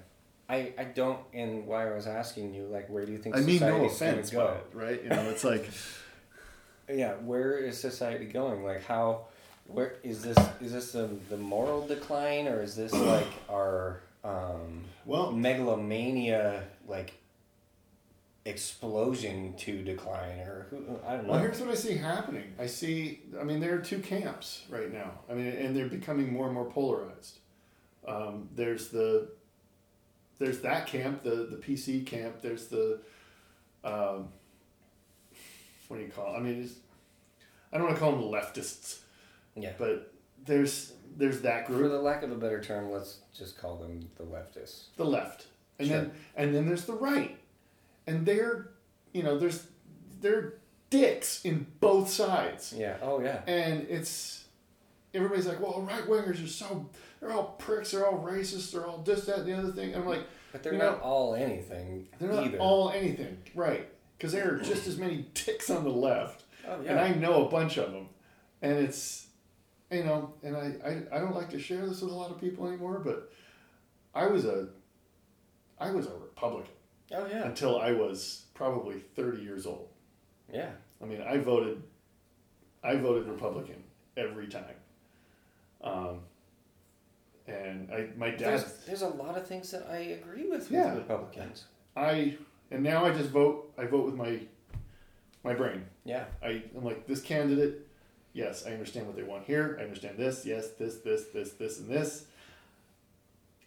[0.49, 3.41] I I don't and why I was asking you like where do you think I
[3.41, 4.57] mean, no gonna offense, go?
[4.71, 5.01] but right?
[5.03, 5.69] You know, it's like
[6.89, 8.63] Yeah, where is society going?
[8.63, 9.25] Like how
[9.67, 14.83] where is this is this the, the moral decline or is this like our um
[15.05, 17.13] well, megalomania like
[18.45, 21.31] explosion to decline or who I don't know.
[21.31, 22.53] Well, here's what I see happening.
[22.59, 25.11] I see, I mean, there are two camps right now.
[25.29, 27.39] I mean, and they're becoming more and more polarized.
[28.05, 29.29] Um, there's the,
[30.39, 32.41] there's that camp, the the PC camp.
[32.41, 32.99] There's the,
[33.85, 34.27] um,
[35.87, 36.33] what do you call?
[36.35, 36.37] It?
[36.37, 36.73] I mean, it's,
[37.71, 38.99] I don't want to call them leftists,
[39.55, 39.71] yeah.
[39.77, 40.11] but
[40.45, 41.83] there's there's that group.
[41.83, 44.87] For the lack of a better term, let's just call them the leftists.
[44.97, 45.45] the left,
[45.79, 45.97] and Sure.
[46.01, 47.37] then and then there's the right,
[48.07, 48.69] and they're,
[49.13, 49.65] you know, there's
[50.21, 50.55] they're
[50.89, 52.73] dicks in both sides.
[52.77, 52.97] Yeah.
[53.01, 53.41] Oh yeah.
[53.47, 54.45] and it's
[55.13, 56.89] everybody's like, well, right wingers are so
[57.19, 59.93] they're all pricks, they're all racist, they're all this, that, and the other thing.
[59.93, 62.57] And I'm like, But they're not know, all anything they're not either.
[62.59, 63.87] all anything, right?
[64.17, 66.91] Because there are just as many dicks on the left, oh yeah.
[66.91, 66.99] and.
[66.99, 68.07] I know a bunch of them,
[68.61, 69.27] and it's,
[69.91, 72.39] you know, and I, I I don't like to share this with a lot of
[72.39, 73.31] people anymore, but
[74.15, 74.67] I was a,
[75.79, 76.71] I was a Republican
[77.13, 77.43] oh yeah.
[77.43, 79.89] until I was probably 30 years old.
[80.51, 80.69] Yeah.
[81.01, 81.81] I mean, I voted,
[82.83, 83.83] I voted Republican
[84.15, 84.75] every time.
[85.81, 86.19] Um,
[87.47, 90.71] and I, my dad, There's, there's a lot of things that I agree with with
[90.71, 90.93] Yeah.
[90.95, 91.65] Republicans.
[91.95, 92.37] I,
[92.71, 93.73] and now I just vote.
[93.77, 94.39] I vote with my,
[95.43, 95.85] my brain.
[96.05, 96.25] Yeah.
[96.41, 97.87] I, I'm like this candidate.
[98.33, 99.77] Yes, I understand what they want here.
[99.79, 100.45] I understand this.
[100.45, 102.25] Yes, this, this, this, this, and this.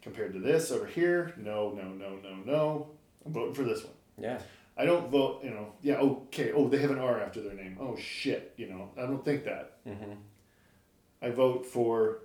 [0.03, 2.87] Compared to this over here, no, no, no, no, no.
[3.27, 3.93] I'm voting for this one.
[4.19, 4.39] Yeah.
[4.79, 5.43] I don't vote.
[5.43, 6.53] You know, yeah, okay.
[6.53, 7.77] Oh, they have an R after their name.
[7.81, 8.55] Oh shit.
[8.57, 9.79] You know, I don't think that.
[9.87, 10.13] Mm-hmm.
[11.23, 12.19] I vote for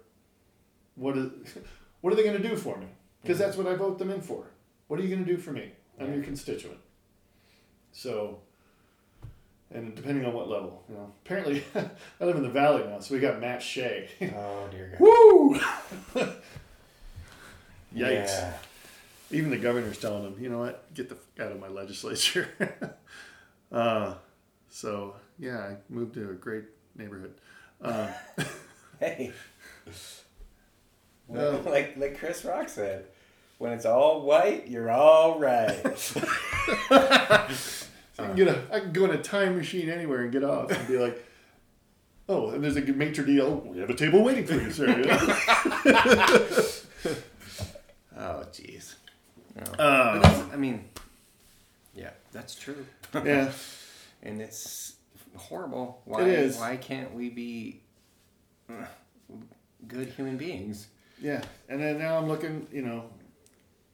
[0.95, 1.31] what is
[2.01, 2.87] what are they going to do for me?
[3.21, 4.45] Because that's what I vote them in for.
[4.87, 5.71] What are you going to do for me?
[5.99, 6.15] I'm Yeah.
[6.15, 6.79] your constituent.
[7.93, 8.39] So,
[9.73, 11.13] and depending on what level, you know.
[11.25, 14.09] Apparently, I live in the valley now, so we got Matt Shea.
[14.35, 14.99] Oh dear God.
[15.01, 15.59] Woo!
[17.93, 18.27] Yikes!
[18.27, 18.53] Yeah.
[19.31, 22.47] Even the governor's telling him, you know what, get the fuck out of my legislature.
[23.71, 24.15] uh,
[24.69, 27.33] so yeah, I moved to a great neighborhood.
[27.81, 28.11] Uh,
[29.01, 29.33] Hey.
[31.27, 31.59] No.
[31.65, 33.05] like like Chris Rock said,
[33.57, 35.79] when it's all white, you're all right.
[36.91, 37.47] I
[38.15, 40.87] can get a, I can go in a time machine anywhere and get off and
[40.87, 41.25] be like,
[42.29, 43.39] oh, and there's a maitre d'.
[43.39, 44.87] Oh, we have a table waiting for you, sir.
[48.15, 48.93] oh jeez.
[49.55, 49.63] No.
[49.83, 50.85] Uh, I mean,
[51.95, 52.85] yeah, that's true.
[53.13, 53.51] yeah,
[54.23, 54.95] and it's
[55.35, 56.01] horrible.
[56.05, 56.21] Why?
[56.21, 56.57] It is.
[56.57, 57.81] Why can't we be
[59.87, 60.87] good human beings?
[61.21, 61.41] yeah.
[61.69, 63.05] And then now I'm looking, you know,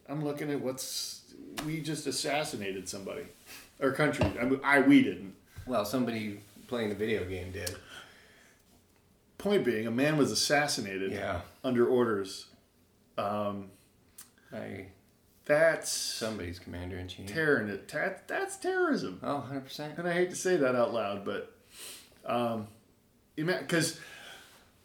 [0.07, 1.21] I'm looking at what's
[1.65, 3.23] we just assassinated somebody,
[3.81, 4.25] our country.
[4.39, 5.33] I, mean, I we didn't.
[5.65, 7.75] Well, somebody playing the video game did.
[9.37, 11.41] Point being, a man was assassinated Yeah.
[11.63, 12.47] under orders.
[13.17, 13.69] Um,
[14.51, 14.87] By
[15.47, 17.27] that's somebody's commander in chief.
[17.27, 17.63] terror.
[17.65, 19.19] That, that's terrorism.
[19.23, 19.97] Oh, 100%.
[19.97, 21.55] and I hate to say that out loud, but
[22.25, 22.67] um,
[23.35, 23.99] because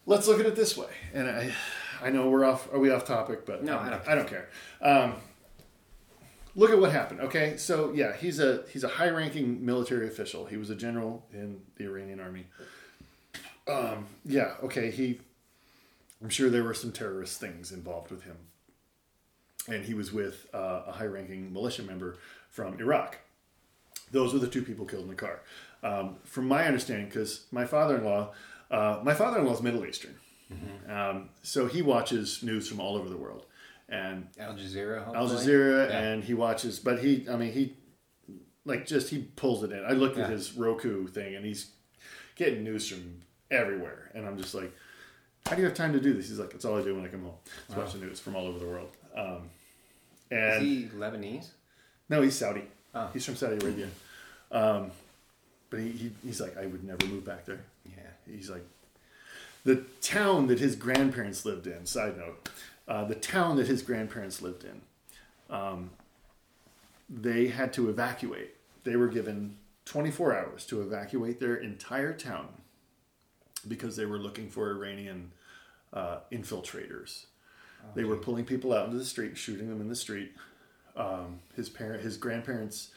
[0.06, 0.90] let's look at it this way.
[1.12, 1.52] And I,
[2.00, 2.72] I know we're off.
[2.72, 3.44] Are we off topic?
[3.44, 4.48] But No, um, I don't I don't care.
[4.80, 5.14] Um,
[6.54, 7.20] look at what happened.
[7.22, 10.46] Okay, so yeah, he's a he's a high-ranking military official.
[10.46, 12.46] He was a general in the Iranian army.
[13.68, 14.54] Um, yeah.
[14.62, 14.90] Okay.
[14.90, 15.20] He.
[16.22, 18.36] I'm sure there were some terrorist things involved with him.
[19.68, 22.16] And he was with uh, a high-ranking militia member
[22.50, 23.18] from Iraq.
[24.10, 25.40] Those were the two people killed in the car.
[25.84, 28.32] Um, from my understanding, because my father-in-law,
[28.70, 30.14] uh, my father-in-law is Middle Eastern,
[30.88, 33.46] um, so he watches news from all over the world,
[33.88, 35.06] and Al Jazeera.
[35.14, 35.28] Al?
[35.28, 35.98] Jazeera, Yeah.
[35.98, 36.78] and he watches.
[36.78, 37.76] But he, I mean, he
[38.64, 39.84] like just he pulls it in.
[39.84, 41.72] I looked at his Roku thing, and he's
[42.36, 44.72] getting news from everywhere, and I'm just like,
[45.46, 46.28] how do you have time to do this?
[46.28, 47.34] He's like, it's all I do when I come home.
[47.68, 48.90] Is watch the news from all over the world.
[49.16, 49.50] Um,
[50.30, 51.48] Is he Lebanese?
[52.08, 52.64] no, he's Saudi.
[52.94, 53.08] Oh.
[53.12, 53.88] He's from Saudi Arabia.
[54.50, 54.90] Um,
[55.70, 57.60] but he, he, he's like, I would never move back there.
[57.86, 58.34] Yeah.
[58.34, 58.64] He's like,
[59.64, 62.48] the town that his grandparents lived in, side note,
[62.88, 64.80] uh, the town that his grandparents lived in,
[65.54, 65.90] um,
[67.08, 68.54] they had to evacuate.
[68.84, 72.48] They were given 24 hours to evacuate their entire town
[73.68, 75.30] because they were looking for Iranian
[75.92, 77.26] uh, infiltrators.
[77.94, 80.32] They were pulling people out into the street, shooting them in the street.
[80.96, 82.90] Um, his parent, his grandparents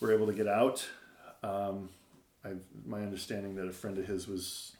[0.00, 0.86] were able to get out.
[1.42, 1.88] Um,
[2.44, 2.50] I,
[2.86, 4.76] my understanding that a friend of his was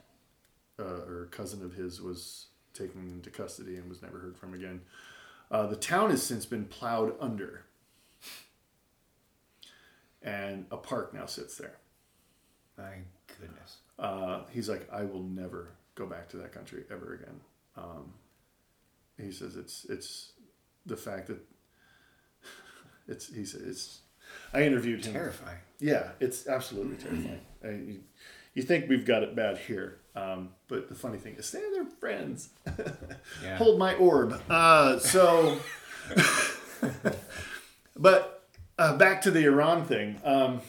[0.78, 4.54] uh, or a cousin of his was taken into custody and was never heard from
[4.54, 4.80] again.
[5.50, 7.64] Uh, the town has since been plowed under,
[10.22, 11.78] and a park now sits there.
[12.76, 12.98] My
[13.40, 13.78] goodness.
[13.98, 17.40] Uh, he's like, I will never go back to that country ever again.
[17.76, 18.12] Um,
[19.20, 20.32] he says it's it's
[20.86, 21.38] the fact that
[23.08, 24.00] it's he said it's.
[24.52, 25.12] I interviewed him.
[25.14, 25.58] Terrifying.
[25.80, 27.40] Yeah, it's absolutely terrifying.
[27.64, 28.00] I, you,
[28.54, 32.50] you think we've got it bad here, um, but the funny thing is, they're friends.
[33.42, 33.56] Yeah.
[33.56, 34.40] Hold my orb.
[34.50, 35.58] Uh, so,
[37.96, 40.20] but uh, back to the Iran thing.
[40.24, 40.60] Um,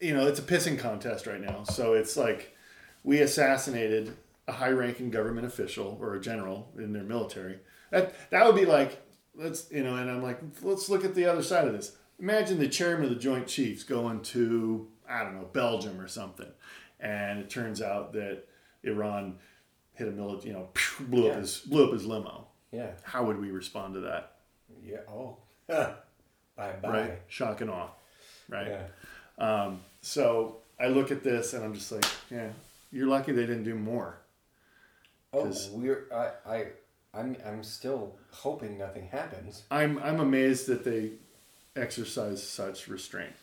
[0.00, 1.64] you know, it's a pissing contest right now.
[1.64, 2.56] So it's like
[3.04, 4.16] we assassinated
[4.52, 7.58] a high-ranking government official or a general in their military.
[7.90, 9.02] That that would be like
[9.34, 11.96] let's you know, and I'm like, let's look at the other side of this.
[12.18, 16.50] Imagine the chairman of the Joint Chiefs going to I don't know Belgium or something,
[17.00, 18.44] and it turns out that
[18.82, 19.38] Iran
[19.94, 20.68] hit a military, you know,
[21.00, 22.48] blew up his blew up his limo.
[22.70, 22.92] Yeah.
[23.02, 24.36] How would we respond to that?
[24.84, 25.00] Yeah.
[25.08, 25.36] Oh.
[25.68, 25.94] bye
[26.56, 26.76] bye.
[26.82, 27.22] Right?
[27.28, 27.88] Shock and awe.
[28.48, 28.68] Right?
[28.68, 28.84] Yeah.
[29.38, 32.48] Um, so I look at this and I'm just like, yeah,
[32.90, 34.21] you're lucky they didn't do more.
[35.32, 36.66] Oh, we're I I
[37.14, 39.62] I'm I'm still hoping nothing happens.
[39.70, 41.12] I'm I'm amazed that they
[41.74, 43.34] exercise such restraint.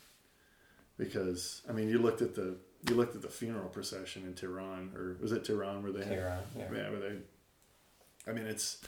[0.97, 2.57] Because I mean, you looked at the
[2.87, 6.17] you looked at the funeral procession in Tehran, or was it Tehran where they had
[6.17, 6.67] Tehran, yeah.
[6.73, 7.15] yeah, where they.
[8.27, 8.81] I mean, it's.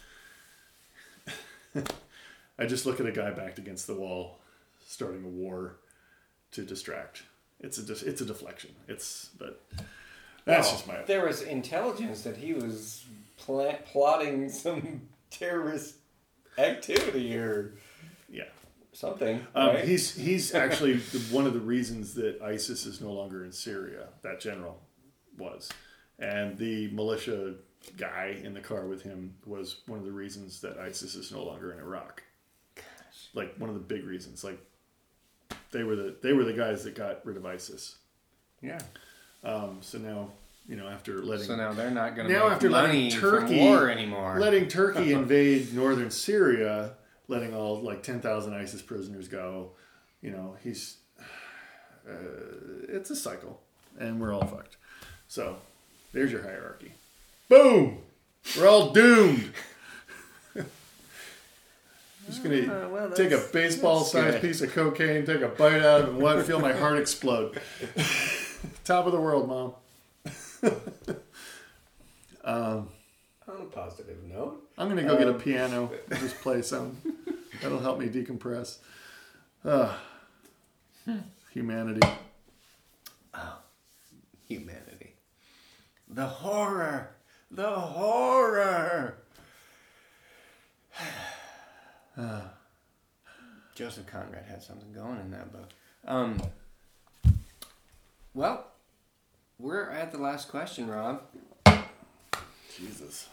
[2.60, 4.40] I just look at a guy backed against the wall,
[4.86, 5.78] starting a war,
[6.52, 7.24] to distract.
[7.60, 8.72] It's a it's a deflection.
[8.88, 9.62] It's but
[10.46, 13.06] that's Well, just my There was intelligence that he was
[13.38, 15.02] pla- plotting some
[15.32, 15.96] terrorist
[16.58, 17.74] activity or
[18.30, 18.44] yeah.
[18.94, 19.46] something.
[19.56, 19.86] Um, right?
[19.86, 21.00] He's he's actually
[21.32, 24.08] one of the reasons that ISIS is no longer in Syria.
[24.22, 24.82] That general
[25.38, 25.70] was,
[26.20, 27.56] and the militia
[27.98, 31.44] guy in the car with him was one of the reasons that ISIS is no
[31.44, 32.22] longer in Iraq.
[33.34, 34.44] Like one of the big reasons.
[34.44, 34.60] Like
[35.72, 37.96] they were the they were the guys that got rid of ISIS.
[38.62, 38.80] yeah.
[39.44, 40.30] Um, so now
[40.68, 43.20] you know after letting So now they're not going to now make after money letting
[43.20, 44.40] Turkey war anymore.
[44.40, 46.94] letting Turkey invade northern Syria,
[47.28, 49.72] letting all like ten thousand ISIS prisoners go,
[50.22, 50.98] you know, he's
[52.08, 52.14] uh,
[52.88, 53.60] it's a cycle,
[54.00, 54.78] and we're all fucked.
[55.28, 55.58] So
[56.14, 56.92] there's your hierarchy.
[57.50, 57.98] Boom,
[58.58, 59.52] we're all doomed.
[62.28, 62.56] Just gonna
[62.86, 66.46] Uh, well, take a baseball-sized piece of cocaine, take a bite out of it, and?
[66.46, 67.60] Feel my heart explode.
[68.92, 69.74] Top of the world, mom.
[72.44, 72.90] On
[73.48, 76.98] a positive note, I'm gonna go get Um, a piano, and just play some.
[77.62, 78.80] That'll help me decompress.
[79.64, 79.98] Ah,
[81.52, 82.06] humanity.
[84.50, 85.14] humanity.
[86.10, 87.12] The horror.
[87.50, 89.16] The horror.
[93.74, 95.70] Joseph Conrad had something going in that book.
[96.06, 96.42] Um,
[98.34, 98.71] well,
[99.62, 101.22] we're at the last question, Rob.
[102.76, 103.28] Jesus.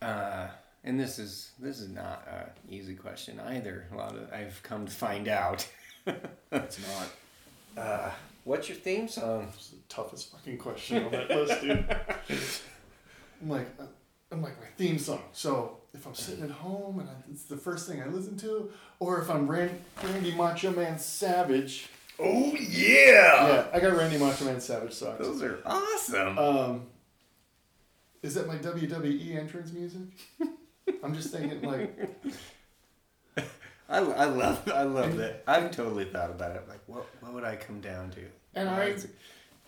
[0.00, 0.48] Uh,
[0.84, 3.86] and this is this is not an easy question either.
[3.92, 5.66] A lot of I've come to find out.
[6.50, 6.78] It's
[7.76, 7.82] not.
[7.82, 8.10] Uh,
[8.44, 9.48] what's your theme song?
[9.54, 11.96] It's the toughest fucking question on that list, dude.
[13.40, 13.84] I'm like, uh,
[14.30, 15.22] I'm like my theme song.
[15.32, 18.70] So if I'm sitting at home and I, it's the first thing I listen to,
[18.98, 21.88] or if I'm Randy, Randy Macho Man Savage.
[22.24, 25.18] Oh yeah, Yeah, I got Randy Macho Man Savage songs.
[25.18, 26.38] those are awesome.
[26.38, 26.86] Um,
[28.22, 30.02] is that my WWE entrance music?
[31.02, 31.98] I'm just thinking like,
[33.88, 35.42] I, I love I love that.
[35.46, 36.64] I've totally thought about it.
[36.68, 38.20] Like, what what would I come down to?
[38.54, 38.94] and I,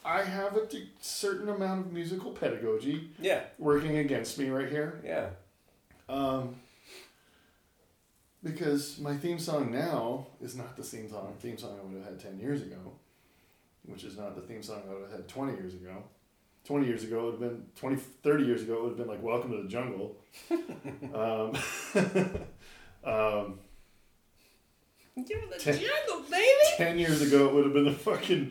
[0.05, 0.67] I have a
[1.01, 5.01] certain amount of musical pedagogy yeah working against me right here.
[5.05, 5.29] yeah
[6.09, 6.57] Um,
[8.45, 12.05] because my theme song now is not the theme song theme song I would have
[12.13, 12.77] had ten years ago,
[13.87, 16.03] which is not the theme song I would have had twenty years ago.
[16.65, 19.09] Twenty years ago it would have been 20, 30 years ago it would have been
[19.09, 20.17] like Welcome to the Jungle.
[21.15, 21.55] um,
[23.05, 23.59] um,
[25.17, 26.47] the Ten- jungle, baby.
[26.77, 28.51] ten years ago it would have been the fucking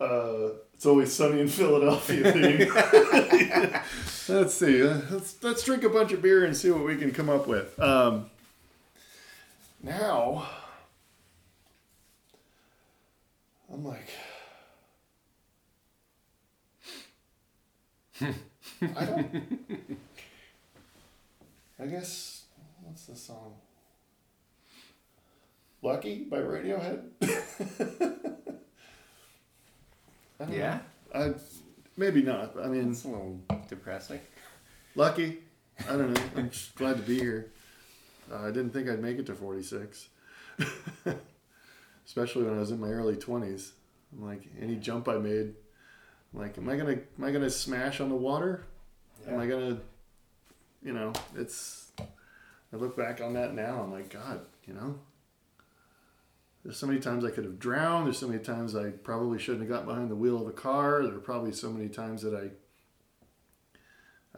[0.00, 2.32] uh, It's Always Sunny in Philadelphia
[4.28, 4.34] theme.
[4.36, 4.82] let's see.
[4.86, 7.46] uh, Let's let's drink a bunch of beer and see what we can come up
[7.46, 7.78] with.
[7.80, 8.26] Um,
[9.84, 10.46] now,
[13.72, 14.08] I'm like,
[18.20, 19.98] I don't.
[21.80, 22.44] I guess
[22.82, 23.54] what's the song?
[25.82, 27.02] Lucky by Radiohead.
[30.40, 30.78] I don't Yeah.
[31.14, 31.20] know.
[31.20, 31.34] I,
[31.96, 32.56] maybe not.
[32.58, 34.20] I mean, It's a little depressing.
[34.94, 35.38] lucky.
[35.88, 36.22] I don't know.
[36.36, 37.50] I'm just glad to be here.
[38.32, 40.08] Uh, I didn't think I'd make it to 46,
[42.06, 43.72] especially when I was in my early 20s.
[44.12, 45.54] I'm like, any jump I made,
[46.32, 48.64] I'm like, am I gonna am I gonna smash on the water?
[49.26, 49.78] Am I gonna,
[50.82, 51.92] you know, it's.
[51.98, 53.80] I look back on that now.
[53.82, 54.98] I'm like, God, you know.
[56.64, 58.06] There's so many times I could have drowned.
[58.06, 61.02] There's so many times I probably shouldn't have got behind the wheel of a car.
[61.02, 62.50] There are probably so many times that I.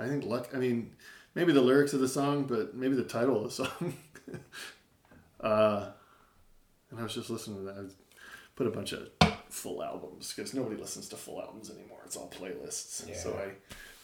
[0.02, 0.48] I think luck.
[0.52, 0.94] I mean,
[1.36, 3.94] maybe the lyrics of the song, but maybe the title of the song.
[5.40, 5.86] uh,
[6.90, 7.76] and I was just listening to that.
[7.76, 7.84] I
[8.56, 9.08] put a bunch of
[9.50, 12.00] full albums because nobody listens to full albums anymore.
[12.04, 13.14] It's all playlists.
[13.14, 13.52] So I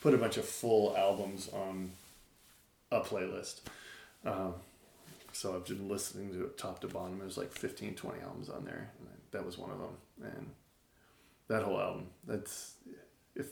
[0.03, 1.93] put a bunch of full albums on
[2.93, 3.61] a playlist.
[4.25, 4.55] Um,
[5.33, 7.19] so I've been listening to it top to bottom.
[7.19, 8.91] There's like 15, 20 albums on there.
[8.99, 9.97] And that was one of them.
[10.23, 10.51] And
[11.49, 12.75] that whole album, that's
[13.35, 13.47] if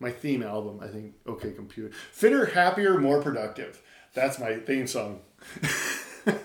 [0.00, 1.94] my theme album, I think, OK Computer.
[2.12, 3.80] Fitter, happier, more productive.
[4.14, 5.20] That's my theme song.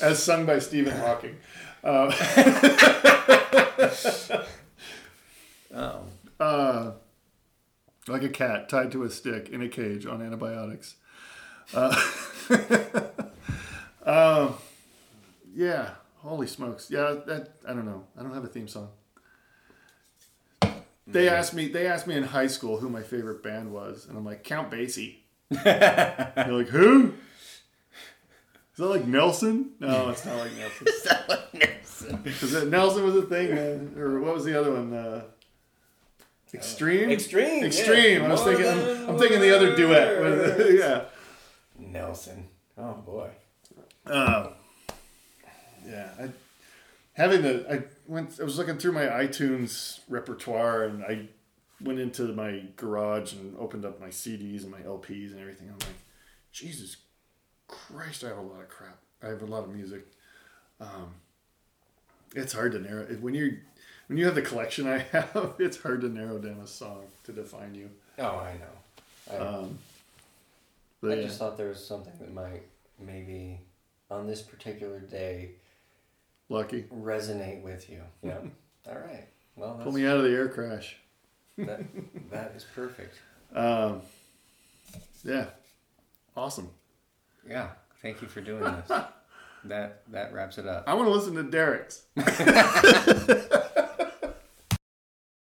[0.00, 1.36] As sung by Stephen Hawking.
[1.84, 2.12] Uh,
[5.72, 6.02] Oh.
[6.40, 6.92] uh,
[8.08, 10.96] like a cat tied to a stick in a cage on antibiotics.
[11.72, 11.94] Uh,
[14.04, 14.54] um,
[15.54, 16.90] yeah, holy smokes.
[16.90, 18.02] Yeah, that I don't know.
[18.18, 18.88] I don't have a theme song.
[21.12, 21.68] They asked me.
[21.68, 24.70] They asked me in high school who my favorite band was, and I'm like Count
[24.70, 25.16] Basie.
[25.50, 27.14] They're like, who?
[28.72, 29.72] Is that like Nelson?
[29.80, 30.86] No, it's not like Nelson.
[32.24, 33.94] Because Nelson Nelson was a thing, man.
[33.98, 34.92] Or what was the other one?
[34.92, 35.22] Uh,
[36.52, 37.10] Extreme.
[37.10, 38.22] Extreme, Extreme.
[38.22, 38.26] yeah.
[38.26, 38.72] I was More thinking.
[38.72, 40.70] I'm, I'm thinking the other duet.
[40.74, 41.04] yeah.
[41.78, 42.48] Nelson.
[42.76, 43.28] Oh boy.
[44.06, 44.48] Uh,
[45.86, 46.08] yeah.
[46.18, 46.28] I,
[47.12, 48.38] having the I went.
[48.40, 51.28] I was looking through my iTunes repertoire, and I
[51.82, 55.68] went into my garage and opened up my CDs and my LPs and everything.
[55.68, 55.96] I'm like,
[56.52, 56.96] Jesus
[57.68, 58.24] Christ!
[58.24, 58.98] I have a lot of crap.
[59.22, 60.06] I have a lot of music.
[60.80, 61.14] Um,
[62.34, 63.52] it's hard to narrow when you're
[64.08, 65.54] when you have the collection I have.
[65.58, 67.90] It's hard to narrow down a song to define you.
[68.18, 69.32] Oh, I know.
[69.32, 69.78] I, Um,
[71.00, 71.22] but I yeah.
[71.22, 72.62] just thought there was something that might
[72.98, 73.60] maybe
[74.10, 75.52] on this particular day
[76.50, 76.84] lucky.
[76.94, 78.02] resonate with you.
[78.22, 78.38] Yeah.
[78.88, 79.26] All right.
[79.56, 80.96] Well, Pull that's, me out of the air crash.
[81.56, 81.80] that,
[82.30, 83.18] that is perfect.
[83.54, 84.02] Um,
[85.24, 85.46] yeah,
[86.36, 86.70] awesome.
[87.48, 87.70] Yeah.
[88.02, 88.88] Thank you for doing this.
[89.64, 90.84] that that wraps it up.
[90.86, 92.02] I want to listen to Derek's.